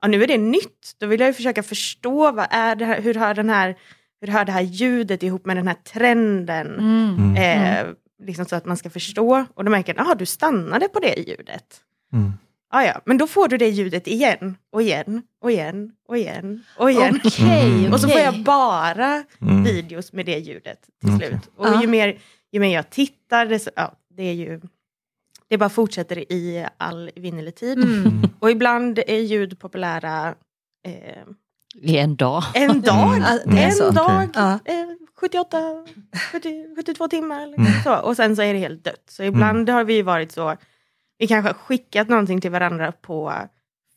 ja, 0.00 0.08
nu 0.08 0.22
är 0.22 0.26
det 0.26 0.38
nytt. 0.38 0.96
Då 0.98 1.06
vill 1.06 1.20
jag 1.20 1.26
ju 1.26 1.32
försöka 1.32 1.62
förstå 1.62 2.32
vad 2.32 2.46
är 2.50 2.76
det 2.76 2.84
här, 2.84 3.00
hur 3.02 3.14
hör 3.14 3.34
den 3.34 3.50
här, 3.50 3.76
hur 4.20 4.28
hör 4.28 4.44
det 4.44 4.52
här 4.52 4.62
ljudet 4.62 5.22
ihop 5.22 5.46
med 5.46 5.56
den 5.56 5.68
här 5.68 5.74
trenden. 5.74 6.78
Mm. 6.78 7.36
Eh, 7.36 7.86
liksom 8.22 8.44
så 8.44 8.56
att 8.56 8.64
man 8.64 8.76
ska 8.76 8.90
förstå. 8.90 9.44
Och 9.54 9.64
då 9.64 9.70
märker 9.70 9.94
jaha 9.96 10.14
du 10.14 10.26
stannade 10.26 10.88
på 10.88 11.00
det 11.00 11.14
ljudet. 11.28 11.80
Mm. 12.12 12.32
Ah, 12.70 12.82
ja, 12.82 13.00
men 13.04 13.18
då 13.18 13.26
får 13.26 13.48
du 13.48 13.56
det 13.58 13.68
ljudet 13.68 14.06
igen 14.06 14.56
och 14.72 14.82
igen 14.82 15.22
och 15.42 15.50
igen 15.50 15.92
och 16.08 16.16
igen 16.18 16.64
och 16.78 16.90
igen. 16.90 17.20
Okej, 17.24 17.72
Mm. 17.78 17.92
Och 17.92 18.00
så 18.00 18.08
får 18.08 18.20
jag 18.20 18.42
bara 18.42 19.24
Mm. 19.40 19.64
videos 19.64 20.12
med 20.12 20.26
det 20.26 20.38
ljudet 20.38 20.78
till 21.00 21.14
Okej. 21.14 21.28
slut. 21.28 21.50
Och 21.56 21.66
Ja. 21.66 21.80
ju, 21.82 21.86
mer, 21.88 22.18
ju 22.52 22.60
mer 22.60 22.74
jag 22.74 22.90
tittar, 22.90 23.46
det, 23.46 23.58
så, 23.58 23.70
ja, 23.76 23.92
det 24.16 24.22
är 24.22 24.32
ju... 24.32 24.60
Det 25.48 25.58
bara 25.58 25.68
fortsätter 25.68 26.32
i 26.32 26.66
all 26.76 27.10
evinnerlig 27.16 27.54
tid. 27.54 27.78
Mm. 27.78 28.22
Och 28.38 28.50
ibland 28.50 28.98
är 28.98 29.18
ljud 29.20 29.58
populära 29.58 30.34
eh, 30.86 31.22
I 31.82 31.98
en 31.98 32.16
dag. 32.16 32.42
en 32.54 32.80
dag. 32.80 33.16
Mm. 33.16 33.22
Det 33.56 33.62
är 33.62 33.88
en 33.88 33.94
dag, 33.94 34.22
eh, 34.64 34.86
78, 35.20 35.58
70, 36.32 36.74
72 36.76 37.08
timmar. 37.08 37.42
eller 37.42 37.58
Mm. 37.58 37.72
Så. 37.84 37.96
Och 37.96 38.16
sen 38.16 38.36
så 38.36 38.42
är 38.42 38.52
det 38.52 38.58
helt 38.58 38.84
dött. 38.84 39.04
Så 39.08 39.22
ibland 39.22 39.68
har 39.68 39.84
vi 39.84 40.02
varit 40.02 40.32
så, 40.32 40.56
vi 41.18 41.26
kanske 41.26 41.48
har 41.48 41.54
skickat 41.54 42.08
någonting 42.08 42.40
till 42.40 42.50
varandra 42.50 42.92
på 42.92 43.32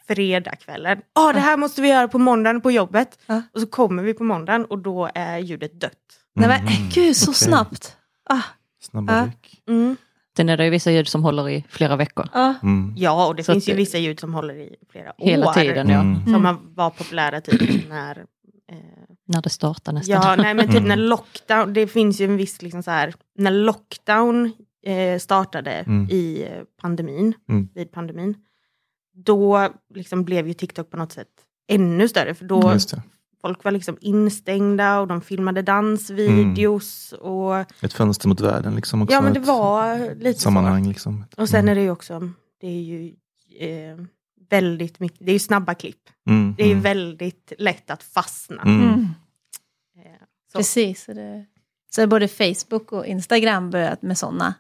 fredagskvällen. 0.08 1.02
Ja, 1.15 1.34
det 1.34 1.39
här 1.39 1.58
måste 1.58 1.82
vi 1.82 1.88
göra 1.89 2.08
på 2.08 2.18
måndagen 2.20 2.62
på 2.62 2.72
jobbet. 2.72 3.20
Ja. 3.26 3.42
Och 3.54 3.62
så 3.62 3.68
kommer 3.68 4.04
vi 4.04 4.13
på 4.13 4.24
måndagen 4.24 4.65
och 4.65 4.80
då 4.80 5.10
är 5.15 5.38
ljudet 5.38 5.82
dött. 5.82 5.94
Nej 6.36 6.48
men 6.48 6.60
Mm, 6.62 6.89
gud, 6.94 7.15
så 7.15 7.32
okej. 7.32 7.36
snabbt. 7.48 7.96
Ah, 8.30 8.42
Snabba 8.82 9.26
ryck. 9.26 9.62
Mm. 9.68 9.98
Sen 10.38 10.50
är 10.50 10.58
det 10.58 10.63
ju 10.65 10.70
vissa 10.70 10.92
ljud 10.92 11.08
som 11.08 11.24
håller 11.24 11.50
i 11.50 11.65
flera 11.70 11.96
veckor. 11.96 12.28
Mm. 12.63 12.94
Ja, 12.98 13.28
och 13.28 13.36
det 13.36 13.44
Så 13.44 13.52
finns 13.54 13.70
ju 13.70 13.74
det- 13.74 13.78
vissa 13.78 13.98
ljud 13.98 14.20
som 14.20 14.34
håller 14.34 14.54
i 14.56 14.76
flera 14.92 15.13
Hela 15.18 15.48
år. 15.50 15.54
tiden, 15.54 15.89
ja. 15.89 16.00
Mm. 16.00 16.26
Som 16.26 16.46
har- 16.46 16.58
var 16.76 16.89
populära 16.89 17.42
typ 17.42 17.89
när... 17.89 18.18
Eh, 18.72 18.76
När 19.28 19.42
det 19.42 19.50
startar 19.50 19.94
nästan. 19.94 20.22
ja, 20.22 20.36
nej 20.36 20.54
men 20.54 20.65
typ 20.68 20.76
Mm. 20.78 20.88
när 20.88 20.96
lockdown, 20.98 21.74
det 21.74 21.88
finns 21.88 22.22
ju 22.22 22.26
en 22.26 22.38
viss 22.38 22.62
liksom 22.62 22.84
så 22.84 22.92
här, 22.92 23.13
när 23.36 23.52
lockdown 23.52 24.52
eh, 24.86 25.20
startade 25.20 25.72
Mm. 25.72 26.08
i 26.12 26.44
eh, 26.52 26.63
pandemin, 26.82 27.34
Mm. 27.50 27.70
vid 27.76 27.92
pandemin, 27.92 28.36
då 29.26 29.70
liksom 29.96 30.24
blev 30.24 30.48
ju 30.48 30.54
TikTok 30.54 30.89
på 30.89 30.98
något 30.98 31.12
sätt 31.12 31.28
ännu 31.72 32.08
större, 32.08 32.36
för 32.36 32.46
då. 32.46 32.62
Folk 33.41 33.63
var 33.63 33.71
liksom 33.71 33.97
instängda 34.02 34.99
och 34.99 35.08
de 35.08 35.21
filmade 35.21 35.62
dansvideos 35.62 37.13
Mm. 37.13 37.25
och 37.32 37.60
Ett 37.84 37.93
fönster 37.93 38.28
mot 38.28 38.41
världen 38.41 38.75
liksom 38.75 39.02
också. 39.02 39.13
ja 39.13 39.21
men 39.21 39.34
det 39.34 39.39
var 39.39 40.15
lite 40.15 40.39
sammanhang 40.39 40.88
liksom. 40.88 41.25
så. 41.36 41.41
Och 41.41 41.49
sen 41.49 41.60
Mm. 41.60 41.71
är 41.71 41.75
det 41.75 41.82
ju 41.82 41.91
också, 41.91 42.30
det 42.62 42.67
är 42.67 42.82
ju 42.82 43.13
eh, 43.60 43.97
väldigt 44.49 44.99
mycket, 44.99 45.19
det 45.25 45.32
är 45.32 45.34
ju 45.34 45.39
snabba 45.39 45.73
klipp. 45.73 46.10
Mm, 46.30 46.56
Det 46.58 46.63
är 46.63 46.67
ju 46.67 46.71
mm, 46.71 46.84
väldigt 46.84 47.54
lätt 47.58 47.89
att 47.89 48.04
fastna. 48.04 48.62
mm. 48.62 48.82
Mm. 48.84 49.04
Eh, 49.97 50.21
så. 50.52 50.58
Precis. 50.58 51.04
Så, 51.04 51.13
det, 51.13 51.45
så 51.91 52.08
både 52.08 52.28
Facebook 52.28 52.91
och 52.91 53.06
Instagram 53.06 53.69
börjat 53.69 54.02
med 54.02 54.17
sådana. 54.17 54.54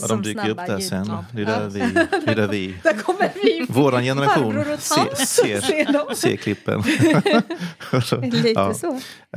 Ja, 0.00 0.06
de 0.06 0.22
dyker 0.22 0.48
upp 0.50 0.56
där 0.56 0.78
sen. 0.78 1.10
Det 1.32 1.42
är 1.42 1.46
där 1.46 1.68
vi, 1.68 1.78
det 2.24 2.30
är 2.30 2.34
där 2.36 2.48
vi 2.48 2.74
Där 2.82 2.92
kommer 2.92 3.30
vi. 3.42 3.66
våran 3.68 4.02
generation 4.02 4.64
ser, 4.78 5.14
ser, 5.60 6.14
Ser 6.14 6.36
klippen. 6.36 6.82
Lite 8.32 8.48
Ja. 8.48 8.74
så. 8.74 8.86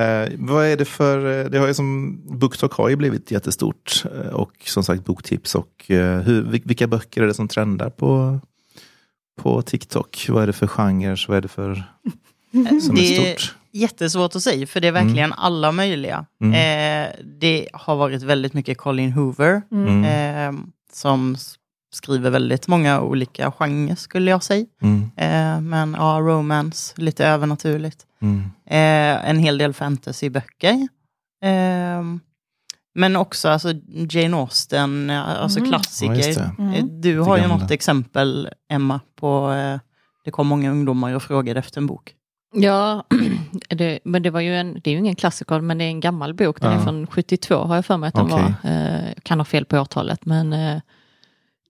Eh, 0.02 0.30
vad 0.38 0.66
är 0.66 0.78
det 0.78 0.86
för, 0.86 1.40
eh, 1.46 1.50
det 1.50 1.58
har 1.58 1.68
ju 1.68 1.74
som, 1.74 2.22
BookTok 2.40 2.74
har 2.74 2.90
ju 2.90 2.96
blivit 2.96 3.32
jättestort 3.32 4.04
eh, 4.16 4.28
och 4.34 4.52
som 4.66 4.84
sagt 4.84 5.06
boktips 5.06 5.56
och 5.56 5.92
eh, 5.92 6.20
hur, 6.20 6.42
vil- 6.44 6.62
vilka 6.68 6.88
böcker 6.88 7.22
är 7.24 7.28
det 7.28 7.34
som 7.34 7.48
trendar 7.48 7.90
på, 7.90 8.40
på 9.42 9.62
TikTok? 9.62 10.26
Vad 10.30 10.44
är 10.44 10.48
det 10.48 10.54
för 10.54 10.68
genrer, 10.68 11.26
vad 11.28 11.38
är 11.38 11.42
det 11.42 11.48
för 11.48 11.84
som 12.82 12.96
Det 12.96 13.18
är 13.18 13.36
stort? 13.36 13.56
Jättesvårt 13.76 14.36
att 14.36 14.42
säga, 14.44 14.68
för 14.68 14.80
det 14.80 14.88
är 14.88 14.92
verkligen 14.92 15.34
alla 15.34 15.72
möjliga. 15.72 16.26
Mm. 16.42 16.54
Eh, 16.54 17.12
det 17.40 17.68
har 17.74 17.96
varit 17.96 18.24
väldigt 18.24 18.54
mycket 18.54 18.78
Colin 18.78 19.12
Hoover, 19.12 19.62
Mm. 19.72 20.04
eh, 20.04 20.62
som 20.92 21.36
skriver 21.94 22.30
väldigt 22.30 22.68
många 22.68 23.02
olika 23.02 23.52
genrer, 23.52 23.96
skulle 23.96 24.32
jag 24.32 24.44
säga. 24.44 24.66
Mm, 24.82 25.02
Eh, 25.18 25.62
men 25.62 25.94
ja, 26.00 26.20
romance, 26.22 26.94
lite 26.98 27.26
övernaturligt. 27.28 28.06
mm, 28.22 28.42
Eh, 28.68 29.30
en 29.30 29.40
hel 29.40 29.58
del 29.58 29.74
fantasyböcker. 29.74 30.88
Eh, 31.44 32.04
men 32.96 33.16
också 33.16 33.50
alltså, 33.50 33.74
Jane 34.10 34.38
Austen, 34.38 35.10
eh, 35.10 35.42
alltså 35.42 35.60
Mm. 35.60 35.72
Ja, 35.72 35.78
klassiker. 35.80 36.14
just 36.16 36.36
det. 36.40 36.52
Mm. 36.60 36.74
Eh, 36.74 36.84
Du 36.86 37.20
har 37.20 37.38
ju 37.38 37.48
något 37.48 37.72
exempel, 37.72 38.50
Emma, 38.70 39.00
på 39.16 39.52
eh, 39.52 39.80
det 40.26 40.32
kom 40.32 40.48
många 40.48 40.72
ungdomar 40.72 41.14
och 41.14 41.24
frågade 41.24 41.60
efter 41.60 41.78
en 41.82 41.88
bok. 41.88 42.15
Ja, 42.56 43.04
det, 43.70 44.00
men 44.04 44.24
det 44.24 44.30
var 44.30 44.40
ju 44.42 44.56
en, 44.56 44.74
det 44.84 44.90
är 44.90 44.92
ju 44.92 44.98
ingen 45.00 45.16
klassiker, 45.16 45.60
men 45.62 45.78
det 45.78 45.84
är 45.84 45.88
en 45.90 46.00
gammal 46.00 46.34
bok. 46.34 46.62
Den 46.62 46.72
Ja. 46.72 46.80
är 46.80 46.84
från 46.84 47.08
72 47.08 47.56
har 47.56 47.76
jag 47.76 47.86
för 47.86 47.98
mig 47.98 48.08
att 48.08 48.14
den 48.16 48.26
Okej. 48.32 48.54
var. 48.64 48.72
Eh, 48.72 49.14
kan 49.24 49.40
ha 49.40 49.46
fel 49.46 49.66
på 49.66 49.80
årtalet, 49.80 50.26
men 50.26 50.54
eh, 50.54 50.78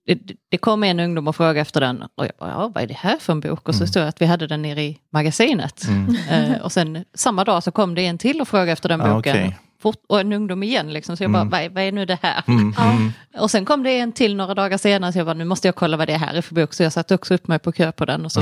det, 0.06 0.18
det 0.48 0.58
kom 0.58 0.84
en 0.84 1.00
ungdom 1.00 1.28
och 1.28 1.36
frågade 1.36 1.60
efter 1.60 1.80
den. 1.80 2.02
Och 2.02 2.24
jag 2.24 2.30
bara, 2.38 2.50
ja, 2.50 2.70
vad 2.74 2.82
är 2.82 2.86
det 2.86 2.96
här 2.96 3.16
för 3.18 3.32
en 3.32 3.40
bok? 3.40 3.68
Och 3.68 3.74
så 3.74 3.80
Mm. 3.82 3.88
stod 3.88 4.02
det 4.02 4.08
att 4.08 4.20
vi 4.22 4.26
hade 4.26 4.46
den 4.46 4.62
nere 4.62 4.82
i 4.82 4.98
magasinet. 5.12 5.88
mm. 5.88 6.16
Eh, 6.30 6.60
och 6.62 6.72
sen 6.72 7.04
samma 7.14 7.44
dag 7.44 7.62
så 7.62 7.70
kom 7.70 7.94
det 7.94 8.06
en 8.06 8.18
till 8.18 8.40
och 8.40 8.48
frågade 8.48 8.72
efter 8.72 8.88
den 8.88 9.00
Ah, 9.00 9.14
boken. 9.14 9.36
okej. 9.36 9.56
Fort, 9.82 10.02
och 10.08 10.20
en 10.20 10.32
ungdom 10.32 10.62
igen, 10.62 10.92
liksom, 10.92 11.16
så 11.16 11.22
jag 11.24 11.28
Mm. 11.28 11.48
bara, 11.48 11.58
vad, 11.58 11.66
är- 11.66 11.70
vad 11.74 11.82
är 11.84 11.92
nu 11.92 12.04
det 12.06 12.18
här? 12.22 12.42
Mm, 12.48 12.74
mm. 12.78 13.12
Och 13.38 13.50
sen 13.50 13.64
kom 13.64 13.82
det 13.82 13.98
en 13.98 14.12
till 14.12 14.36
några 14.36 14.54
dagar 14.54 14.78
senare, 14.78 15.12
så 15.12 15.18
jag 15.18 15.26
bara, 15.26 15.34
nu 15.34 15.44
måste 15.44 15.68
jag 15.68 15.74
kolla 15.74 15.96
vad 15.96 16.08
det 16.08 16.16
här 16.16 16.34
är 16.34 16.42
för 16.42 16.54
bok. 16.54 16.74
Så 16.74 16.82
jag 16.82 16.92
satte 16.92 17.14
också 17.14 17.34
upp 17.34 17.48
mig 17.48 17.58
på 17.58 17.72
kö 17.72 17.92
på 17.92 18.04
den 18.04 18.24
och 18.24 18.32
så 18.32 18.40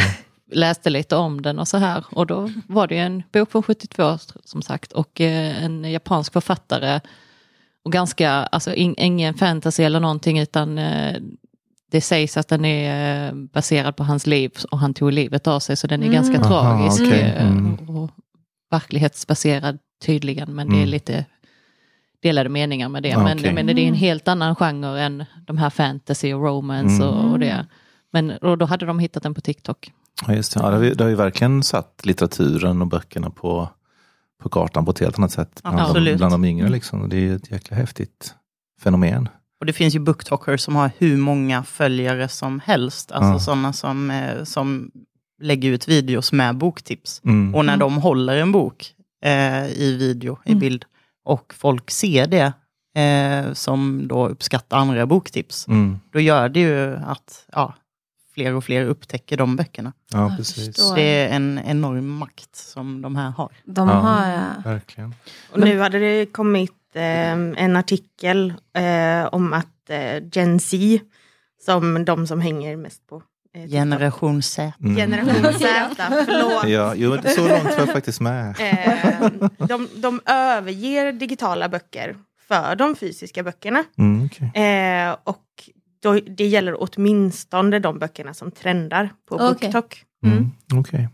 läste 0.52 0.90
lite 0.90 1.16
om 1.16 1.42
den 1.42 1.59
och 1.59 1.68
så 1.68 1.76
här. 1.76 2.04
Och 2.11 2.26
då 2.26 2.50
var 2.68 2.87
det 2.87 2.94
ju 2.94 3.00
en 3.00 3.22
bok 3.33 3.50
från 3.50 3.62
72 3.62 4.18
som 4.44 4.62
sagt 4.62 4.92
och 4.92 5.20
eh, 5.20 5.64
en 5.64 5.85
japansk 5.92 6.33
författare. 6.33 7.00
Och 7.85 7.92
ganska, 7.92 8.30
alltså 8.30 8.74
in, 8.74 8.94
ingen 8.98 9.35
fantasy 9.35 9.83
eller 9.83 10.00
någonting 10.00 10.38
utan 10.38 10.78
eh, 10.78 11.16
det 11.90 12.00
sägs 12.00 12.37
att 12.37 12.48
den 12.48 12.64
är 12.64 13.28
eh, 13.28 13.35
baserad 13.35 13.96
på 13.96 14.04
hans 14.04 14.26
liv 14.26 14.50
och 14.70 14.78
han 14.78 14.94
tog 14.94 15.12
livet 15.12 15.46
av 15.46 15.61
sig 15.61 15.76
så 15.76 15.87
den 15.87 16.02
är 16.02 16.07
Mm. 16.07 16.14
ganska 16.14 16.40
Aha, 16.40 16.78
tragisk. 16.78 17.12
eh, 17.12 17.46
Mm. 17.48 17.88
Och 17.88 18.11
verklighetsbaserad 18.70 19.78
tydligen 20.04 20.54
men 20.54 20.68
det 20.68 20.74
är 20.74 20.78
Mm. 20.78 20.88
lite 20.88 21.24
delade 22.22 22.48
meningar 22.48 22.88
med 22.88 23.02
det. 23.02 23.09
Ja, 23.09 23.22
men, 23.24 23.38
okej. 23.38 23.52
men 23.52 23.66
det 23.66 23.72
är 23.72 23.88
en 23.88 23.94
helt 23.94 24.28
annan 24.28 24.57
genre 24.57 25.00
än 25.02 25.24
de 25.46 25.59
här 25.59 25.70
fantasy 25.70 26.33
och 26.35 26.42
romance 26.42 27.02
Mm. 27.02 27.09
och, 27.09 27.33
och 27.33 27.38
det. 27.38 27.66
Men 28.11 28.30
och 28.30 28.59
då 28.59 28.66
hade 28.66 28.87
de 28.87 28.98
hittat 28.98 29.22
den 29.22 29.35
på 29.35 29.40
TikTok. 29.40 29.92
Ja, 30.27 30.35
just 30.35 30.55
det. 30.55 30.61
Ja, 30.61 30.70
det, 30.70 30.77
har 30.77 30.83
ju, 30.85 30.94
det 30.94 31.05
har 31.05 31.09
ju 31.09 31.16
verkligen 31.16 31.62
satt 31.62 32.00
litteraturen 32.07 32.81
och 32.83 32.87
böckerna 32.88 33.31
på, 33.31 33.68
på 34.42 34.48
kartan 34.48 34.85
på 34.85 34.90
ett 34.90 34.98
helt 34.98 35.18
annat 35.18 35.33
sätt 35.33 35.61
bland, 35.62 35.94
de, 36.05 36.16
bland 36.16 36.33
de 36.33 36.44
yngre. 36.44 36.68
Liksom. 36.68 37.09
Det 37.09 37.16
är 37.16 37.20
ju 37.20 37.37
ett 37.37 37.50
jäkla 37.50 37.77
häftigt 37.77 38.35
fenomen. 38.83 39.29
Och 39.61 39.66
det 39.66 39.72
finns 39.72 39.94
ju 39.94 39.98
booktalkers 39.98 40.61
som 40.61 40.77
har 40.77 40.90
hur 40.98 41.16
många 41.16 41.62
följare 41.64 42.29
som 42.29 42.61
helst. 42.61 43.12
Alltså 43.12 43.33
Ja. 43.33 43.38
sådana 43.38 43.72
som, 43.72 44.11
eh, 44.11 44.44
som 44.44 44.90
lägger 45.42 45.70
ut 45.70 45.88
videos 45.88 46.33
med 46.33 46.57
boktips. 46.57 47.20
Mm. 47.24 47.55
Och 47.55 47.64
när 47.64 47.77
de 47.77 47.96
håller 47.96 48.37
en 48.37 48.53
bok 48.53 48.94
eh, 49.24 49.66
i 49.66 49.96
video, 49.98 50.38
i 50.44 50.50
Mm. 50.50 50.61
bild, 50.61 50.85
och 51.24 51.55
folk 51.57 51.90
ser 51.90 52.27
det, 52.27 52.53
eh, 53.00 53.53
som 53.53 54.09
då 54.09 54.29
uppskattar 54.29 54.77
andra 54.79 55.07
boktips, 55.07 55.68
Mm. 55.68 55.98
då 56.12 56.20
gör 56.20 56.48
det 56.48 56.61
ju 56.61 56.96
att 56.96 57.46
ja, 57.53 57.74
fler 58.35 58.55
och 58.55 58.64
fler 58.64 58.85
upptäcker 58.85 59.37
de 59.37 59.57
böckerna. 59.57 59.92
Ja, 60.12 60.35
precis. 60.37 60.94
Det 60.94 61.03
är 61.03 61.29
en 61.37 61.61
enorm 61.66 62.09
makt 62.09 62.57
som 62.57 63.03
de 63.03 63.16
här 63.16 63.31
har. 63.31 63.53
De 63.64 63.88
Ja. 63.88 63.94
har 63.94 64.29
ja. 64.33 64.70
Verkligen. 64.70 65.14
Och 65.53 65.61
nu 65.61 65.79
hade 65.81 65.99
det 65.99 66.27
kommit 66.27 66.73
eh, 66.94 67.33
en 67.33 67.77
artikel 67.77 68.55
eh, 68.77 69.27
om 69.35 69.53
att 69.53 69.90
eh, 69.90 70.23
Gen 70.33 70.61
Z, 70.61 70.77
som 71.64 72.05
de 72.05 72.27
som 72.27 72.40
hänger 72.40 72.77
mest 72.77 73.07
på 73.07 73.23
eh. 73.55 73.68
Generation 73.70 74.42
Z. 74.42 74.73
Mm. 74.81 74.97
Generation 74.97 75.53
Z, 75.53 75.66
förlåt. 76.27 76.68
Ja, 76.68 76.94
jo, 76.97 77.16
så 77.37 77.49
långt 77.49 77.64
var 77.64 77.79
jag 77.79 77.92
faktiskt 77.92 78.20
med. 78.20 78.55
Eh, 78.61 79.31
de, 79.59 79.88
de 79.97 80.20
överger 80.27 81.12
digitala 81.12 81.68
böcker 81.68 82.16
för 82.49 82.77
de 82.77 82.97
fysiska 82.97 83.42
böckerna. 83.42 83.85
Mm, 83.99 84.27
okej. 84.27 84.62
Eh, 84.64 85.16
och 85.25 85.40
då, 86.05 86.21
det 86.27 86.47
gäller 86.47 86.77
åtminstone 86.79 87.79
de 87.79 87.99
böckerna 87.99 88.35
som 88.35 88.51
trendar 88.51 89.12
på 89.29 89.35
Okej. 89.35 89.47
BookTok. 89.61 90.05
Mm, 90.25 90.51
okej. 90.75 91.09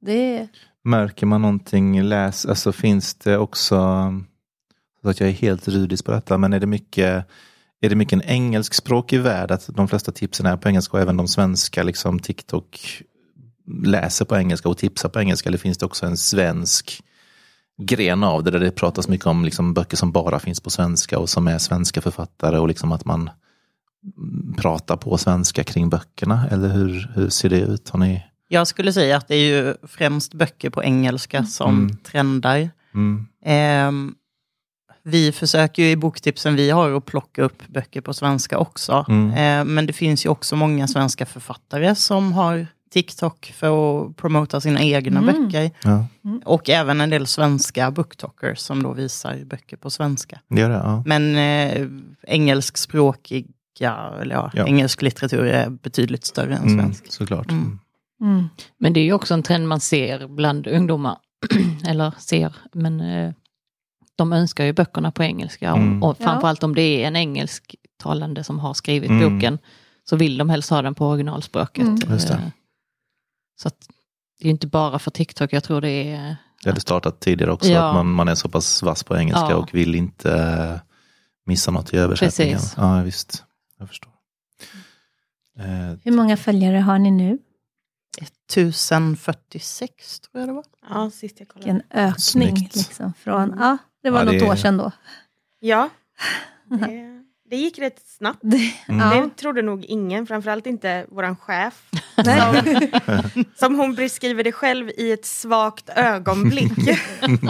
Det 0.00 0.36
är... 0.36 0.48
Märker 0.84 1.26
man 1.26 1.42
någonting, 1.42 2.02
läs, 2.02 2.46
alltså 2.46 2.72
finns 2.72 3.14
det 3.14 3.38
också, 3.38 3.76
så 5.02 5.08
att 5.08 5.20
jag 5.20 5.28
är 5.28 5.32
helt 5.32 5.68
rudis 5.68 6.02
på 6.02 6.10
detta, 6.10 6.38
men 6.38 6.52
är 6.52 6.60
det 6.60 6.66
mycket 6.66 7.26
är 7.80 7.88
det 7.88 7.96
mycket 7.96 8.12
en 8.12 8.22
engelskspråkig 8.22 9.20
värld 9.20 9.50
att 9.50 9.68
de 9.76 9.88
flesta 9.88 10.12
tipsen 10.12 10.46
är 10.46 10.56
på 10.56 10.68
engelska 10.68 10.96
och 10.96 11.02
även 11.02 11.16
de 11.16 11.28
svenska 11.28 11.82
liksom 11.82 12.18
TikTok 12.18 13.02
läser 13.84 14.24
på 14.24 14.36
engelska 14.36 14.68
och 14.68 14.78
tipsar 14.78 15.08
på 15.08 15.20
engelska 15.20 15.48
eller 15.48 15.58
finns 15.58 15.78
det 15.78 15.86
också 15.86 16.06
en 16.06 16.16
svensk 16.16 17.02
gren 17.82 18.24
av 18.24 18.44
det 18.44 18.50
där 18.50 18.60
det 18.60 18.70
pratas 18.70 19.08
mycket 19.08 19.26
om 19.26 19.44
liksom 19.44 19.74
böcker 19.74 19.96
som 19.96 20.12
bara 20.12 20.38
finns 20.38 20.60
på 20.60 20.70
svenska 20.70 21.18
och 21.18 21.28
som 21.28 21.48
är 21.48 21.58
svenska 21.58 22.00
författare 22.00 22.58
och 22.58 22.68
liksom 22.68 22.92
att 22.92 23.04
man 23.04 23.30
pratar 24.56 24.96
på 24.96 25.18
svenska 25.18 25.64
kring 25.64 25.88
böckerna 25.90 26.48
eller 26.50 26.68
hur, 26.68 27.10
hur 27.14 27.28
ser 27.28 27.48
det 27.48 27.60
ut? 27.60 27.88
Har 27.88 27.98
ni? 27.98 28.22
Jag 28.48 28.66
skulle 28.66 28.92
säga 28.92 29.16
att 29.16 29.28
det 29.28 29.34
är 29.36 29.64
ju 29.64 29.74
främst 29.82 30.34
böcker 30.34 30.70
på 30.70 30.82
engelska 30.84 31.44
som 31.44 31.78
Mm. 31.78 31.96
trendar. 31.96 32.70
Mm, 32.94 33.26
Ehm, 33.44 34.14
vi 35.04 35.32
försöker 35.32 35.82
ju 35.82 35.90
i 35.90 35.96
boktipsen 35.96 36.56
vi 36.56 36.70
har 36.70 36.92
att 36.96 37.04
plocka 37.06 37.42
upp 37.42 37.68
böcker 37.68 38.00
på 38.00 38.14
svenska 38.14 38.58
också. 38.58 39.04
Mm. 39.08 39.30
Ehm, 39.36 39.74
men 39.74 39.86
det 39.86 39.92
finns 39.92 40.24
ju 40.26 40.28
också 40.30 40.56
många 40.56 40.88
svenska 40.88 41.26
författare 41.26 41.94
som 41.94 42.32
har 42.32 42.66
TikTok 42.90 43.52
för 43.56 43.66
att 44.06 44.16
promota 44.16 44.60
sina 44.60 44.82
egna 44.82 45.20
Mm. 45.20 45.34
böcker. 45.44 45.70
ja, 45.84 46.06
Och 46.44 46.68
även 46.70 47.00
en 47.00 47.10
del 47.10 47.26
svenska 47.26 47.90
booktalkers 47.90 48.58
som 48.58 48.82
då 48.82 48.92
visar 48.92 49.44
böcker 49.44 49.76
på 49.76 49.90
svenska. 49.90 50.40
det 50.48 50.60
gör 50.60 50.68
det. 50.70 50.74
Ja. 50.76 51.02
Men 51.06 51.36
eh, 51.36 51.88
engelskspråkiga, 53.86 54.22
eller 54.22 54.34
ja, 54.34 54.50
Ja. 54.54 54.66
engelsk 54.66 55.02
litteratur 55.02 55.44
är 55.44 55.70
betydligt 55.70 56.24
större 56.24 56.54
än 56.56 56.62
Mm, 56.62 56.78
svensk. 56.78 57.12
såklart. 57.12 57.50
Mm. 57.50 57.78
Mm. 58.20 58.48
Men 58.78 58.92
det 58.92 59.00
är 59.00 59.04
ju 59.04 59.12
också 59.12 59.34
en 59.34 59.42
trend 59.42 59.68
man 59.68 59.80
ser 59.80 60.28
bland 60.28 60.66
ungdomar. 60.66 61.18
Eller 61.86 62.12
ser, 62.18 62.54
men 62.72 63.00
eh, 63.00 63.32
de 64.16 64.32
önskar 64.32 64.64
ju 64.64 64.72
böckerna 64.72 65.12
på 65.12 65.22
engelska. 65.22 65.68
Mm. 65.70 66.02
Och, 66.02 66.10
och 66.10 66.16
framförallt 66.18 66.62
om 66.62 66.74
det 66.74 66.82
är 66.82 67.06
en 67.08 67.16
engelsktalande 67.16 68.44
som 68.44 68.58
har 68.58 68.74
skrivit 68.74 69.10
Mm. 69.10 69.34
boken 69.34 69.58
så 70.04 70.16
vill 70.16 70.38
de 70.38 70.50
helst 70.50 70.70
ha 70.70 70.82
den 70.82 70.94
på 70.94 71.06
originalspråket. 71.08 71.84
Mm. 71.86 71.98
Just 72.10 72.28
det. 72.28 72.34
Eh, 72.34 72.40
Så 73.56 73.68
att, 73.68 73.76
det 74.40 74.48
är 74.48 74.50
inte 74.50 74.66
bara 74.66 74.98
för 74.98 75.10
TikTok, 75.10 75.52
jag 75.52 75.64
tror 75.64 75.80
det 75.80 75.88
är... 76.12 76.36
Det 76.62 76.70
hade 76.70 76.80
startat 76.80 77.20
tidigare 77.20 77.52
också, 77.52 77.68
Ja. 77.68 77.88
att 77.88 77.94
man, 77.94 78.06
man 78.12 78.28
är 78.28 78.34
så 78.34 78.48
pass 78.48 78.82
vass 78.82 79.04
på 79.04 79.16
engelska 79.16 79.46
Ja. 79.50 79.56
och 79.56 79.74
vill 79.74 79.94
inte 79.94 80.80
missa 81.46 81.70
något 81.70 81.92
i 81.94 81.96
översättningen. 81.96 82.54
Precis. 82.58 82.74
Ja, 82.76 83.02
visst. 83.02 83.44
Jag 83.82 83.88
förstår. 83.88 84.12
Eh, 85.58 85.94
Hur 86.04 86.12
många 86.12 86.36
följare 86.36 86.76
har 86.76 86.98
ni 86.98 87.10
nu? 87.10 87.38
1046 88.50 90.20
tror 90.20 90.40
jag 90.40 90.48
det 90.48 90.52
var. 90.52 90.64
Ja, 90.90 91.10
sist 91.10 91.40
jag 91.40 91.48
kollade. 91.48 91.72
Vilken 91.72 91.90
ökning. 91.98 92.54
Liksom, 92.74 93.12
från, 93.14 93.54
ja, 93.58 93.78
det 94.02 94.10
var 94.10 94.18
Ja, 94.18 94.24
något 94.24 94.40
det- 94.40 94.48
år 94.48 94.56
sedan 94.56 94.76
då. 94.76 94.92
Ja, 95.60 95.90
det, 96.68 97.11
det 97.52 97.58
gick 97.58 97.78
rätt 97.78 98.02
snabbt. 98.06 98.38
Det, 98.42 98.72
Mm. 98.88 99.28
Det 99.28 99.36
trodde 99.36 99.62
nog 99.62 99.84
ingen, 99.84 100.26
framförallt 100.26 100.66
inte 100.66 101.06
våran 101.08 101.36
chef. 101.36 101.82
Som, 102.24 103.44
som 103.54 103.74
hon 103.74 103.94
beskriver 103.94 104.44
det 104.44 104.52
själv 104.52 104.90
i 104.96 105.12
ett 105.12 105.24
svagt 105.24 105.88
ögonblick. 105.88 106.72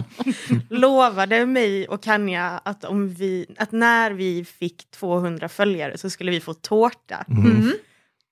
Lovade 0.70 1.46
mig 1.46 1.88
och 1.88 2.02
Kanja 2.02 2.60
att, 2.64 2.84
om 2.84 3.08
vi, 3.08 3.46
att 3.58 3.72
när 3.72 4.10
vi 4.10 4.44
fick 4.44 4.90
200 4.90 5.48
följare 5.48 5.98
så 5.98 6.10
skulle 6.10 6.30
vi 6.30 6.40
få 6.40 6.54
tårta. 6.54 7.24
Mm. 7.28 7.72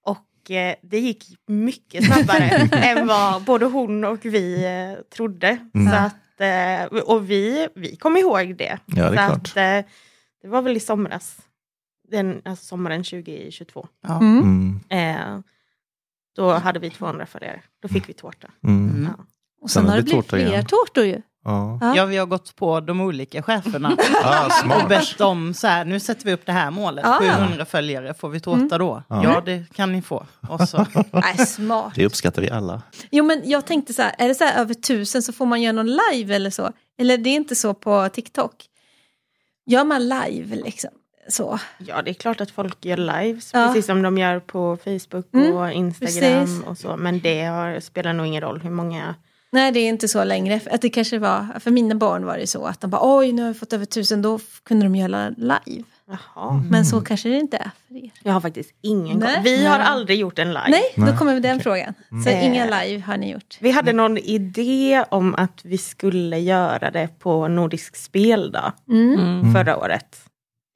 Och 0.05 0.51
eh, 0.51 0.75
det 0.83 0.99
gick 0.99 1.25
mycket 1.47 2.05
snabbare 2.05 2.45
än 2.73 3.07
vad 3.07 3.43
både 3.43 3.67
hon 3.67 4.05
och 4.05 4.25
vi 4.25 4.65
eh, 4.65 5.03
trodde. 5.17 5.59
Mm. 5.75 5.93
Så 5.93 5.97
att, 5.99 6.41
eh, 6.41 6.99
och 7.01 7.31
vi, 7.31 7.69
vi 7.75 7.97
kom 7.97 8.17
ihåg 8.17 8.57
det. 8.57 8.79
Ja, 8.87 8.95
det 8.95 9.03
är 9.03 9.09
så 9.09 9.15
klart. 9.15 9.39
Att, 9.39 9.57
eh, 9.57 9.91
det 10.43 10.49
var 10.49 10.63
väl 10.63 10.77
i 10.77 10.81
somras. 10.81 11.37
Den, 12.11 12.43
alltså 12.45 12.65
sommaren 12.65 13.05
2022. 13.05 13.87
Ja. 14.07 14.17
Mm. 14.21 14.39
Mm, 14.43 14.81
Eh, 14.89 15.41
då 16.37 16.53
hade 16.53 16.79
vi 16.79 16.91
200 16.91 17.27
följare. 17.27 17.63
Då 17.83 17.89
fick 17.89 18.09
vi 18.09 18.13
tårta. 18.13 18.49
mm. 18.65 18.89
Mm. 18.91 19.09
Ja. 19.19 19.25
Och 19.63 19.71
Sen 19.71 19.83
sen 19.83 19.91
har 19.91 19.97
det 19.97 20.03
blivit 20.03 20.27
fler 20.31 20.39
igen. 20.47 20.65
tårtor 20.67 21.05
ju. 21.05 21.23
Ja. 21.45 21.79
Ja. 21.97 22.05
Vi 22.05 22.17
har 22.17 22.27
gått 22.27 22.57
på 22.57 22.81
de 22.81 23.01
olika 23.01 23.43
cheferna 23.43 23.97
Ah, 24.25 24.47
och 24.47 24.53
smart. 24.53 24.89
bett 24.89 25.19
dem 25.19 25.55
så 25.55 25.67
här, 25.67 25.85
nu 25.85 26.01
sätter 26.01 26.25
vi 26.25 26.33
upp 26.33 26.47
det 26.47 26.53
här 26.53 26.71
målet, 26.71 27.05
Ah. 27.07 27.19
700 27.19 27.65
följare, 27.65 28.15
får 28.15 28.29
vi 28.29 28.41
tårta 28.41 28.79
då? 28.79 29.03
Ja. 29.09 29.23
Ja, 29.25 29.43
det 29.45 29.73
kan 29.75 29.93
ni 29.93 30.03
få. 30.03 30.27
Och 30.49 30.69
så, 30.69 30.87
Nej, 31.13 31.47
smart. 31.47 31.93
Det 31.95 32.07
uppskattar 32.07 32.43
vi 32.43 32.51
alla. 32.51 32.83
Jo 33.11 33.25
men 33.25 33.43
jag 33.45 33.67
tänkte 33.67 33.93
så 33.95 34.03
här, 34.03 34.15
är 34.19 34.29
det 34.29 34.35
så 34.35 34.45
här 34.45 34.61
över 34.61 34.75
tusen 34.75 35.23
så 35.23 35.33
får 35.33 35.47
man 35.47 35.63
göra 35.63 35.73
någon 35.73 35.97
live 36.13 36.35
eller 36.37 36.51
så? 36.51 36.73
Eller 36.99 37.19
det 37.19 37.31
är 37.31 37.35
inte 37.37 37.55
så 37.55 37.75
på 37.75 38.09
TikTok? 38.09 38.55
Gör 39.67 39.85
man 39.85 40.09
live 40.09 40.57
liksom? 40.57 40.91
Så. 41.31 41.59
ja, 41.79 42.03
det 42.03 42.11
är 42.11 42.15
klart 42.15 42.41
att 42.41 42.51
folk 42.51 42.85
gör 42.85 42.97
lives, 42.97 43.51
Ja. 43.53 43.67
precis 43.67 43.87
som 43.87 44.03
de 44.03 44.19
gör 44.19 44.41
på 44.41 44.77
Facebook 44.85 45.27
Mm, 45.35 45.57
och 45.57 45.73
Instagram 45.73 46.41
precis. 46.47 46.63
och 46.67 46.79
så. 46.79 46.97
Men 46.97 47.21
det 47.21 47.45
har, 47.45 47.81
spelar 47.81 48.13
nog 48.13 48.27
ingen 48.27 48.41
roll 48.43 48.61
hur 48.61 48.71
många... 48.71 49.15
Nej 49.53 49.73
det 49.73 49.81
är 49.81 49.89
inte 49.89 50.09
så 50.09 50.25
längre. 50.25 50.61
Att 50.71 50.83
det 50.83 50.91
kanske 50.91 51.19
var, 51.19 51.47
för 51.61 51.71
mina 51.71 51.95
barn 51.95 52.25
var 52.27 52.39
det 52.39 52.47
så 52.47 52.65
att 52.67 52.81
de 52.81 52.91
bara 52.91 53.17
oj 53.19 53.33
nu 53.33 53.43
har 53.43 53.49
vi 53.49 53.59
fått 53.59 53.73
över 53.73 53.85
tusen, 53.85 54.23
då 54.23 54.39
kunde 54.65 54.87
de 54.87 54.97
göra 54.97 55.29
live. 55.29 55.85
Jaha. 56.35 56.63
Men 56.71 56.85
så 56.87 57.01
kanske 57.01 57.29
det 57.29 57.37
inte 57.39 57.57
är 57.57 57.71
för 57.89 58.05
er. 58.05 58.11
Jag 58.23 58.33
har 58.33 58.41
faktiskt 58.41 58.71
ingen 58.83 59.19
Nej. 59.19 59.35
koll. 59.35 59.45
Vi 59.45 59.67
har 59.67 59.79
Nej. 59.79 59.87
aldrig 59.87 60.19
gjort 60.19 60.39
en 60.39 60.49
live. 60.49 60.65
Nej, 60.69 60.83
Nej, 60.97 61.11
då 61.13 61.17
kommer 61.19 61.35
vi 61.35 61.41
den 61.41 61.61
frågan. 61.61 61.95
Så 62.25 62.31
Mm. 62.31 62.45
inga 62.53 62.65
live 62.83 63.03
har 63.03 63.17
ni 63.17 63.33
gjort. 63.33 63.59
Vi 63.61 63.71
hade 63.71 63.93
någon 63.93 64.19
idé 64.19 65.05
om 65.11 65.35
att 65.35 65.61
vi 65.65 65.79
skulle 65.79 66.39
göra 66.39 66.91
det 66.91 67.09
på 67.19 67.49
Nordisk 67.49 67.97
speldag 67.97 68.73
Mm. 68.89 69.15
Mm. 69.21 69.53
förra 69.53 69.77
året. 69.77 70.17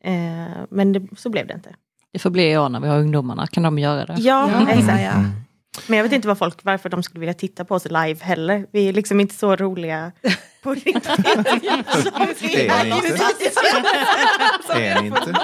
Eh, 0.05 0.65
men 0.71 0.93
det, 0.93 1.03
så 1.17 1.31
blev 1.31 1.47
det 1.47 1.55
inte. 1.55 1.75
Det 2.13 2.19
får 2.19 2.31
bli 2.31 2.51
i 2.51 2.59
år 2.59 2.69
när 2.69 2.81
vi 2.81 2.89
har 2.89 2.99
ungdomarna, 2.99 3.47
kan 3.47 3.63
de 3.63 3.79
göra 3.79 4.07
det? 4.07 4.15
Ja, 4.19 4.51
Ja, 4.51 4.69
exakt. 4.69 5.03
ja. 5.03 5.11
Mm. 5.11 5.31
Men 5.87 5.97
jag 5.97 6.05
vet 6.05 6.13
inte 6.13 6.29
vad 6.29 6.39
folk, 6.39 6.65
varför 6.65 6.89
de 6.89 7.03
skulle 7.03 7.21
vilja 7.21 7.35
titta 7.35 7.65
på 7.65 7.75
oss 7.75 7.85
live 7.85 8.17
heller. 8.21 8.67
Vi 8.73 8.89
är 8.89 8.93
liksom 8.93 9.21
inte 9.21 9.35
så 9.35 9.57
roliga 9.57 10.13
på 10.63 10.75
riktigt. 10.75 11.07
Är 11.07 12.85
ni 12.85 12.97
inte? 12.97 13.25
Är 14.81 15.01
ni 15.01 15.07
inte? 15.07 15.35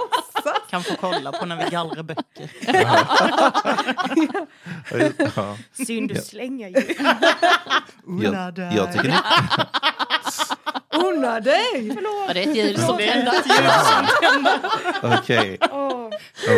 kan 0.71 0.83
få 0.83 0.95
kolla 1.01 1.33
på 1.33 1.47
när 1.47 1.65
vi 1.65 1.71
gallrar 1.71 2.03
böcker. 2.03 2.51
Ja. 5.37 5.57
Synd 5.87 6.09
du 6.09 6.15
slänger 6.15 6.69
ju. 6.69 6.95
Jag, 8.25 8.59
jag 8.73 8.93
tycker 8.93 9.09
ni... 9.09 9.15
Unna 10.95 11.41
dig! 11.41 11.97
Var 12.27 12.35
det 12.35 12.41
ett 12.41 12.57
ljud 12.57 12.79
som 12.81 12.97
tände? 12.99 13.33
Okej, 15.03 15.59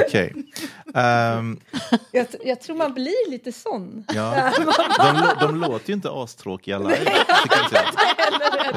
okej. 0.06 0.34
Ehm, 0.94 1.60
Jag, 2.10 2.26
jag 2.44 2.60
tror 2.60 2.76
man 2.76 2.94
blir 2.94 3.30
lite 3.30 3.52
sån. 3.52 4.04
ja. 4.14 4.52
de, 5.40 5.46
de 5.46 5.60
låter 5.60 5.88
ju 5.88 5.94
inte 5.94 6.10
astråkiga 6.12 6.78
live. 6.78 6.98
jag. 7.72 7.82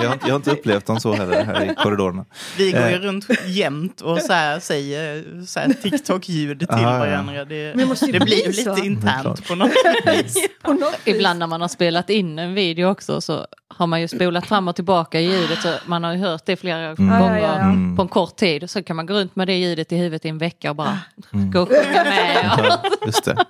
Jag, 0.03 0.07
har 0.07 0.13
inte, 0.13 0.25
jag 0.27 0.33
har 0.33 0.35
inte 0.35 0.51
upplevt 0.51 0.85
dem 0.85 0.99
så 0.99 1.13
heller 1.13 1.43
här 1.45 1.71
i 1.71 1.75
korridorerna. 1.75 2.25
Vi 2.57 2.71
går 2.71 2.81
ju 2.81 2.95
Eh. 2.95 2.99
runt 2.99 3.25
jämt 3.45 4.01
och 4.01 4.21
så 4.21 4.33
här 4.33 4.59
säger 4.59 5.25
så 5.45 5.59
här 5.59 5.73
TikTok-ljud 5.73 6.59
till 6.59 6.69
Aha, 6.69 6.81
ja. 6.93 6.99
varandra. 6.99 7.45
Det, 7.45 7.73
det 7.73 7.85
det 8.11 8.11
bli 8.11 8.19
blir 8.19 8.47
ju 8.47 8.53
så. 8.53 8.69
lite 8.69 8.81
är 8.81 8.85
internt 8.85 9.47
på 9.47 9.55
något 9.55 9.71
vis. 10.05 10.47
På 10.61 10.73
något 10.73 10.93
vis. 11.05 11.15
Ibland 11.15 11.39
när 11.39 11.47
man 11.47 11.61
har 11.61 11.67
spelat 11.67 12.09
in 12.09 12.39
en 12.39 12.53
video 12.53 12.87
också 12.91 13.21
så 13.21 13.47
har 13.67 13.87
man 13.87 14.01
ju 14.01 14.07
spolat 14.07 14.45
fram 14.47 14.67
och 14.67 14.75
tillbaka 14.75 15.19
i 15.19 15.44
ljudet. 15.47 15.61
Så 15.63 15.69
man 15.85 16.03
har 16.03 16.13
ju 16.13 16.19
hört 16.19 16.45
det 16.45 16.55
flera 16.55 16.85
Mm. 16.85 16.95
gånger 17.19 17.37
Ja, 17.37 17.47
ja, 17.47 17.57
ja. 17.59 17.63
Mm. 17.63 17.95
på 17.95 18.01
en 18.01 18.07
kort 18.07 18.35
tid. 18.35 18.63
Och 18.63 18.69
så 18.69 18.83
kan 18.83 18.95
man 18.95 19.05
gå 19.05 19.13
runt 19.13 19.35
med 19.35 19.47
det 19.47 19.55
ljudet 19.57 19.91
i 19.91 19.97
huvudet 19.97 20.25
i 20.25 20.29
en 20.29 20.37
vecka 20.37 20.69
och 20.69 20.75
bara 20.75 20.99
gå 21.31 21.61
och 21.61 21.67
sjunga 21.69 22.03
med. 22.03 22.51
Ja, 22.57 22.81
just 23.05 23.25
det. 23.25 23.45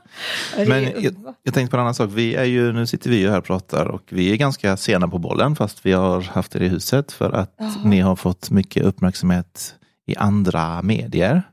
Men 0.68 0.84
jag, 0.84 1.16
jag 1.44 1.54
tänkte 1.54 1.72
på 1.72 1.78
en 1.78 1.82
annan 1.82 1.94
sak. 1.96 2.10
Vi 2.14 2.36
är 2.36 2.44
ju, 2.44 2.74
nu 2.74 2.88
sitter 2.88 3.10
vi 3.10 3.18
ju 3.20 3.30
här 3.30 3.38
och 3.38 3.44
pratar 3.46 3.86
och 3.86 4.02
vi 4.10 4.32
är 4.32 4.36
ganska 4.36 4.78
sena 4.78 5.08
på 5.08 5.18
bollen 5.18 5.56
fast 5.56 5.86
vi 5.86 5.92
har 5.92 6.22
haft 6.22 6.56
er 6.56 6.62
i 6.62 6.68
huset 6.68 7.12
för 7.12 7.32
att 7.32 7.60
ni 7.84 8.00
har 8.00 8.16
fått 8.16 8.50
mycket 8.52 8.84
uppmärksamhet 8.84 9.76
i 10.08 10.16
andra 10.16 10.82
medier. 10.82 11.44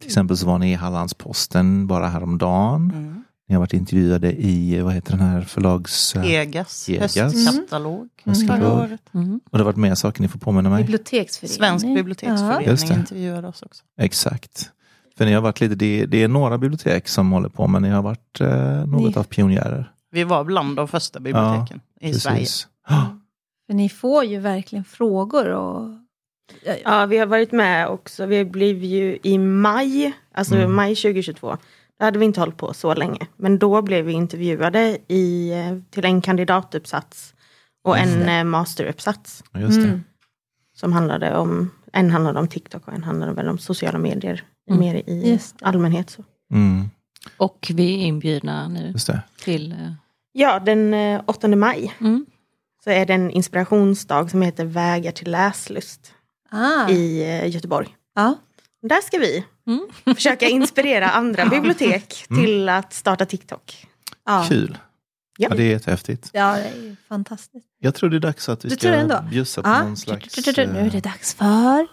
Till 0.00 0.08
exempel 0.08 0.36
så 0.36 0.46
var 0.46 0.58
ni 0.58 0.72
i 0.72 0.74
Hallandsposten 0.74 1.86
bara 1.86 2.06
häromdagen. 2.08 2.90
Mm. 2.94 3.24
Ni 3.48 3.54
har 3.54 3.60
varit 3.60 3.72
intervjuade 3.72 4.32
i, 4.32 4.80
vad 4.80 4.92
heter 4.94 5.10
den 5.10 5.20
här 5.20 5.40
förlags... 5.42 6.14
Egas, 6.16 6.88
Egas. 6.88 7.16
höstkatalog 7.16 8.08
Mm. 8.26 8.98
Mm. 9.14 9.40
Och 9.50 9.58
det 9.58 9.58
har 9.58 9.64
varit 9.64 9.76
mer 9.76 9.94
saker 9.94 10.22
ni 10.22 10.28
får 10.28 10.38
påminna 10.38 10.70
mig. 10.70 10.82
Biblioteksförening. 10.82 11.56
Svensk 11.56 11.86
Ja. 11.86 11.94
biblioteksförening 11.94 12.76
det. 12.88 12.94
intervjuade 12.94 13.48
oss 13.48 13.62
också. 13.62 13.82
Exakt. 13.98 14.70
För 15.18 15.24
ni 15.24 15.32
har 15.32 15.40
varit 15.40 15.60
lite, 15.60 15.74
det, 15.74 16.06
det 16.06 16.22
är 16.22 16.28
några 16.28 16.58
bibliotek 16.58 17.08
som 17.08 17.32
håller 17.32 17.48
på 17.48 17.66
men 17.66 17.82
ni 17.82 17.88
har 17.88 18.02
varit 18.02 18.40
eh, 18.40 18.86
något 18.86 19.14
Ni- 19.14 19.20
av 19.20 19.24
pionjärer. 19.24 19.92
Vi 20.10 20.24
var 20.24 20.44
bland 20.44 20.76
de 20.76 20.88
första 20.88 21.20
biblioteken 21.20 21.80
i 22.00 22.14
Sverige. 22.14 22.38
Precis. 22.38 22.68
Ja. 22.88 23.18
För 23.66 23.74
ni 23.74 23.88
får 23.88 24.24
ju 24.24 24.38
verkligen 24.40 24.84
frågor 24.84 25.48
och... 25.48 25.88
Ja, 26.64 26.72
ja. 26.84 27.00
Ja, 27.00 27.06
vi 27.06 27.18
har 27.18 27.26
varit 27.26 27.52
med 27.52 27.88
också. 27.88 28.26
Vi 28.26 28.44
blev 28.44 28.84
ju 28.84 29.18
i 29.22 29.38
maj, 29.38 30.12
alltså 30.32 30.54
Mm. 30.54 30.74
maj 30.74 30.94
2022. 30.94 31.56
Då 31.98 32.04
hade 32.04 32.18
vi 32.18 32.24
inte 32.24 32.40
hållit 32.40 32.56
på 32.56 32.74
så 32.74 32.94
länge. 32.94 33.26
Men 33.36 33.58
då 33.58 33.82
blev 33.82 34.04
vi 34.04 34.12
intervjuade 34.12 34.98
i, 35.08 35.50
eh, 35.52 35.78
till 35.90 36.04
en 36.04 36.20
kandidatuppsats 36.20 37.34
och 37.84 37.98
Just 37.98 38.12
en 38.16 38.28
eh, 38.28 38.44
masteruppsats. 38.44 39.44
Just 39.54 39.76
det. 39.80 39.88
Mm. 39.88 40.04
Som 40.76 40.92
handlade 40.92 41.36
om, 41.36 41.70
en 41.92 42.10
handlade 42.10 42.38
om 42.40 42.48
TikTok 42.48 42.88
och 42.88 42.94
en 42.94 43.04
handlade 43.04 43.32
väl 43.32 43.48
om 43.48 43.58
sociala 43.58 43.98
medier. 43.98 44.44
Mm. 44.70 44.80
Mer 44.80 44.94
i 44.94 45.20
det. 45.22 45.66
allmänhet. 45.66 46.10
Så. 46.10 46.24
Mm, 46.52 46.90
Och 47.36 47.70
vi 47.74 47.94
är 48.02 48.06
inbjudna 48.06 48.68
nu 48.68 48.90
just 48.92 49.06
det. 49.06 49.22
till... 49.44 49.72
eh, 49.72 49.92
Ja, 50.32 50.60
den 50.60 50.94
eh, 50.94 51.20
8 51.26 51.48
maj 51.48 51.94
Mm. 52.00 52.26
så 52.84 52.90
är 52.90 53.06
det 53.06 53.14
en 53.14 53.30
inspirationsdag 53.30 54.28
som 54.28 54.42
heter 54.42 54.64
Vägar 54.64 55.12
till 55.12 55.30
läslust 55.30 56.12
Ah. 56.50 56.88
i 56.90 57.22
Göteborg. 57.48 57.96
Ja. 58.14 58.34
Där 58.82 59.00
ska 59.00 59.18
vi 59.18 59.44
Mm. 59.66 59.88
försöka 60.16 60.46
inspirera 60.48 61.08
andra 61.10 61.46
bibliotek 61.50 62.26
Mm. 62.30 62.42
till 62.44 62.68
att 62.68 62.92
starta 62.92 63.26
TikTok. 63.26 63.86
Ja. 64.26 64.44
Kul. 64.48 64.78
Ja. 65.38 65.48
Ja, 65.50 65.56
det 65.56 65.62
är 65.62 65.70
jättehäftigt. 65.70 66.30
ja, 66.32 66.52
det 66.56 66.62
är 66.68 66.96
fantastiskt. 67.08 67.66
Jag 67.78 67.94
tror 67.94 68.10
det 68.10 68.16
är 68.16 68.20
dags 68.20 68.48
att 68.48 68.64
vi 68.64 68.68
Du 68.68 68.76
tror 68.76 68.90
det 68.92 68.96
ändå? 68.98 69.14
ska 69.14 69.22
bjussa 69.24 69.62
på 69.62 69.68
Ja. 69.68 69.82
någon 69.82 69.96
slags... 69.96 70.46
Nu 70.56 70.62
är 70.62 70.84
eh, 70.84 70.92
det 70.92 71.00
dags 71.00 71.34
för... 71.34 71.86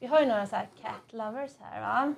Vi 0.00 0.06
har 0.06 0.20
ju 0.20 0.26
några 0.26 0.46
så 0.46 0.56
här 0.56 0.68
cat 0.82 1.12
lovers 1.12 1.50
här 1.60 1.80
va? 1.80 2.14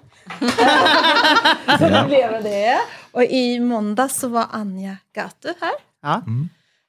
så 1.79 1.85
Ja. 1.85 2.03
då 2.03 2.09
blev 2.09 2.43
det. 2.43 2.79
Och 3.13 3.23
i 3.25 3.61
måndags 3.61 4.17
så 4.21 4.29
var 4.29 4.47
Anja 4.53 4.97
Gatu 5.15 5.49
här. 5.61 5.73
Ja. 6.03 6.23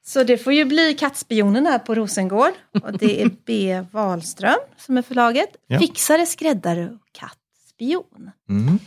Så 0.06 0.24
det 0.24 0.38
får 0.38 0.52
ju 0.52 0.64
bli 0.64 0.94
Kattspionen 0.94 1.66
här 1.66 1.78
på 1.78 1.94
Rosengård. 1.94 2.52
Och 2.82 2.98
det 2.98 3.22
är 3.22 3.30
B. 3.46 3.84
Wahlström 3.92 4.58
som 4.76 4.96
är 4.98 5.02
förlaget. 5.02 5.48
Ja. 5.66 5.78
Fixare, 5.78 6.26
skräddare 6.26 6.84
och 6.86 6.98
kattspion. 7.12 8.30
Mm, 8.48 8.78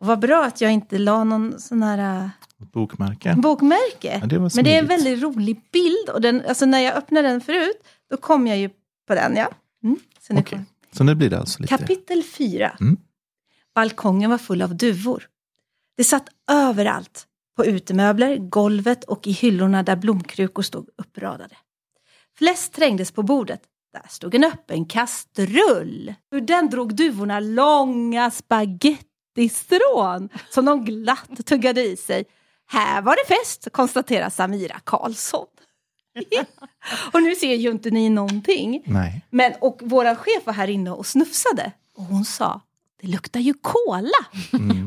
Och 0.00 0.06
vad 0.06 0.18
bra 0.18 0.44
att 0.44 0.60
jag 0.60 0.72
inte 0.72 0.98
la 0.98 1.24
någon 1.24 1.60
sån 1.60 1.82
här 1.82 2.22
äh, 2.24 2.28
bokmärke. 2.72 3.34
bokmärke. 3.38 4.18
Ja, 4.22 4.26
det 4.26 4.38
Men 4.38 4.64
det 4.64 4.74
är 4.74 4.78
en 4.78 4.86
väldigt 4.86 5.22
rolig 5.22 5.60
bild. 5.72 6.08
Och 6.14 6.20
den, 6.20 6.42
alltså 6.48 6.66
när 6.66 6.78
jag 6.80 6.94
öppnade 6.94 7.28
den 7.28 7.40
förut, 7.40 7.82
då 8.10 8.16
kom 8.16 8.46
jag 8.46 8.58
ju 8.58 8.68
på 9.08 9.14
den. 9.14 9.36
Ja. 9.36 9.48
Mm. 9.84 9.96
Så 10.26 10.32
ni 10.34 10.40
Okej. 10.40 10.58
får- 10.58 10.96
Så 10.98 11.04
nu 11.04 11.14
blir 11.14 11.30
det 11.30 11.38
alltså 11.38 11.62
lite... 11.62 11.76
Kapitel 11.78 12.22
4. 12.22 12.76
Mm. 12.80 12.96
Balkongen 13.74 14.30
var 14.30 14.38
full 14.38 14.62
av 14.62 14.76
duvor. 14.76 15.26
Det 15.96 16.04
satt 16.04 16.28
överallt. 16.50 17.26
På 17.60 17.66
utemöbler, 17.66 18.36
golvet 18.36 19.04
och 19.04 19.26
i 19.26 19.32
hyllorna 19.32 19.82
där 19.82 19.96
blomkrukor 19.96 20.62
stod 20.62 20.88
uppradade. 20.98 21.56
Flest 22.38 22.72
trängdes 22.72 23.12
på 23.12 23.22
bordet. 23.22 23.60
Där 23.92 24.08
stod 24.08 24.34
en 24.34 24.44
öppen 24.44 24.84
kastrull. 24.84 26.14
Ur 26.30 26.40
den 26.40 26.70
drog 26.70 26.94
duvorna 26.94 27.40
långa 27.40 28.30
spagettistrån 28.30 30.28
som 30.50 30.64
de 30.64 30.84
glatt 30.84 31.46
tuggade 31.46 31.82
i 31.82 31.96
sig. 31.96 32.24
Här 32.66 33.02
var 33.02 33.16
det 33.16 33.34
fest, 33.34 33.68
konstaterar 33.72 34.30
Samira 34.30 34.80
Karlsson. 34.84 35.46
och 37.12 37.22
nu 37.22 37.34
ser 37.34 37.54
ju 37.54 37.70
inte 37.70 37.90
ni 37.90 38.10
någonting. 38.10 38.82
Nej. 38.86 39.24
Men, 39.30 39.52
och 39.60 39.80
våran 39.84 40.16
chef 40.16 40.46
var 40.46 40.52
här 40.52 40.70
inne 40.70 40.90
och 40.90 41.06
snufsade. 41.06 41.72
Och 41.96 42.04
hon 42.04 42.24
sa, 42.24 42.60
det 43.00 43.08
luktar 43.08 43.40
ju 43.40 43.54
kola. 43.54 44.10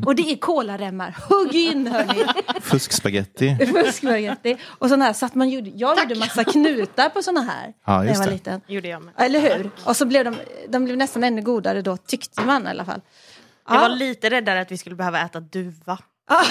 Och 0.06 0.14
det 0.14 0.32
är 0.32 0.36
kolaremmar. 0.36 1.16
Hugg 1.28 1.54
in 1.54 1.86
hörni. 1.86 2.24
Fuskspagetti. 2.60 3.56
Fuskspaghetti. 3.72 4.56
Och 4.64 4.88
sådana 4.88 5.04
här 5.04 5.12
satt 5.12 5.34
man 5.34 5.50
gjorde, 5.50 5.70
jag 5.74 5.98
gjorde 5.98 6.14
massa 6.14 6.44
knutar 6.44 7.08
på 7.08 7.22
sådana 7.22 7.40
här. 7.42 7.72
Ja, 7.86 7.98
när 8.02 8.06
jag 8.08 8.18
var 8.18 8.24
det. 8.26 8.30
liten. 8.32 8.60
gjorde 8.66 8.88
jag 8.88 9.02
med. 9.02 9.14
Eller 9.16 9.40
hur? 9.40 9.70
Och 9.84 9.96
så 9.96 10.06
blev 10.06 10.24
de, 10.24 10.36
de 10.68 10.84
blev 10.84 10.96
nästan 10.96 11.24
ännu 11.24 11.42
godare 11.42 11.82
då, 11.82 11.96
tyckte 11.96 12.40
man 12.42 12.66
i 12.66 12.70
alla 12.70 12.84
fall. 12.84 13.00
Jag 13.68 13.74
var 13.74 13.88
Ja. 13.88 13.88
lite 13.94 14.30
räddare 14.30 14.60
att 14.60 14.70
vi 14.72 14.78
skulle 14.78 14.96
behöva 14.96 15.20
äta 15.20 15.40
duva. 15.40 15.98
Ja, 16.30 16.42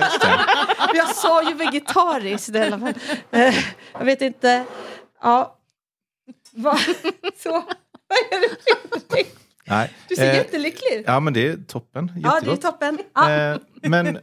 just 0.00 0.20
det. 0.20 0.40
Jag 0.94 1.08
sa 1.16 1.42
ju 1.42 1.54
vegetariskt 1.54 2.48
i 2.54 2.58
alla 2.58 2.78
fall. 2.78 2.94
Eh, 3.30 3.54
Jag 3.98 4.04
vet 4.04 4.22
inte. 4.22 4.64
Ja. 5.22 5.58
Va? 6.52 6.78
Så. 7.42 7.50
Vad 7.50 8.18
är 8.30 8.40
det? 8.40 9.24
Nej. 9.66 9.90
Du 10.08 10.16
ser 10.16 10.30
Eh, 10.30 10.34
jättelycklig 10.36 10.92
ut. 10.98 11.04
Ja, 11.06 11.20
men 11.20 11.32
det 11.32 11.46
är 11.48 11.56
toppen. 11.56 12.12
Ja, 12.16 12.20
det 12.22 12.28
är 12.28 12.34
Jättegott. 12.34 12.60
toppen. 12.62 12.98
Ja. 13.14 13.30
Eh, 13.30 13.58
men, 13.82 14.18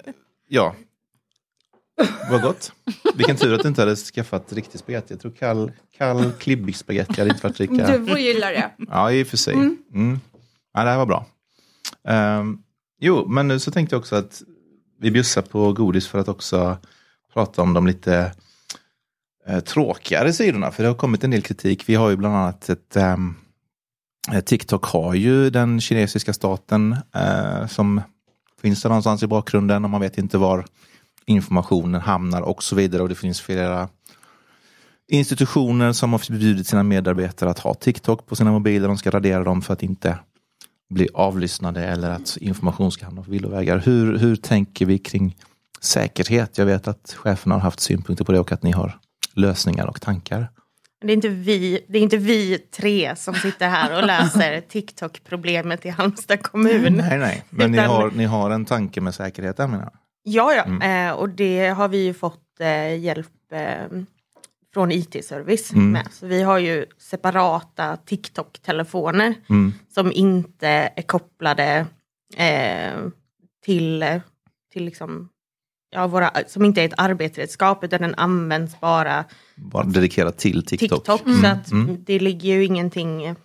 ja. 0.48 0.76
Vad 2.30 2.42
gott. 2.42 2.72
Vilken 3.16 3.38
tur 3.38 3.54
att 3.54 3.62
du 3.62 3.68
inte 3.68 3.82
hade 3.82 3.96
skaffat 3.96 4.54
riktig 4.54 4.80
spagetti. 4.80 5.14
Jag 5.14 5.22
tror 5.22 5.32
kall, 5.32 5.72
kall 5.98 6.32
klibbig 6.32 6.76
spagetti 6.76 7.14
hade 7.22 7.30
inte 7.34 7.44
varit 7.48 7.60
lika... 7.60 7.98
Du 7.98 8.06
får 8.06 8.20
gilla 8.20 8.50
det. 8.50 8.72
Ja, 8.78 9.12
i 9.12 9.24
och 9.24 9.28
för 9.28 9.38
sig. 9.38 9.54
Mm. 9.54 10.20
Ja, 10.74 10.84
det 10.84 10.90
här 10.90 10.98
var 10.98 11.06
bra. 11.06 11.26
Ehm, 12.08 12.58
jo, 13.00 13.28
men 13.28 13.48
nu 13.48 13.60
så 13.60 13.72
tänkte 13.72 13.96
jag 13.96 14.00
också 14.00 14.16
att 14.16 14.42
vi 15.00 15.12
bjussar 15.12 15.42
på 15.42 15.74
godis 15.74 16.08
för 16.08 16.20
att 16.20 16.28
också 16.28 16.78
prata 17.34 17.62
om 17.62 17.74
de 17.74 17.88
lite 17.88 18.32
eh, 19.48 19.60
tråkigare 19.60 20.34
sidorna. 20.34 20.72
För 20.72 20.84
det 20.84 20.90
har 20.90 20.96
kommit 20.96 21.24
en 21.24 21.32
del 21.32 21.42
kritik. 21.42 21.90
Vi 21.90 21.96
har 21.96 22.10
ju 22.10 22.16
bland 22.16 22.36
annat 22.36 22.70
ett 22.70 22.96
ehm, 22.96 23.30
eh, 23.30 23.41
Eh, 24.30 24.40
TikTok 24.40 24.86
har 24.86 25.14
ju 25.14 25.50
den 25.50 25.82
kinesiska 25.82 26.34
staten 26.34 26.96
eh, 27.16 27.68
som 27.68 28.02
finns 28.62 28.82
där 28.82 28.90
någonstans 28.90 29.24
i 29.24 29.28
bakgrunden 29.28 29.84
och 29.84 29.90
man 29.90 30.02
vet 30.02 30.18
inte 30.18 30.38
var 30.38 30.66
informationen 31.26 32.02
hamnar 32.02 32.42
och 32.42 32.64
så 32.64 32.76
vidare. 32.76 33.02
Och 33.02 33.10
det 33.10 33.16
finns 33.16 33.42
flera 33.42 33.90
institutioner 35.08 35.94
som 35.94 36.12
har 36.12 36.20
förbjudit 36.20 36.68
sina 36.68 36.84
medarbetare 36.84 37.50
att 37.50 37.60
ha 37.60 37.74
TikTok 37.74 38.26
på 38.26 38.36
sina 38.36 38.52
mobiler. 38.52 38.88
De 38.88 38.98
ska 38.98 39.10
radera 39.10 39.44
dem 39.44 39.62
för 39.62 39.74
att 39.74 39.84
inte 39.84 40.20
bli 40.90 41.10
avlyssnade 41.14 41.86
eller 41.86 42.10
att 42.10 42.38
information 42.42 42.92
ska 42.92 43.06
hamna 43.06 43.24
på 43.24 43.32
villovägar. 43.32 43.78
Hur, 43.78 44.18
hur 44.18 44.36
tänker 44.36 44.86
vi 44.86 44.98
kring 44.98 45.38
säkerhet? 45.82 46.58
Jag 46.58 46.66
vet 46.66 46.88
att 46.88 47.16
cheferna 47.18 47.56
har 47.56 47.62
haft 47.62 47.80
synpunkter 47.80 48.26
på 48.26 48.32
det 48.32 48.40
och 48.40 48.52
att 48.52 48.64
ni 48.64 48.72
har 48.72 49.00
lösningar 49.34 49.88
och 49.88 50.02
tankar. 50.02 50.50
Det 51.02 51.08
är, 51.12 51.14
inte 51.16 51.30
vi, 51.30 51.86
det 51.88 51.98
är 51.98 52.02
inte 52.02 52.18
vi 52.18 52.58
tre 52.58 53.16
som 53.16 53.34
sitter 53.34 53.70
här 53.70 53.98
och 54.02 54.08
löser 54.08 54.62
TikTok-problemet 54.70 55.86
i 55.86 55.90
Halmstad 55.90 56.44
kommun. 56.44 56.94
Nej, 56.94 57.18
nej, 57.18 57.44
men 57.50 57.72
ni 57.72 57.78
Utan- 57.78 57.90
har, 57.90 58.12
ni 58.12 58.26
har 58.26 58.50
en 58.52 58.66
tanke 58.66 59.02
med 59.02 59.16
säkerheten 59.16 59.72
menar 59.72 59.84
jag. 59.84 59.94
Ja, 60.24 60.54
ja. 60.54 60.86
Eh, 60.88 61.12
och 61.12 61.30
det 61.30 61.68
har 61.70 61.88
vi 61.88 61.98
ju 62.06 62.14
fått 62.14 62.60
eh, 62.60 62.98
hjälp 63.00 63.28
eh, 63.54 63.98
från 64.74 64.92
IT-service 64.92 65.74
Mm. 65.74 65.92
med. 65.92 66.08
Så 66.12 66.26
vi 66.28 66.42
har 66.44 66.58
ju 66.58 66.86
separata 66.98 67.98
TikTok-telefoner 68.06 69.34
Mm. 69.50 69.74
som 69.94 70.12
inte 70.12 70.68
är 70.96 71.02
kopplade 71.02 71.86
eh, 72.38 72.92
till, 73.66 74.20
till 74.74 74.84
liksom, 74.86 75.30
ja, 75.92 76.08
våra, 76.08 76.32
som 76.48 76.66
inte 76.66 76.82
är 76.82 76.86
ett 76.86 76.94
arbetsredskap 76.98 77.84
utan 77.84 78.02
den 78.02 78.16
används 78.16 78.80
bara 78.80 79.26
Bara 79.56 79.84
dedikerat 79.84 80.38
till 80.38 80.66
TikTok. 80.66 80.90
TikTok. 81.04 81.26
Mm. 81.26 81.42
Så 81.42 81.48
att 81.48 81.72
Mm. 81.72 82.04
det 82.04 82.20
ligger 82.20 82.50
ju 82.54 82.66
ingenting... 82.66 83.36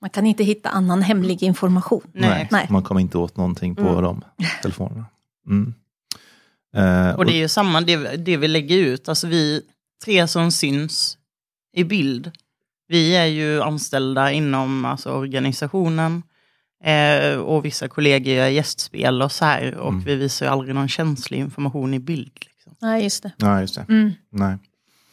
Man 0.00 0.10
kan 0.10 0.26
inte 0.26 0.44
hitta 0.44 0.68
annan 0.68 1.02
hemlig 1.02 1.42
information. 1.42 2.02
Nej, 2.12 2.48
Nej. 2.50 2.66
man 2.70 2.82
kommer 2.82 3.00
inte 3.00 3.18
åt 3.18 3.36
någonting 3.36 3.74
på 3.76 3.82
Mm. 3.88 4.02
de 4.02 4.22
telefonerna. 4.62 5.04
Mm. 5.46 5.74
Eh, 6.76 7.14
Och 7.14 7.26
det 7.26 7.32
är 7.32 7.36
ju 7.38 7.48
samma, 7.48 7.80
det, 7.80 7.96
det 8.16 8.36
vi 8.36 8.48
lägger 8.48 8.76
ut, 8.78 9.08
alltså 9.08 9.26
vi 9.26 9.62
tre 10.04 10.28
som 10.28 10.52
syns 10.52 11.18
i 11.76 11.84
bild, 11.84 12.30
vi 12.88 13.16
är 13.16 13.24
ju 13.26 13.62
anställda 13.62 14.32
inom 14.32 14.84
alltså, 14.84 15.10
organisationen 15.12 16.22
eh, 16.84 17.38
och 17.38 17.64
vissa 17.64 17.88
kollegor 17.88 18.34
gör 18.34 18.48
gästspel 18.48 19.22
och 19.22 19.32
så 19.32 19.44
här 19.44 19.74
och 19.74 19.88
Mm. 19.92 20.04
vi 20.04 20.14
visar 20.16 20.46
ju 20.46 20.52
aldrig 20.52 20.74
någon 20.74 20.88
känslig 20.88 21.38
information 21.38 21.94
i 21.94 21.98
bild. 21.98 22.32
Liksom. 22.40 22.74
Nej, 22.80 23.02
just 23.02 23.22
det. 23.22 23.32
Ja, 23.36 23.60
just 23.60 23.74
det. 23.74 23.86
Mm. 23.88 24.10
Nej. 24.30 24.56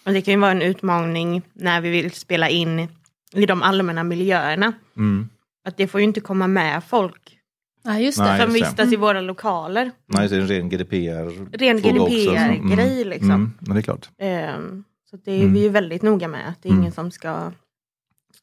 Och 0.05 0.13
det 0.13 0.21
kan 0.21 0.34
ju 0.34 0.39
vara 0.39 0.51
en 0.51 0.62
utmaning 0.62 1.41
när 1.53 1.82
vi 1.82 1.89
vill 1.89 2.12
spela 2.12 2.49
in 2.49 2.88
i 3.34 3.45
de 3.45 3.62
allmänna 3.63 4.03
miljöerna. 4.03 4.73
Mm. 4.97 5.29
Att 5.65 5.77
det 5.77 5.88
får 5.88 5.99
ju 6.01 6.03
inte 6.08 6.19
komma 6.21 6.47
med 6.47 6.84
folk 6.84 7.36
Ja, 7.84 7.99
just 7.99 8.17
det. 8.17 8.23
Nej. 8.23 8.41
som 8.41 8.53
vistas 8.53 8.93
i 8.93 8.95
våra 8.95 9.21
lokaler. 9.21 9.91
Nej, 10.05 10.29
det 10.29 10.36
är 10.36 10.39
en 10.41 10.47
ren 10.47 10.69
GDPR. 10.69 11.58
Ren. 11.58 11.77
GDPR-grej 11.82 13.01
Mm. 13.01 13.10
liksom. 13.10 13.32
Mm. 13.32 13.53
Men 13.60 13.73
det 13.75 13.79
är 13.79 13.82
klart. 13.82 14.10
Ehm, 14.21 14.84
så 15.10 15.17
det 15.25 15.32
är 15.32 15.39
Mm. 15.41 15.53
vi 15.53 15.62
ju 15.62 15.69
väldigt 15.69 16.01
noga 16.01 16.27
med. 16.27 16.49
Att 16.49 16.63
det 16.63 16.69
är 16.69 16.71
Mm. 16.71 16.82
ingen 16.82 16.91
som 16.91 17.12
ska... 17.12 17.51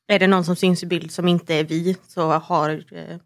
Är 0.09 0.19
det 0.19 0.27
någon 0.27 0.45
som 0.45 0.57
syns 0.57 0.83
i 0.83 0.87
bild 0.87 1.11
som 1.11 1.29
inte 1.29 1.55
är 1.55 1.65
vi 1.65 1.97
så, 2.09 2.31
har, 2.33 2.71
eh, 2.71 3.17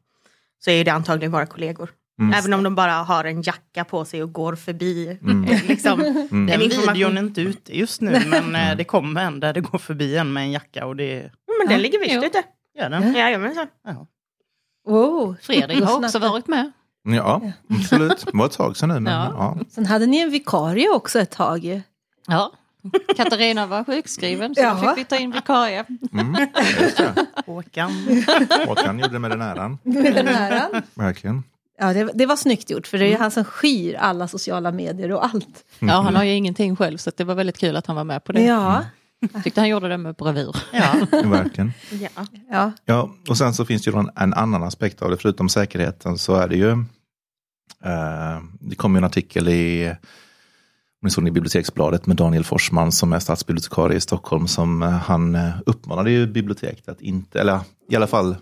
så 0.65 0.71
är 0.71 0.85
det 0.85 0.91
antagligen 0.91 1.33
våra 1.33 1.47
kollegor. 1.47 1.91
Mm. 2.21 2.35
Även 2.35 2.53
om 2.53 2.63
de 2.63 2.75
bara 2.75 2.93
har 2.93 3.25
en 3.25 3.43
jacka 3.43 3.85
på 3.85 4.05
sig 4.05 4.23
och 4.23 4.33
går 4.33 4.55
förbi. 4.57 5.19
Mm. 5.23 5.45
liksom, 5.69 6.01
Mm. 6.01 6.27
en 6.33 6.47
Den 6.47 6.59
videon 6.59 7.17
är 7.19 7.23
inte 7.23 7.41
ute 7.41 7.79
just 7.79 8.01
nu 8.01 8.21
men 8.31 8.55
eh, 8.55 8.77
det 8.77 8.85
kommer 8.85 9.21
en 9.25 9.41
där 9.41 9.53
det 9.53 9.61
går 9.61 9.79
förbi 9.79 10.17
en 10.17 10.33
med 10.33 10.43
en 10.43 10.51
jacka 10.53 10.87
och 10.87 10.97
det 10.97 11.15
Ja, 11.47 11.55
men 11.59 11.69
den 11.69 11.77
Ja. 11.77 11.83
ligger 11.83 11.99
visst 11.99 12.15
Jo. 12.15 12.25
ute. 12.25 12.43
gör 12.79 12.91
den. 12.91 13.15
Jajamensan. 13.15 13.67
Ja. 13.85 14.07
Wow. 14.89 15.37
Fredrik 15.43 15.83
har 15.85 16.05
också 16.05 16.19
varit 16.19 16.47
med. 16.49 16.73
Ja, 17.03 17.43
absolut. 17.71 18.27
Det 18.27 18.31
var 18.39 18.47
ett 18.47 18.53
tag 18.53 18.77
sedan 18.77 18.89
nu. 18.89 19.01
Men, 19.01 19.13
ja. 19.13 19.33
Ja. 19.59 19.65
Sen 19.71 19.87
hade 19.87 20.07
ni 20.07 20.19
en 20.19 20.31
vikarie 20.31 20.89
också 20.89 21.19
ett 21.19 21.31
tag. 21.31 21.83
Ja. 22.27 22.53
Katarina 23.17 23.67
var 23.67 23.85
sjukskriven 23.85 24.55
så 24.55 24.61
Ja. 24.61 24.75
då 24.83 24.89
fick 24.89 24.99
vi 24.99 25.05
ta 25.05 25.17
in 25.17 25.31
vikarie. 25.31 25.85
Mm. 26.13 26.37
Just 26.81 26.97
det. 26.97 27.27
Håkan. 27.47 27.93
Håkan 28.67 28.99
gjorde 28.99 29.13
det 29.13 29.19
med 29.19 29.31
den 29.31 29.43
äran. 29.43 29.79
Med 29.83 30.15
den 30.15 30.29
här. 30.29 30.83
Verkligen. 30.95 31.43
Ja, 31.79 31.93
det, 31.93 32.11
det 32.15 32.27
var 32.27 32.37
snyggt 32.37 32.71
gjort 32.71 32.87
för 32.87 32.99
det 32.99 33.05
är 33.05 33.09
ju 33.09 33.17
han 33.17 33.31
som 33.31 33.45
skyr 33.45 33.95
alla 33.95 34.29
sociala 34.29 34.73
medier 34.73 35.13
och 35.13 35.25
allt. 35.25 35.65
Mm. 35.81 35.95
Ja, 35.95 36.01
han 36.01 36.17
har 36.17 36.25
ju 36.25 36.33
ingenting 36.35 36.77
själv 36.77 36.97
så 36.99 37.11
det 37.17 37.25
var 37.25 37.35
väldigt 37.35 37.59
kul 37.59 37.77
att 37.77 37.87
han 37.87 37.97
var 37.97 38.05
med 38.05 38.25
på 38.25 38.33
det. 38.33 38.43
Ja, 38.43 38.85
Tyckte 39.45 39.61
han 39.61 39.69
gjorde 39.69 39.89
det 39.89 39.97
med 39.99 40.15
bravur. 40.15 40.57
Ja. 40.73 40.93
Verkligen. 41.25 41.73
Ja. 41.91 42.27
ja. 42.51 42.73
Ja, 42.85 43.11
och 43.29 43.39
sen 43.39 43.55
så 43.55 43.65
finns 43.65 43.83
det 43.83 43.91
ju 43.91 43.99
en, 43.99 44.11
en 44.17 44.35
annan 44.35 44.63
aspekt 44.63 45.03
av 45.03 45.11
det. 45.11 45.17
Förutom 45.17 45.49
säkerheten 45.49 46.19
så 46.19 46.35
är 46.35 46.49
det 46.49 46.57
ju 46.57 46.71
eh, 47.85 48.43
Det 48.61 48.77
kom 48.77 48.95
ju 48.95 48.99
en 48.99 49.05
artikel 49.05 49.49
i 49.49 49.95
om 51.03 51.07
ni 51.07 51.11
såg 51.11 51.25
den 51.25 51.29
i 51.29 51.31
Biblioteksbladet 51.31 52.07
med 52.07 52.17
Daniel 52.17 52.45
Forsman 52.45 52.93
som 52.93 53.13
är 53.13 53.19
stadsbibliotekarie 53.19 53.97
i 53.97 54.01
Stockholm. 54.01 54.49
Som 54.49 54.83
eh, 54.83 54.89
han 54.89 55.35
eh, 55.35 55.51
uppmanade 55.67 56.11
ju 56.11 56.27
biblioteket 56.27 56.89
att 56.89 57.01
inte, 57.01 57.41
eller 57.41 57.61
i 57.91 57.97
alla 57.97 58.07
fall 58.07 58.37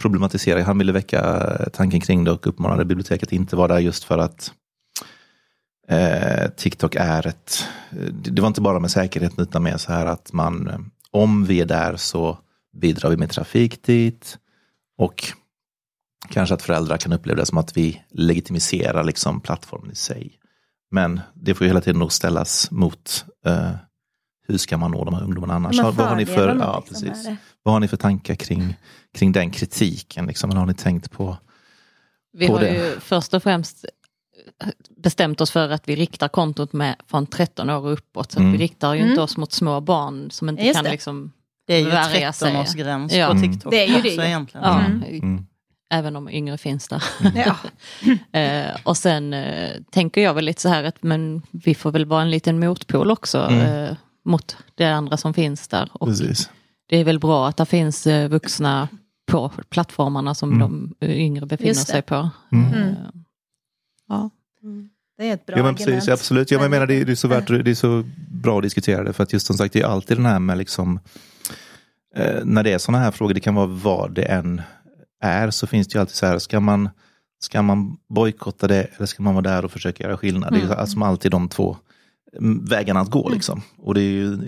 problematisera. 0.00 0.62
Han 0.62 0.78
ville 0.78 0.92
väcka 0.92 1.20
eh, 1.20 1.68
tanken 1.72 2.00
kring 2.00 2.24
det 2.24 2.30
och 2.30 2.46
uppmanade 2.46 2.84
biblioteket 2.84 3.28
att 3.28 3.32
inte 3.32 3.56
vara 3.56 3.74
där 3.74 3.78
just 3.78 4.04
för 4.04 4.18
att 4.18 4.52
eh, 5.88 6.50
TikTok 6.56 6.94
är 6.94 7.26
ett, 7.26 7.64
det 8.10 8.40
var 8.42 8.48
inte 8.48 8.60
bara 8.60 8.80
med 8.80 8.90
säkerheten 8.90 9.42
utan 9.42 9.62
med 9.62 9.80
så 9.80 9.92
här 9.92 10.06
att 10.06 10.32
man, 10.32 10.90
om 11.10 11.44
vi 11.44 11.60
är 11.60 11.66
där 11.66 11.96
så 11.96 12.38
bidrar 12.72 13.10
vi 13.10 13.16
med 13.16 13.30
trafik 13.30 13.82
dit 13.82 14.38
och 14.98 15.32
kanske 16.30 16.54
att 16.54 16.62
föräldrar 16.62 16.96
kan 16.96 17.12
uppleva 17.12 17.40
det 17.40 17.46
som 17.46 17.58
att 17.58 17.76
vi 17.76 18.02
legitimiserar 18.10 19.04
liksom 19.04 19.40
plattformen 19.40 19.90
i 19.90 19.94
sig. 19.94 20.39
Men 20.90 21.20
det 21.34 21.54
får 21.54 21.64
ju 21.64 21.68
hela 21.68 21.80
tiden 21.80 21.98
nog 21.98 22.12
ställas 22.12 22.70
mot 22.70 23.24
eh, 23.46 23.70
hur 24.48 24.58
ska 24.58 24.76
man 24.76 24.90
nå 24.90 25.04
de 25.04 25.14
här 25.14 25.22
ungdomarna 25.22 25.54
annars? 25.54 25.76
Här 25.80 25.90
vad, 25.92 26.06
har 26.08 26.16
ni 26.16 26.26
för, 26.26 26.56
ja, 26.60 26.84
liksom, 26.88 27.08
precis. 27.08 27.28
vad 27.62 27.74
har 27.74 27.80
ni 27.80 27.88
för 27.88 27.96
tankar 27.96 28.34
kring, 28.34 28.74
kring 29.14 29.32
den 29.32 29.50
kritiken? 29.50 30.26
Liksom? 30.26 30.50
Eller 30.50 30.60
har 30.60 30.66
ni 30.66 30.74
tänkt 30.74 31.10
på? 31.10 31.36
Vi 32.32 32.46
På 32.46 32.52
har 32.52 32.60
det. 32.60 32.70
ju 32.74 33.00
först 33.00 33.34
och 33.34 33.42
främst 33.42 33.84
bestämt 35.02 35.40
oss 35.40 35.50
för 35.50 35.68
att 35.70 35.88
vi 35.88 35.96
riktar 35.96 36.28
kontot 36.28 36.72
med 36.72 36.96
från 37.06 37.26
13 37.26 37.70
år 37.70 37.86
och 37.86 37.92
uppåt. 37.92 38.32
Så 38.32 38.38
att 38.38 38.40
Mm. 38.40 38.52
vi 38.52 38.58
riktar 38.58 38.94
ju 38.94 38.98
Mm. 39.00 39.10
inte 39.10 39.22
oss 39.22 39.36
mot 39.36 39.52
små 39.52 39.80
barn 39.80 40.30
som 40.30 40.48
inte 40.48 40.62
Just 40.62 40.74
kan 40.76 40.84
det. 40.84 40.90
liksom 40.90 41.32
Det 41.66 41.74
är 41.74 41.78
ju 41.78 41.84
värja 41.90 42.32
sig. 42.32 42.52
13-årsgräns 42.52 43.12
Ja. 43.14 43.26
på 43.26 43.32
Mm. 43.32 43.52
TikTok 43.52 43.70
Det 43.72 43.84
är 43.84 43.96
ju 43.96 44.02
det 44.02 44.08
ju. 44.08 44.22
egentligen. 44.22 44.64
Ja, 44.66 44.80
Mm. 44.80 45.46
Mm. 45.90 45.98
även 45.98 46.16
om 46.16 46.28
yngre 46.28 46.58
finns 46.58 46.88
där. 46.88 47.02
Ja. 47.34 47.56
eh, 48.40 48.76
och 48.84 48.96
sen 48.96 49.32
eh, 49.34 49.70
tänker 49.90 50.20
jag 50.20 50.34
väl 50.34 50.44
lite 50.44 50.60
så 50.62 50.68
här 50.68 50.84
att 50.84 51.02
men 51.02 51.42
vi 51.50 51.74
får 51.74 51.92
väl 51.92 52.04
vara 52.06 52.22
en 52.22 52.30
liten 52.30 52.58
motpol 52.58 53.10
också 53.10 53.38
Mm. 53.38 53.84
eh, 53.84 53.96
mot 54.24 54.56
det 54.74 54.84
andra 54.86 55.16
som 55.16 55.34
finns 55.34 55.68
där. 55.68 55.88
Och 55.92 56.08
Precis. 56.08 56.50
det 56.88 56.96
är 56.96 57.04
väl 57.04 57.18
bra 57.18 57.48
att 57.48 57.56
det 57.56 57.66
finns 57.66 58.06
eh, 58.06 58.28
vuxna 58.28 58.88
på 59.26 59.52
plattformarna 59.68 60.34
som 60.34 60.52
Mm. 60.52 60.60
de 61.00 61.06
eh, 61.06 61.18
yngre 61.20 61.46
befinner 61.46 61.74
sig 61.74 62.02
på. 62.02 62.30
Mm. 62.52 62.66
Eh, 62.74 62.82
Mm. 62.82 62.94
ja. 64.08 64.30
Det 65.18 65.28
är 65.28 65.34
ett 65.34 65.46
bra 65.46 65.56
Ja 65.56 65.62
men 65.62 65.74
precis, 65.74 65.86
argument. 65.88 66.08
absolut. 66.08 66.50
Ja, 66.50 66.58
men 66.58 66.62
jag 66.62 66.70
menar, 66.70 66.86
det, 66.86 66.94
är- 66.94 67.04
det, 67.04 67.12
är 67.12 67.16
så 67.16 67.28
värt, 67.28 67.46
det 67.46 67.70
är 67.70 67.74
så 67.74 68.04
bra 68.30 68.56
att 68.56 68.62
diskutera 68.62 69.04
det 69.04 69.12
för 69.12 69.22
att 69.22 69.32
just 69.32 69.46
som 69.46 69.56
sagt 69.56 69.72
det 69.72 69.80
är 69.80 69.86
alltid 69.86 70.16
den 70.16 70.26
här 70.26 70.38
med 70.38 70.58
liksom 70.58 71.00
eh, 72.16 72.44
när 72.44 72.62
det 72.62 72.72
är 72.72 72.78
sådana 72.78 73.04
här 73.04 73.10
frågor, 73.10 73.34
det 73.34 73.40
kan 73.40 73.54
vara 73.54 73.66
vad 73.66 74.12
det 74.14 74.22
än 74.22 74.62
är, 75.20 75.50
så 75.50 75.66
finns 75.66 75.88
det 75.88 75.94
ju 75.96 76.00
alltid 76.00 76.16
så 76.16 76.26
här, 76.26 76.38
ska 76.38 76.60
man, 76.60 76.88
ska 77.42 77.62
man 77.62 77.96
bojkotta 78.14 78.68
det 78.68 78.86
eller 78.96 79.06
ska 79.06 79.22
man 79.22 79.34
vara 79.34 79.42
där 79.42 79.64
och 79.64 79.72
försöka 79.72 80.04
göra 80.04 80.16
skillnad? 80.16 80.52
Det 80.52 80.56
är 80.56 80.60
ju 80.60 80.72
Mm. 80.72 80.86
som 80.86 81.02
alltid 81.02 81.30
de 81.30 81.48
två 81.48 81.76
mm, 82.38 82.64
vägarna 82.64 83.00
att 83.00 83.10
gå 83.10 83.28
liksom. 83.28 83.62
Och 83.78 83.94
det 83.94 84.00
är 84.00 84.10
ju 84.10 84.38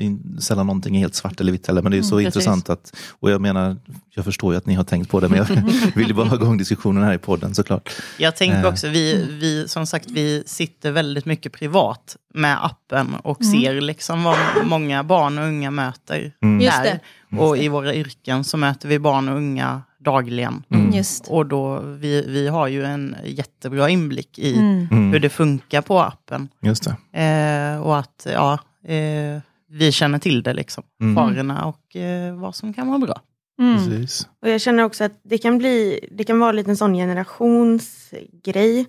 sällan 0.41 0.66
någonting 0.66 0.97
är 0.97 1.01
helt 1.01 1.14
svart 1.14 1.41
eller 1.41 1.53
vitt 1.53 1.66
heller, 1.66 1.83
men 1.83 1.93
det 1.93 1.99
är 1.99 2.03
så 2.03 2.14
Mm, 2.14 2.27
intressant 2.27 2.70
att, 2.70 2.97
och 3.20 3.31
jag 3.31 3.41
menar, 3.41 3.77
jag 4.14 4.25
förstår 4.25 4.53
ju 4.53 4.57
att 4.59 4.66
ni 4.66 4.75
har 4.75 4.85
tänkt 4.85 5.11
på 5.11 5.20
det, 5.20 5.29
men 5.29 5.39
jag 5.39 5.47
vill 5.95 6.09
ju 6.09 6.14
bara 6.14 6.27
ha 6.29 6.37
igång 6.37 6.59
diskussionen 6.59 7.03
här 7.05 7.14
i 7.14 7.18
podden 7.18 7.55
såklart. 7.55 7.91
Jag 8.18 8.37
tänker 8.37 8.59
Eh. 8.59 8.66
också, 8.68 8.89
vi, 8.89 9.27
vi, 9.31 9.68
som 9.68 9.87
sagt, 9.87 10.11
vi 10.11 10.43
sitter 10.47 10.91
väldigt 10.91 11.25
mycket 11.25 11.53
privat 11.53 12.16
med 12.35 12.64
appen 12.64 13.14
och 13.14 13.41
Mm. 13.41 13.53
ser 13.53 13.81
liksom 13.81 14.23
vad 14.25 14.37
många 14.64 15.05
barn 15.05 15.39
och 15.39 15.45
unga 15.45 15.70
möter 15.70 16.33
Mm. 16.43 16.61
Just 16.61 16.83
där. 16.83 17.01
det. 17.31 17.39
Och 17.39 17.59
i 17.59 17.68
våra 17.68 17.95
yrken 17.95 18.45
så 18.45 18.57
möter 18.57 18.89
vi 18.89 18.99
barn 18.99 19.29
och 19.29 19.37
unga 19.37 19.83
dagligen. 20.03 20.65
Mm. 20.71 20.93
Just. 20.93 21.29
Och 21.29 21.47
då, 21.47 21.81
vi, 21.81 22.25
vi 22.29 22.49
har 22.49 22.69
ju 22.69 22.85
en 22.85 23.17
jättebra 23.25 23.89
inblick 23.89 24.39
i 24.39 24.55
Mm. 24.57 24.89
Mm. 24.91 25.13
hur 25.13 25.21
det 25.21 25.29
funkar 25.31 25.83
på 25.83 26.01
appen. 26.01 26.49
Just 26.61 26.85
det. 26.85 26.97
Eh, 27.21 27.83
och 27.83 27.99
att 27.99 28.27
ja, 28.33 28.53
eh, 28.85 29.41
vi 29.69 29.93
känner 29.93 30.19
till 30.19 30.43
det, 30.43 30.53
liksom. 30.55 30.85
Mm. 31.01 31.15
farorna 31.15 31.65
och 31.65 31.97
eh, 31.97 32.35
vad 32.35 32.55
som 32.55 32.75
kan 32.75 32.89
vara 32.89 32.99
bra. 32.99 33.21
Mm. 33.61 33.77
Precis. 33.77 34.29
Och 34.43 34.49
jag 34.49 34.61
känner 34.61 34.83
också 34.83 35.05
att 35.05 35.21
det 35.23 35.39
kan 35.39 35.59
bli, 35.59 36.01
det 36.11 36.25
kan 36.25 36.39
vara 36.39 36.53
lite 36.53 36.71
en 36.71 36.77
sån 36.77 36.95
generationsgrej. 36.95 38.87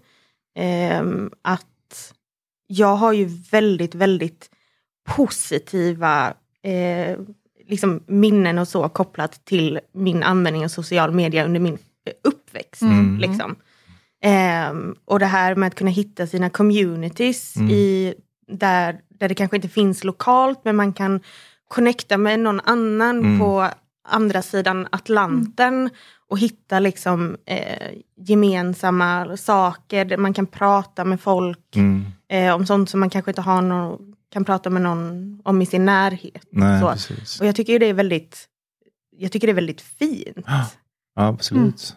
Ehm, 0.55 1.32
att 1.41 2.14
jag 2.68 2.95
har 2.95 3.14
ju 3.14 3.26
väldigt, 3.51 3.95
väldigt 3.95 4.49
positiva 5.16 6.34
eh, 6.64 7.18
liksom 7.68 8.03
minnen 8.07 8.57
och 8.59 8.68
så 8.68 8.89
kopplat 8.89 9.45
till 9.45 9.80
min 9.93 10.24
användning 10.24 10.64
av 10.64 10.68
social 10.70 11.11
media 11.11 11.45
under 11.45 11.59
min 11.59 11.74
eh, 11.74 12.14
uppväxt. 12.24 12.82
Mm. 12.82 13.18
Liksom. 13.18 13.55
Ehm, 14.24 14.95
och 15.05 15.20
det 15.20 15.26
här 15.26 15.55
med 15.55 15.68
att 15.68 15.76
kunna 15.76 15.89
hitta 15.91 16.28
sina 16.28 16.49
communities 16.49 17.55
Mm. 17.55 17.70
i, 17.70 18.14
där, 18.47 18.99
där 19.09 19.28
det 19.30 19.36
kanske 19.36 19.55
inte 19.57 19.70
finns 19.70 20.03
lokalt 20.03 20.59
men 20.64 20.76
man 20.76 20.93
kan 20.93 21.20
connecta 21.68 22.18
med 22.18 22.39
någon 22.39 22.59
annan 22.59 23.20
Mm. 23.20 23.39
på 23.39 23.68
andra 24.07 24.41
sidan 24.41 24.88
Atlanten 24.91 25.89
och 26.30 26.39
hitta 26.39 26.80
liksom 26.80 27.38
eh, 27.45 27.89
gemensamma 28.18 29.38
saker. 29.38 30.05
där 30.05 30.18
Man 30.18 30.34
kan 30.34 30.45
prata 30.45 31.05
med 31.05 31.22
folk 31.22 31.76
Mm. 31.76 32.05
eh, 32.30 32.55
om 32.55 32.66
sånt 32.66 32.89
som 32.89 32.99
man 32.99 33.09
kanske 33.09 33.32
inte 33.32 33.41
har 33.41 33.61
någon, 33.61 34.16
kan 34.34 34.45
prata 34.45 34.69
med 34.69 34.81
någon 34.81 35.39
om 35.43 35.61
i 35.61 35.65
sin 35.65 35.86
närhet. 35.86 36.43
Nej, 36.51 36.81
Så. 36.81 36.91
precis. 36.91 37.41
Och 37.41 37.47
jag 37.47 37.55
tycker 37.55 37.79
det 37.79 37.86
är 37.86 37.93
väldigt, 37.93 38.47
jag 39.17 39.31
tycker 39.31 39.47
det 39.47 39.51
är 39.51 39.55
väldigt 39.55 39.81
fint. 39.81 40.38
Ja, 40.47 40.65
absolut. 41.15 41.95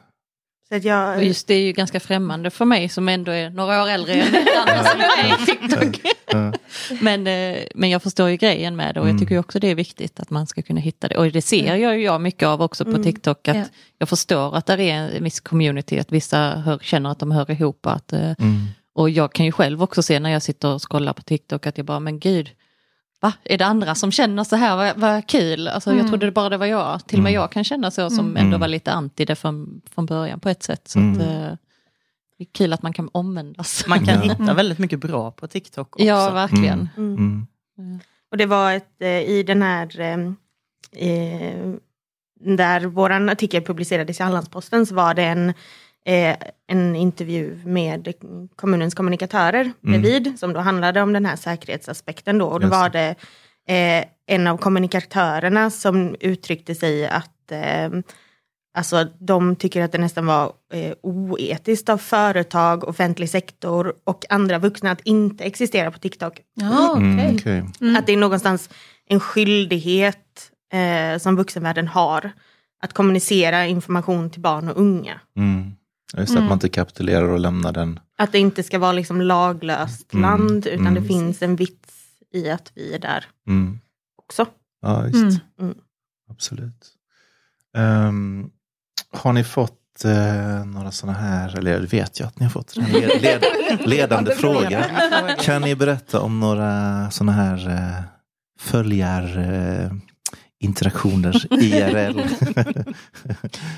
Så 0.68 0.74
att 0.74 0.84
jag, 0.84 1.16
Och 1.16 1.24
just 1.24 1.46
det 1.46 1.54
är 1.54 1.60
ju 1.60 1.72
ganska 1.72 2.00
främmande 2.00 2.50
för 2.50 2.64
mig 2.64 2.88
som 2.88 3.08
ändå 3.08 3.32
är 3.32 3.50
några 3.50 3.82
år 3.82 3.88
äldre 3.88 4.12
än 4.14 4.34
andra 4.60 4.84
som 4.84 5.00
är 5.00 5.28
med 5.28 5.96
i. 5.96 6.58
Men, 7.00 7.26
eh, 7.26 7.62
men 7.74 7.90
jag 7.90 8.02
förstår 8.02 8.28
ju 8.28 8.36
grejen 8.36 8.76
med 8.76 8.94
det 8.94 9.00
och 9.00 9.06
Mm. 9.06 9.16
jag 9.16 9.20
tycker 9.22 9.34
ju 9.34 9.38
också 9.38 9.58
det 9.58 9.68
är 9.68 9.74
viktigt 9.74 10.20
att 10.20 10.30
man 10.30 10.46
ska 10.46 10.62
kunna 10.62 10.80
hitta 10.80 11.08
det. 11.08 11.16
Och 11.16 11.32
det 11.32 11.42
ser 11.42 11.76
jag 11.76 11.96
ju 11.98 12.04
jag 12.04 12.20
mycket 12.20 12.46
av 12.46 12.62
också 12.62 12.84
på 12.84 12.90
Mm. 12.90 13.02
TikTok. 13.02 13.48
Att 13.48 13.56
Ja. 13.56 13.64
Jag 13.98 14.08
förstår 14.08 14.56
att 14.56 14.66
det 14.66 14.72
är 14.90 15.16
en 15.16 15.24
viss 15.24 15.40
community, 15.40 15.98
att 15.98 16.12
vissa 16.12 16.38
hör, 16.50 16.78
känner 16.78 17.10
att 17.10 17.18
de 17.18 17.30
hör 17.30 17.50
ihop. 17.50 17.86
Att, 17.86 18.12
eh, 18.12 18.20
Mm. 18.20 18.66
Och 18.96 19.10
jag 19.10 19.32
kan 19.32 19.46
ju 19.46 19.52
själv 19.52 19.82
också 19.82 20.02
se 20.02 20.20
när 20.20 20.30
jag 20.30 20.42
sitter 20.42 20.74
och 20.74 20.90
scrollar 20.90 21.12
på 21.12 21.22
TikTok 21.22 21.66
att 21.66 21.76
jag 21.78 21.86
bara, 21.86 22.00
men 22.00 22.18
gud, 22.18 22.50
va? 23.20 23.32
Är 23.44 23.58
det 23.58 23.66
andra 23.66 23.94
som 23.94 24.12
känner 24.12 24.44
så 24.44 24.56
här? 24.56 24.76
Vad, 24.76 24.96
vad 24.96 25.26
kul. 25.28 25.68
Alltså, 25.68 25.90
Mm. 25.90 26.00
Jag 26.02 26.08
trodde 26.08 26.26
det 26.26 26.32
bara 26.32 26.48
det 26.48 26.56
var 26.56 26.66
jag. 26.66 27.06
Till 27.06 27.18
och 27.18 27.22
med 27.22 27.30
Mm. 27.30 27.40
jag 27.42 27.52
kan 27.52 27.64
känna 27.64 27.90
så 27.90 28.10
som 28.10 28.18
Mm. 28.20 28.36
ändå 28.36 28.48
Mm. 28.48 28.60
var 28.60 28.68
lite 28.68 28.92
anti 28.92 29.24
det 29.24 29.36
från, 29.36 29.80
från 29.94 30.06
början 30.06 30.40
på 30.40 30.48
ett 30.48 30.62
sätt. 30.62 30.88
Så 30.88 30.98
Mm. 30.98 31.12
att, 31.12 31.18
eh, 31.20 31.56
det 32.38 32.44
är 32.44 32.48
kul 32.52 32.72
att 32.72 32.82
man 32.82 32.92
kan 32.92 33.08
omvändas. 33.12 33.84
Man 33.86 34.04
kan 34.06 34.20
hitta 34.22 34.54
väldigt 34.54 34.78
mycket 34.78 35.00
bra 35.00 35.30
på 35.30 35.48
TikTok 35.48 35.96
också. 35.96 36.04
Ja, 36.06 36.30
verkligen. 36.30 36.88
mm. 36.96 37.46
Mm. 37.78 38.00
Och 38.30 38.36
det 38.36 38.46
var 38.46 38.72
ett, 38.72 39.02
eh, 39.02 39.08
i 39.20 39.42
den 39.42 39.62
här, 39.62 40.00
eh, 40.00 40.18
eh, 41.08 41.74
där 42.40 42.80
vår 42.86 43.10
artikel 43.30 43.62
publicerades 43.62 44.20
i 44.20 44.22
Hallandsposten 44.22 44.86
så 44.86 44.94
var 44.94 45.14
det 45.14 45.22
en, 45.24 45.52
eh, 46.06 46.36
en 46.68 46.96
intervju 46.96 47.58
med 47.64 48.12
kommunens 48.56 48.94
kommunikatörer 48.94 49.60
Mm. 49.60 50.02
bredvid, 50.02 50.38
som 50.38 50.52
då 50.52 50.60
handlade 50.60 51.02
om 51.02 51.12
den 51.12 51.26
här 51.26 51.36
säkerhetsaspekten 51.36 52.38
då. 52.38 52.46
Och 52.46 52.60
då 52.60 52.66
Just 52.66 52.76
var 52.80 52.88
det 52.88 53.14
eh, 53.68 54.04
en 54.26 54.46
av 54.46 54.56
kommunikatörerna 54.56 55.70
som 55.70 56.16
uttryckte 56.20 56.74
sig 56.74 57.06
att 57.08 57.52
eh, 57.52 57.88
Alltså 58.78 59.04
de 59.18 59.56
tycker 59.56 59.82
att 59.82 59.92
det 59.92 59.98
nästan 59.98 60.26
var 60.26 60.52
eh, 60.72 60.92
oetiskt 61.02 61.88
av 61.88 61.98
företag, 61.98 62.88
offentlig 62.88 63.30
sektor 63.30 63.94
och 64.04 64.24
andra 64.28 64.58
vuxna 64.58 64.90
att 64.90 65.00
inte 65.00 65.44
existera 65.44 65.90
på 65.90 65.98
TikTok. 65.98 66.40
Ja, 66.54 66.90
okej. 66.90 67.02
Mm, 67.02 67.36
okej. 67.36 67.64
Mm. 67.80 67.96
Att 67.96 68.06
det 68.06 68.12
är 68.12 68.16
någonstans 68.16 68.70
en 69.08 69.20
skyldighet 69.20 70.50
eh, 70.72 71.18
som 71.18 71.36
vuxenvärlden 71.36 71.88
har 71.88 72.32
att 72.82 72.92
kommunicera 72.92 73.66
information 73.66 74.30
till 74.30 74.40
barn 74.40 74.68
och 74.68 74.80
unga. 74.80 75.20
Mm. 75.36 75.72
Just 76.14 76.16
det, 76.16 76.22
att 76.22 76.30
Mm. 76.30 76.44
man 76.44 76.56
inte 76.56 76.68
kapitulerar 76.68 77.28
och 77.28 77.40
lämnar 77.40 77.72
den. 77.72 78.00
Att 78.18 78.32
det 78.32 78.38
inte 78.38 78.62
ska 78.62 78.78
vara 78.78 78.92
liksom 78.92 79.20
laglöst 79.20 80.12
Mm, 80.14 80.22
land 80.22 80.66
utan 80.66 80.86
mm. 80.86 80.94
det 81.02 81.08
finns 81.08 81.42
en 81.42 81.56
vits 81.56 81.94
i 82.32 82.50
att 82.50 82.72
vi 82.74 82.94
är 82.94 82.98
där 82.98 83.24
Mm. 83.48 83.78
också. 84.22 84.46
Ja, 84.82 85.04
just. 85.06 85.14
Mm. 85.16 85.36
Mm. 85.60 85.74
Absolut. 86.30 86.86
Ehm, 87.76 88.50
har 89.12 89.32
ni 89.32 89.44
fått 89.44 90.04
eh, 90.04 90.64
några 90.64 90.90
sådana 90.92 91.18
här, 91.18 91.58
eller 91.58 91.80
det 91.80 91.86
vet 91.92 92.20
jag 92.20 92.26
att 92.26 92.38
ni 92.40 92.44
har 92.46 92.50
fått, 92.50 92.76
led, 92.76 93.22
led, 93.22 93.44
ledande 93.86 94.30
frågor. 94.34 94.84
Kan 95.42 95.62
ni 95.62 95.74
berätta 95.74 96.20
om 96.20 96.40
några 96.40 97.10
sådana 97.10 97.32
här 97.32 97.68
eh, 97.68 98.02
följar 98.58 99.38
eh, 99.38 99.92
interaktioner 100.60 101.54
IRL? 101.62 102.20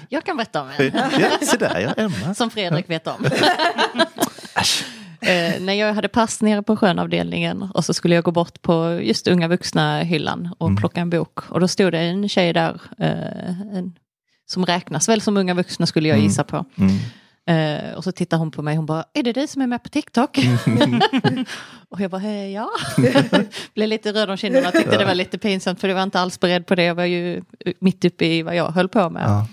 Jag 0.08 0.24
kan 0.24 0.36
berätta 0.36 0.62
om 0.62 0.68
en. 0.78 0.90
ja, 0.94 1.30
se 1.42 1.56
där 1.56 1.80
ja, 1.80 1.92
Emma. 2.04 2.34
Som 2.34 2.50
Fredrik 2.50 2.90
vet 2.90 3.06
om. 3.06 3.26
Eh, 5.20 5.60
när 5.60 5.72
jag 5.72 5.94
hade 5.94 6.08
pass 6.08 6.42
nere 6.42 6.62
på 6.62 6.76
skönavdelningen 6.76 7.62
och 7.62 7.84
så 7.84 7.94
skulle 7.94 8.14
jag 8.14 8.24
gå 8.24 8.30
bort 8.30 8.62
på 8.62 9.00
just 9.02 9.28
unga 9.28 9.48
vuxna 9.48 10.00
hyllan 10.02 10.54
och 10.58 10.66
Mm. 10.68 10.76
plocka 10.80 11.00
en 11.00 11.10
bok. 11.10 11.50
Och 11.50 11.60
då 11.60 11.68
stod 11.68 11.92
det 11.92 11.98
en 11.98 12.28
tjej 12.28 12.52
där 12.52 12.80
eh, 12.98 13.60
en, 13.78 13.92
som 14.46 14.66
räknas 14.66 15.08
väl 15.08 15.20
som 15.20 15.36
unga 15.36 15.54
vuxna 15.54 15.86
skulle 15.86 16.08
jag 16.08 16.14
Mm. 16.16 16.28
gissa 16.28 16.44
på. 16.44 16.64
Mm. 16.78 16.96
Eh, 17.48 17.94
och 17.96 18.04
så 18.04 18.12
tittar 18.12 18.36
hon 18.36 18.50
på 18.50 18.62
mig 18.62 18.76
hon 18.76 18.86
bara, 18.86 19.04
är 19.14 19.22
det 19.22 19.32
du 19.32 19.46
som 19.46 19.62
är 19.62 19.66
med 19.66 19.82
på 19.82 19.88
TikTok? 19.88 20.38
och 21.88 22.00
jag 22.00 22.10
bara, 22.10 22.22
eh, 22.22 22.52
ja. 22.52 22.68
Blev 23.74 23.88
lite 23.88 24.12
röd 24.12 24.30
om 24.30 24.36
kinderna 24.36 24.68
och 24.68 24.74
tyckte 24.74 24.98
det 24.98 25.04
var 25.04 25.14
lite 25.14 25.38
pinsamt 25.38 25.80
för 25.80 25.88
det 25.88 25.94
var 25.94 26.02
inte 26.02 26.20
alls 26.20 26.40
beredd 26.40 26.66
på 26.66 26.74
det. 26.74 26.84
Jag 26.84 26.94
var 26.94 27.04
ju 27.04 27.42
mitt 27.78 28.04
uppe 28.04 28.26
i 28.26 28.42
vad 28.42 28.56
jag 28.56 28.70
höll 28.70 28.88
på 28.88 29.10
med. 29.10 29.22
Ja. 29.26 29.46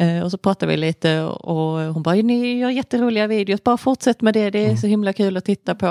Eh, 0.00 0.22
och 0.22 0.30
så 0.30 0.38
pratade 0.38 0.70
vi 0.72 0.76
lite 0.76 1.20
och 1.22 1.94
hon 1.94 2.02
bara, 2.02 2.14
ni 2.14 2.58
gör 2.58 2.70
jätteroliga 2.70 3.26
videos, 3.26 3.64
bara 3.64 3.76
fortsätt 3.76 4.20
med 4.20 4.34
det, 4.34 4.50
det 4.50 4.66
är 4.66 4.76
så 4.76 4.86
himla 4.86 5.12
kul 5.12 5.36
att 5.36 5.44
titta 5.44 5.74
på. 5.74 5.86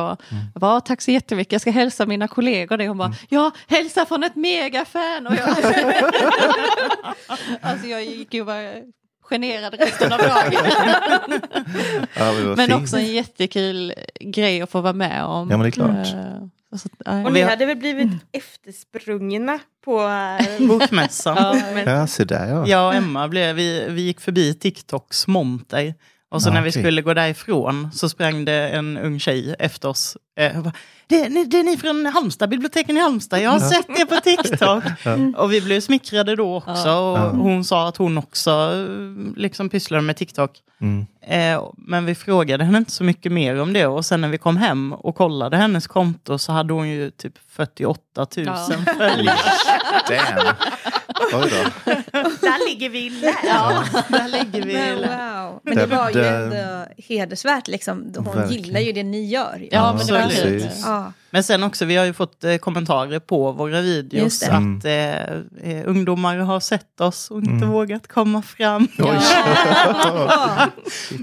Jag 0.54 0.62
bara, 0.62 0.82
tack 0.82 1.02
så 1.02 1.12
jättemycket, 1.12 1.52
jag 1.52 1.62
ska 1.62 1.72
hälsa 1.72 2.06
mina 2.06 2.28
kollegor 2.28 2.78
det. 2.78 2.88
Hon 2.88 2.98
bara, 2.98 3.14
ja, 3.30 3.52
hälsa 3.68 4.06
från 4.06 4.24
ett 4.24 4.36
megafan. 4.36 5.28
Och 5.28 5.36
jag, 5.36 5.50
alltså 7.62 7.88
jag 7.88 8.06
gick 8.06 8.34
ju 8.34 8.44
var 8.44 8.84
generad 9.30 9.74
resten 9.80 10.14
av 10.14 10.20
dagen. 10.20 10.54
Ja, 12.14 12.34
men 12.34 12.54
Men 12.56 12.74
också 12.74 12.98
en 12.98 13.06
jättekul 13.14 13.94
grej 14.20 14.62
att 14.62 14.70
få 14.70 14.82
vara 14.82 14.94
med 14.94 15.24
om. 15.26 15.50
Ja, 15.52 15.58
men 15.58 15.60
det 15.64 15.68
är 15.70 15.72
klart. 15.72 15.90
Eh, 16.08 16.78
så, 16.78 16.90
nej. 17.06 17.26
Och 17.26 17.36
vi 17.36 17.44
ni 17.44 17.50
hade 17.50 17.66
väl 17.66 17.78
blivit 17.78 18.10
eftersprungna 18.32 19.60
på... 19.86 20.02
eh, 20.60 20.68
Bokmässan. 20.68 21.36
Ja. 21.40 21.56
men, 21.74 21.88
Ja, 21.96 22.08
se 22.08 22.24
där 22.24 22.48
ja. 22.48 22.68
Jag 22.68 22.88
och 22.88 22.94
Emma 22.96 23.28
blev, 23.28 23.56
vi, 23.56 23.86
vi 23.90 24.02
gick 24.02 24.20
förbi 24.22 24.54
TikToks 24.54 25.28
monter 25.28 25.94
Och 26.32 26.42
så 26.42 26.50
Ja, 26.50 26.54
när 26.54 26.62
vi 26.62 26.72
skulle 26.72 27.02
gå 27.02 27.14
därifrån 27.14 27.90
så 27.94 28.10
sprang 28.10 28.46
det 28.46 28.70
en 28.70 28.98
ung 28.98 29.20
tjej 29.20 29.56
efter 29.60 29.88
oss. 29.90 30.18
Eh, 30.40 30.62
bara, 30.62 30.74
det, 31.08 31.26
är 31.26 31.30
ni- 31.30 31.46
det 31.46 31.60
är 31.60 31.64
ni 31.64 31.78
från 31.78 32.06
Halmstad, 32.06 32.50
biblioteken 32.50 32.98
i 32.98 33.00
Halmstad, 33.00 33.42
jag 33.42 33.50
har 33.52 33.60
sett 33.60 33.90
er 33.90 34.06
på 34.06 34.16
TikTok. 34.16 34.84
Och 35.42 35.54
vi 35.54 35.62
blev 35.62 35.82
smickrade 35.82 36.36
då 36.36 36.56
också. 36.58 36.92
Och 36.92 37.20
hon 37.20 37.64
sa 37.64 37.88
att 37.88 37.98
hon 37.98 38.18
också 38.18 38.52
eh, 38.52 39.38
liksom 39.38 39.70
pysslade 39.70 40.02
med 40.04 40.18
TikTok. 40.18 40.52
Mm. 40.82 41.06
Eh, 41.22 41.64
men 41.78 42.06
vi 42.06 42.16
frågade 42.16 42.64
henne 42.64 42.78
inte 42.78 42.92
så 42.92 43.04
mycket 43.04 43.32
mer 43.32 43.62
om 43.62 43.74
det. 43.74 43.86
Och 43.88 44.06
sen 44.06 44.22
när 44.22 44.30
vi 44.30 44.38
kom 44.38 44.58
hem 44.58 44.94
och 44.94 45.16
kollade 45.16 45.58
hennes 45.58 45.88
konto 45.88 46.38
så 46.38 46.52
hade 46.52 46.74
hon 46.74 46.90
ju 46.90 47.12
typ 47.12 47.34
48 47.50 48.28
000 48.38 48.46
Ja. 48.46 48.68
följare. 48.98 49.36
Där 52.42 52.70
ligger 52.70 52.90
vi 52.90 53.10
lä. 53.10 53.36
Ja, 53.48 53.84
där 54.10 54.28
ligger 54.28 54.62
vi. 54.68 54.74
Men, 54.74 54.96
wow. 54.98 55.60
Men 55.64 55.76
det 55.76 55.86
Det- 55.86 55.96
var 55.96 56.10
ju 56.10 56.16
det- 56.22 56.30
ändå 56.30 56.86
hedersvärt. 56.98 57.68
Liksom. 57.68 58.14
Hon 58.16 58.26
Verkligen. 58.36 58.64
gillar 58.64 58.80
ju 58.80 58.92
det 58.92 59.04
ni 59.04 59.26
gör. 59.26 59.58
ju. 59.60 59.68
Ja, 59.72 59.94
men 59.98 60.08
det 60.08 60.14
var 60.14 60.30
fint. 60.30 60.66
Ja. 60.86 61.14
Men 61.32 61.44
sen 61.44 61.64
också, 61.64 61.86
vi 61.86 61.96
har 61.96 62.06
ju 62.06 62.14
fått 62.14 62.44
eh, 62.44 62.56
kommentarer 62.58 63.20
på 63.20 63.52
våra 63.52 63.82
videos. 63.82 64.44
Mm. 64.44 64.78
att 64.78 64.86
eh, 64.86 65.72
eh, 65.72 65.84
ungdomar 65.86 66.38
har 66.38 66.60
sett 66.60 67.02
oss 67.02 67.32
och 67.32 67.38
inte 67.40 67.50
Mm. 67.52 67.70
vågat 67.70 68.08
komma 68.08 68.42
fram. 68.42 68.88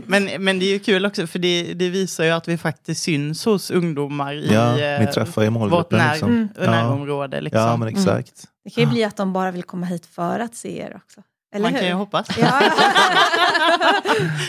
Men, 0.06 0.44
men 0.44 0.58
det 0.58 0.64
är 0.64 0.72
ju 0.72 0.78
kul 0.78 1.06
också 1.06 1.26
för 1.26 1.38
det, 1.38 1.74
det 1.74 1.88
visar 1.90 2.24
ju 2.24 2.30
att 2.30 2.48
vi 2.48 2.58
faktiskt 2.58 3.02
syns 3.02 3.44
hos 3.44 3.70
ungdomar 3.70 4.32
i 4.34 4.54
Ja, 4.54 4.78
eh, 4.78 5.00
ni 5.00 5.06
träffar 5.06 5.44
i 5.44 5.48
vårt 5.48 5.90
när, 5.90 6.10
Liksom. 6.10 6.48
Närområde. 6.58 7.40
Liksom. 7.40 7.60
Ja, 7.60 7.76
men 7.76 7.88
exakt. 7.88 8.44
Det 8.64 8.70
kan 8.70 8.84
ju 8.84 8.90
bli 8.90 9.04
att 9.04 9.16
de 9.16 9.32
bara 9.32 9.50
vill 9.50 9.62
komma 9.62 9.86
hit 9.86 10.06
för 10.06 10.40
att 10.40 10.54
se 10.54 10.78
er 10.80 10.96
också. 10.96 11.20
Eller 11.56 11.62
Man 11.62 11.72
hur? 11.72 11.80
kan 11.80 11.88
ju 11.88 11.94
hoppas. 11.94 12.26
Ja. 12.38 12.60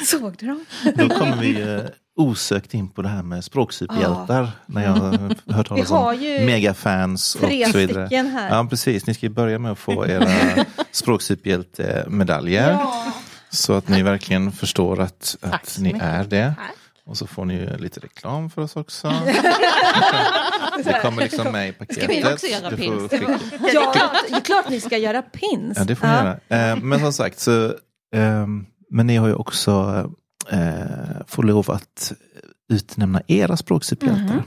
Såg 0.06 0.36
du 0.40 0.48
dem? 0.48 0.66
Då 0.96 1.10
kommer 1.10 1.36
vi 1.38 1.62
eh, 1.62 1.80
osökt 2.16 2.74
in 2.74 2.90
på 2.90 3.02
det 3.02 3.10
här 3.10 3.24
med 3.24 3.44
språksuperhjältar. 3.44 4.52
När 4.66 4.84
jag 4.84 4.92
har 4.92 5.36
hört 5.54 5.68
talas 5.68 5.92
om 5.92 6.16
megafans 6.46 7.36
och 7.36 7.42
så 7.72 7.78
vidare. 7.78 8.28
här. 8.28 8.50
Ja, 8.50 8.68
precis. 8.70 9.08
Ni 9.08 9.14
ska 9.14 9.30
börja 9.30 9.60
med 9.60 9.72
att 9.72 9.80
få 9.80 10.08
era 10.08 10.28
språksuperhjältemedaljer. 10.92 12.72
Ja. 12.72 13.14
Så 13.50 13.74
att 13.74 13.88
ni 13.88 14.04
verkligen 14.04 14.52
förstår 14.52 15.02
att, 15.02 15.36
att 15.42 15.78
ni 15.80 15.94
mycket. 15.94 16.08
är 16.08 16.24
det. 16.24 16.54
Tack. 16.58 16.76
Och 17.08 17.18
så 17.18 17.28
får 17.28 17.46
ni 17.46 17.54
ju 17.54 17.78
lite 17.78 18.00
reklam 18.00 18.50
för 18.50 18.62
oss 18.62 18.76
också. 18.76 19.08
Det 20.84 21.00
kommer 21.02 21.22
liksom 21.24 21.52
med 21.52 21.70
i 21.70 21.72
paketet. 21.72 22.04
Ska 22.04 22.14
vi 22.14 22.34
också 22.34 22.48
göra 22.48 22.70
Du 22.70 22.78
får 22.78 23.08
pins? 23.08 23.74
Ja, 23.74 24.12
det 24.30 24.36
är 24.36 24.42
klart 24.42 24.70
ni 24.70 24.82
ska 24.82 24.98
göra 24.98 25.22
pins. 25.22 25.78
Ja, 25.78 25.84
det 25.84 25.96
får 25.96 26.08
ni 26.08 26.14
göra. 26.14 26.40
Eh, 26.72 26.78
men 26.82 27.00
som 27.00 27.14
sagt, 27.14 27.40
så, 27.40 27.74
ehm, 28.16 28.66
men 28.90 29.08
ni 29.08 29.16
har 29.18 29.28
ju 29.28 29.34
också 29.34 30.06
eh, 30.52 31.26
får 31.28 31.44
lov 31.44 31.72
att 31.72 32.14
utnämna 32.74 33.22
era 33.28 33.58
språksuperhjältar. 33.58 34.44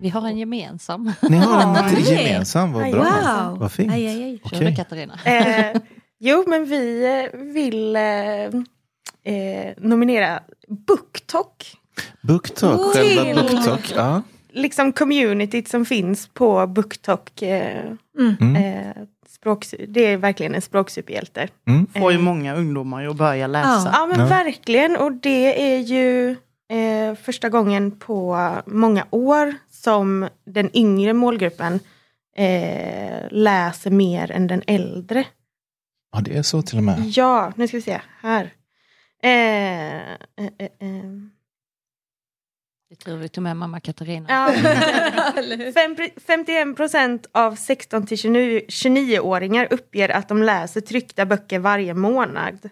Vi 0.00 0.08
har 0.08 0.26
en 0.26 0.38
gemensam. 0.38 1.12
Ni 1.28 1.36
har 1.36 1.62
en 1.62 1.74
Ja, 1.74 1.98
gemensam, 2.12 2.72
vad 2.72 2.90
bra. 2.90 3.02
Wow. 3.48 3.58
Vad 3.58 3.72
fint. 3.72 3.92
Aj, 3.92 4.06
aj, 4.06 4.22
aj. 4.24 4.40
Okej. 4.44 4.76
Katarina? 4.76 5.18
Eh, 5.24 5.76
jo, 6.20 6.44
men 6.46 6.64
vi 6.64 7.04
eh, 7.32 7.40
vill 7.40 7.96
eh, 7.96 8.44
eh, 9.34 9.72
nominera 9.76 10.40
BookTok. 10.68 11.72
BookTok, 12.20 12.92
Till- 12.94 13.18
själva 13.18 13.42
BookTok. 13.42 13.92
Ja. 13.96 14.22
Liksom 14.52 14.92
communityt 14.92 15.68
som 15.68 15.84
finns 15.84 16.28
på 16.28 16.66
BookTok. 16.66 17.42
Eh, 17.42 17.92
Mm. 18.18 18.56
eh, 18.56 18.96
språks, 19.28 19.74
det 19.88 20.06
är 20.06 20.16
verkligen 20.16 20.54
en 20.54 20.62
språksuperhjälte. 20.62 21.48
Mm. 21.68 21.86
Får 21.86 22.12
ju 22.12 22.18
Eh, 22.18 22.24
många 22.24 22.54
ungdomar 22.56 23.06
att 23.06 23.16
börja 23.16 23.46
läsa. 23.46 23.90
Ja 23.92 24.06
men 24.06 24.20
Ja. 24.20 24.26
verkligen 24.26 24.96
och 24.96 25.12
det 25.12 25.72
är 25.74 25.78
ju 25.78 26.30
eh, 26.72 27.14
första 27.22 27.48
gången 27.48 27.90
på 27.98 28.50
många 28.66 29.06
år 29.10 29.54
som 29.70 30.28
den 30.46 30.76
yngre 30.76 31.12
målgruppen 31.12 31.80
eh, 32.36 33.20
läser 33.30 33.90
mer 33.90 34.30
än 34.30 34.46
den 34.46 34.62
äldre. 34.66 35.24
Ja, 36.12 36.20
det 36.20 36.36
är 36.36 36.42
så 36.42 36.62
till 36.62 36.78
och 36.78 36.84
med. 36.84 36.98
Ja, 37.06 37.52
nu 37.56 37.68
ska 37.68 37.76
vi 37.76 37.82
se 37.82 38.00
här. 38.20 38.54
Eh, 39.22 39.30
eh, 40.00 40.10
eh, 40.36 40.64
eh. 40.78 41.10
Det 42.88 42.94
är 42.94 43.04
tur 43.04 43.16
vi 43.16 43.28
tog 43.28 43.44
med 43.44 43.56
mamma 43.56 43.80
Katarina. 43.80 44.26
Ja. 44.28 44.52
Eller 45.38 45.56
hur? 45.64 45.72
Fem- 45.72 46.20
51 46.26 46.76
procent 46.76 47.26
av 47.32 47.54
16 47.54 48.06
till 48.06 48.18
29 48.18 48.60
29-åringar 48.68 49.68
uppger 49.70 50.08
att 50.08 50.28
de 50.28 50.42
läser 50.42 50.80
tryckta 50.80 51.26
böcker 51.26 51.58
varje 51.58 51.94
månad. 51.94 52.70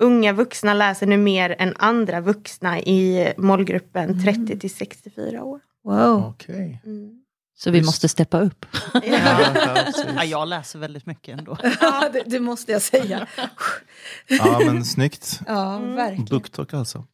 Unga 0.00 0.32
vuxna 0.32 0.74
läser 0.74 1.06
nu 1.06 1.16
mer 1.16 1.56
än 1.58 1.74
andra 1.78 2.20
vuxna 2.20 2.80
i 2.80 3.32
målgruppen 3.36 4.24
30 4.24 4.58
till 4.58 4.74
64 4.74 5.44
år. 5.44 5.60
Wow. 5.84 6.24
Okej. 6.28 6.82
Mm. 6.86 7.22
Så 7.60 7.70
vi 7.70 7.78
Just. 7.78 7.86
måste 7.88 8.08
steppa 8.08 8.40
upp. 8.40 8.66
Ja, 8.94 9.00
ja. 9.04 9.76
Ja, 10.16 10.24
jag 10.24 10.48
läser 10.48 10.78
väldigt 10.78 11.06
mycket 11.06 11.38
ändå. 11.38 11.56
Ja, 11.80 12.08
det, 12.12 12.22
det 12.26 12.40
måste 12.40 12.72
jag 12.72 12.82
säga. 12.82 13.26
ja, 14.28 14.60
men 14.66 14.84
snyggt. 14.84 15.40
Ja, 15.46 15.76
Mm. 15.76 15.94
verkligen. 15.94 16.24
BookTok 16.24 16.74
alltså. 16.74 17.04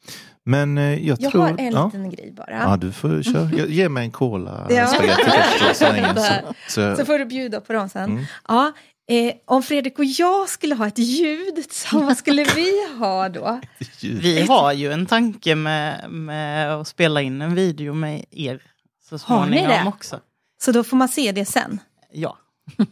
Men 0.45 0.79
eh, 0.79 1.07
jag, 1.09 1.21
Jag 1.21 1.31
tror... 1.33 1.43
har 1.43 1.49
en 1.59 1.73
ja. 1.73 1.85
liten 1.85 2.11
grej 2.11 2.33
bara. 2.37 2.51
Ja, 2.51 2.77
du 2.77 2.93
får 2.93 3.23
köra. 3.23 3.51
Jag- 3.57 3.71
Ge 3.71 3.89
mig 3.89 4.05
en 4.05 4.11
cola 4.11 4.67
Ja. 4.71 4.87
spagetti 4.87 5.31
först 5.59 5.77
så 5.77 5.93
länge. 5.93 6.15
Så, 6.15 6.55
så, 6.69 6.97
Så 6.97 7.05
får 7.05 7.19
du 7.19 7.25
bjuda 7.25 7.61
på 7.61 7.73
dem 7.73 7.89
sen. 7.89 8.05
Mm. 8.11 8.25
Ja, 8.49 8.73
eh, 9.11 9.35
om 9.45 9.63
Fredrik 9.63 9.99
och 9.99 10.05
jag 10.05 10.49
skulle 10.49 10.75
ha 10.75 10.87
ett 10.87 10.99
ljud 10.99 11.55
tillsammans, 11.55 12.07
vad 12.07 12.17
skulle 12.17 12.45
vi 12.45 12.73
ha 12.99 13.29
då? 13.29 13.61
Vi 14.03 14.43
har 14.49 14.73
ju 14.73 14.93
en 14.93 15.07
tanke 15.07 15.55
med, 15.55 16.11
med 16.11 16.75
att 16.75 16.89
spela 16.89 17.23
in 17.23 17.43
en 17.43 17.55
video 17.55 17.95
med 17.95 18.25
er. 18.31 18.63
Så 19.09 19.17
Har 19.17 19.47
ni 19.47 19.57
småningom 19.57 19.69
det? 19.69 19.89
också. 19.89 20.21
Så 20.65 20.73
då 20.73 20.85
får 20.85 20.97
man 20.97 21.09
se 21.09 21.33
det 21.33 21.45
sen. 21.45 21.81
Ja. 22.13 22.39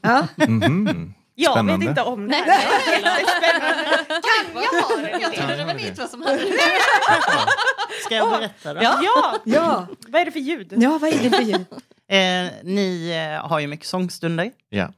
Ja. 0.03 0.27
Mhm. 0.47 1.15
Jag 1.35 1.53
Spännande. 1.53 1.87
vet 1.87 1.89
inte 1.91 2.03
om 2.03 2.29
det 2.29 2.35
här. 2.37 2.63
Jättespännande. 2.93 3.85
Kan 4.09 4.73
jag 4.73 4.83
ha 4.83 4.97
den? 4.97 5.21
Jag 5.21 5.33
trodde 5.35 5.57
det 5.57 5.65
var 5.65 5.75
ni 5.75 5.91
två 5.97 6.07
som 6.07 6.23
hade 6.23 6.39
Ska 8.07 8.15
jag 8.17 8.31
berätta 8.31 8.75
då? 8.75 8.81
Ja, 8.83 9.37
Ja. 9.45 9.87
vad 10.09 10.21
är 10.21 10.25
det 10.25 10.31
för 10.33 10.41
ljud? 10.41 10.73
ja, 10.77 10.99
vad 11.01 11.13
är 11.13 11.19
det 11.23 11.31
för 11.31 11.43
ljud? 11.43 11.67
Eh, 12.09 12.53
ni 12.63 13.11
eh, 13.35 13.49
har 13.49 13.61
ju 13.61 13.67
mycket 13.67 13.87
sångstunder. 13.87 14.51
Ja. 14.69 14.89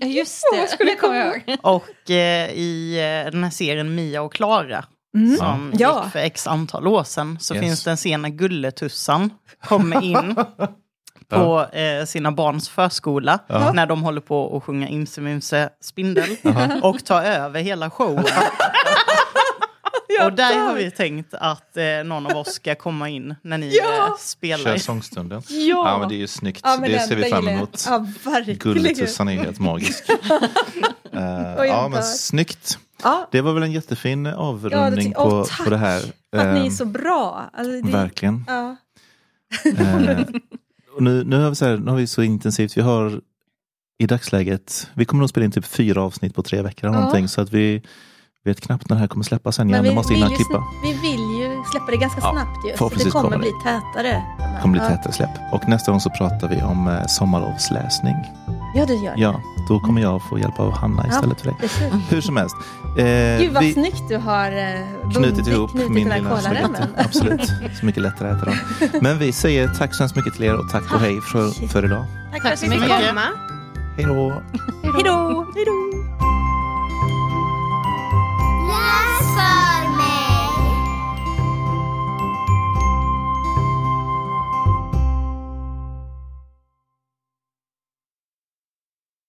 Ja, 0.00 0.06
just 0.06 0.42
det. 0.78 0.84
det 0.84 0.96
kommer 0.96 1.16
jag 1.16 1.26
ihåg. 1.48 1.58
Och 1.62 2.10
eh, 2.10 2.50
i 2.50 2.96
eh, 3.26 3.30
den 3.32 3.44
här 3.44 3.50
serien 3.50 3.94
Mia 3.94 4.22
och 4.22 4.32
Klara, 4.32 4.84
Mm. 5.16 5.36
som 5.36 5.72
Ja. 5.78 6.02
gick 6.04 6.12
för 6.12 6.18
x 6.18 6.46
antal 6.46 6.86
år 6.86 7.04
sedan, 7.04 7.38
så 7.40 7.54
Yes. 7.54 7.62
finns 7.64 7.84
det 7.84 7.90
en 7.90 7.96
scen 7.96 8.22
när 8.22 8.28
Gulletussan 8.28 9.30
kommer 9.64 10.02
in 10.04 10.36
på 11.30 11.66
eh, 11.72 12.04
sina 12.04 12.32
barns 12.32 12.68
förskola 12.68 13.38
Ja. 13.46 13.72
när 13.72 13.86
de 13.86 14.02
håller 14.02 14.20
på 14.20 14.56
att 14.56 14.62
sjunga 14.64 14.88
Imse 14.88 15.20
Mimse 15.20 15.70
Spindel 15.80 16.36
och 16.82 17.04
tar 17.04 17.22
över 17.22 17.60
hela 17.60 17.90
showen. 17.90 18.24
och 20.24 20.32
där 20.32 20.58
har 20.58 20.74
vi 20.74 20.90
tänkt 20.90 21.34
att 21.34 21.76
eh, 21.76 21.84
någon 22.04 22.26
av 22.26 22.36
oss 22.36 22.54
ska 22.54 22.74
komma 22.74 23.08
in 23.08 23.34
när 23.42 23.58
ni 23.58 23.76
Ja. 23.76 24.06
eh, 24.06 24.16
spelar. 24.18 24.64
Kör 24.64 24.76
sångstunden. 24.78 25.42
Ja. 25.48 25.88
Ja, 25.90 25.98
men 25.98 26.08
det 26.08 26.14
är 26.14 26.18
ju 26.18 26.26
snyggt. 26.26 26.60
Ja, 26.64 26.76
det 26.76 26.98
ser 27.00 27.16
vi 27.16 27.24
fram 27.24 27.48
emot. 27.48 27.86
Ja. 27.88 28.06
Gulletussan 28.46 29.28
är 29.28 29.36
helt 29.36 29.58
magisk. 29.58 30.04
Eh, 31.12 31.22
jag 31.56 31.66
ja, 31.66 31.88
men 31.88 32.02
snyggt. 32.02 32.78
Ja, 33.02 33.28
Det 33.30 33.40
var 33.40 33.52
väl 33.52 33.62
en 33.62 33.72
jättefin 33.72 34.24
Ja, 34.24 34.34
avrundning 34.36 35.10
det- 35.10 35.16
åh, 35.16 35.42
på, 35.42 35.44
tack 35.44 35.64
på 35.64 35.70
det 35.70 35.76
här. 35.76 35.98
att 36.36 36.54
ni 36.54 36.60
är 36.60 36.64
Eh, 36.64 36.70
så 36.70 36.84
bra. 36.84 37.50
Alltså, 37.52 37.72
det, 37.86 37.92
Verkligen. 37.92 38.44
ja. 38.48 38.76
Och 41.00 41.04
nu, 41.04 41.24
nu, 41.24 41.42
har 41.42 41.48
vi 41.50 41.56
så 41.56 41.64
här, 41.64 41.76
nu 41.76 41.90
har 41.90 41.98
vi 41.98 42.06
så 42.06 42.22
intensivt. 42.22 42.76
Vi 42.76 42.80
har 42.82 43.20
i 43.98 44.06
dagsläget, 44.06 44.90
vi 44.94 45.04
kommer 45.04 45.20
nog 45.20 45.30
spela 45.30 45.44
in 45.44 45.52
typ 45.52 45.64
fyra 45.64 46.02
avsnitt 46.02 46.34
på 46.34 46.42
tre 46.42 46.62
veckor 46.62 46.84
eller 46.88 46.98
Ja. 46.98 47.00
någonting. 47.00 47.28
Så 47.28 47.40
att 47.40 47.52
vi 47.52 47.82
vet 48.44 48.60
knappt 48.60 48.88
när 48.88 48.96
det 48.96 49.00
här 49.00 49.08
kommer 49.08 49.24
släppas 49.24 49.58
igen. 49.58 49.68
Men 49.70 49.82
vi, 49.82 49.94
måste 49.94 50.14
vill 50.14 50.24
klippa. 50.24 50.64
vi 50.82 50.92
vill 50.92 51.20
ju 51.20 51.62
släppa 51.70 51.90
det 51.90 51.96
ganska 51.96 52.20
Ja, 52.20 52.32
snabbt 52.32 52.66
ju. 52.66 52.76
Så 52.76 52.88
det 52.88 53.10
kommer 53.10 53.22
kommer 53.22 53.38
bli 53.38 53.52
tätare. 53.64 54.22
Det 54.38 54.58
kommer 54.62 54.72
bli 54.78 54.88
tätare 54.88 55.12
släpp. 55.12 55.52
Och 55.52 55.68
nästa 55.68 55.90
gång 55.90 56.00
så 56.00 56.10
pratar 56.10 56.48
vi 56.48 56.62
om 56.62 56.88
eh, 56.88 57.06
sommarlovsläsning. 57.06 58.16
Ja, 58.74 58.86
det 58.86 58.94
gör 58.94 59.14
det. 59.16 59.20
Ja, 59.20 59.40
då 59.68 59.80
kommer 59.80 60.02
jag 60.02 60.22
få 60.22 60.38
hjälp 60.38 60.60
av 60.60 60.72
Hanna 60.72 61.04
Ja. 61.08 61.14
istället 61.14 61.40
för 61.40 61.46
dig. 61.46 61.56
Precis. 61.60 61.92
Hur 62.08 62.20
som 62.20 62.36
helst. 62.36 62.56
Eh, 62.98 63.04
Gud 63.38 63.52
vad 63.52 63.62
vi 63.62 63.72
snyggt 63.72 64.02
du 64.08 64.16
har 64.16 64.46
eh, 64.52 65.10
knutit 65.14 65.46
ihop 65.48 65.70
knutit 65.70 65.90
min 65.90 66.08
lilla 66.08 66.40
spagetti. 66.40 66.82
Absolut. 66.96 67.46
Så 67.80 67.86
mycket 67.86 68.02
lättare 68.02 68.30
att 68.30 68.36
äta 68.36 68.46
dem. 68.46 68.54
Men 69.00 69.18
vi 69.18 69.32
säger 69.32 69.68
tack 69.68 69.94
så 69.94 70.02
hemskt 70.02 70.16
mycket 70.16 70.34
till 70.34 70.44
er 70.44 70.54
och 70.54 70.70
tack 70.70 70.94
och 70.94 71.00
hej 71.00 71.20
för, 71.20 71.68
för 71.68 71.84
idag. 71.84 72.04
Tack, 72.32 72.32
Tack 72.32 72.42
för 72.42 72.52
att 72.52 72.58
så 72.58 72.66
vi 72.66 72.70
fick 72.72 72.82
komma. 73.06 73.22
Hej 73.96 74.04
då! 74.04 74.42
Hej 74.82 75.02
då! 75.04 75.46
Hej 75.54 75.64
då! 75.66 75.90
Läs 78.68 79.34
för 79.36 79.89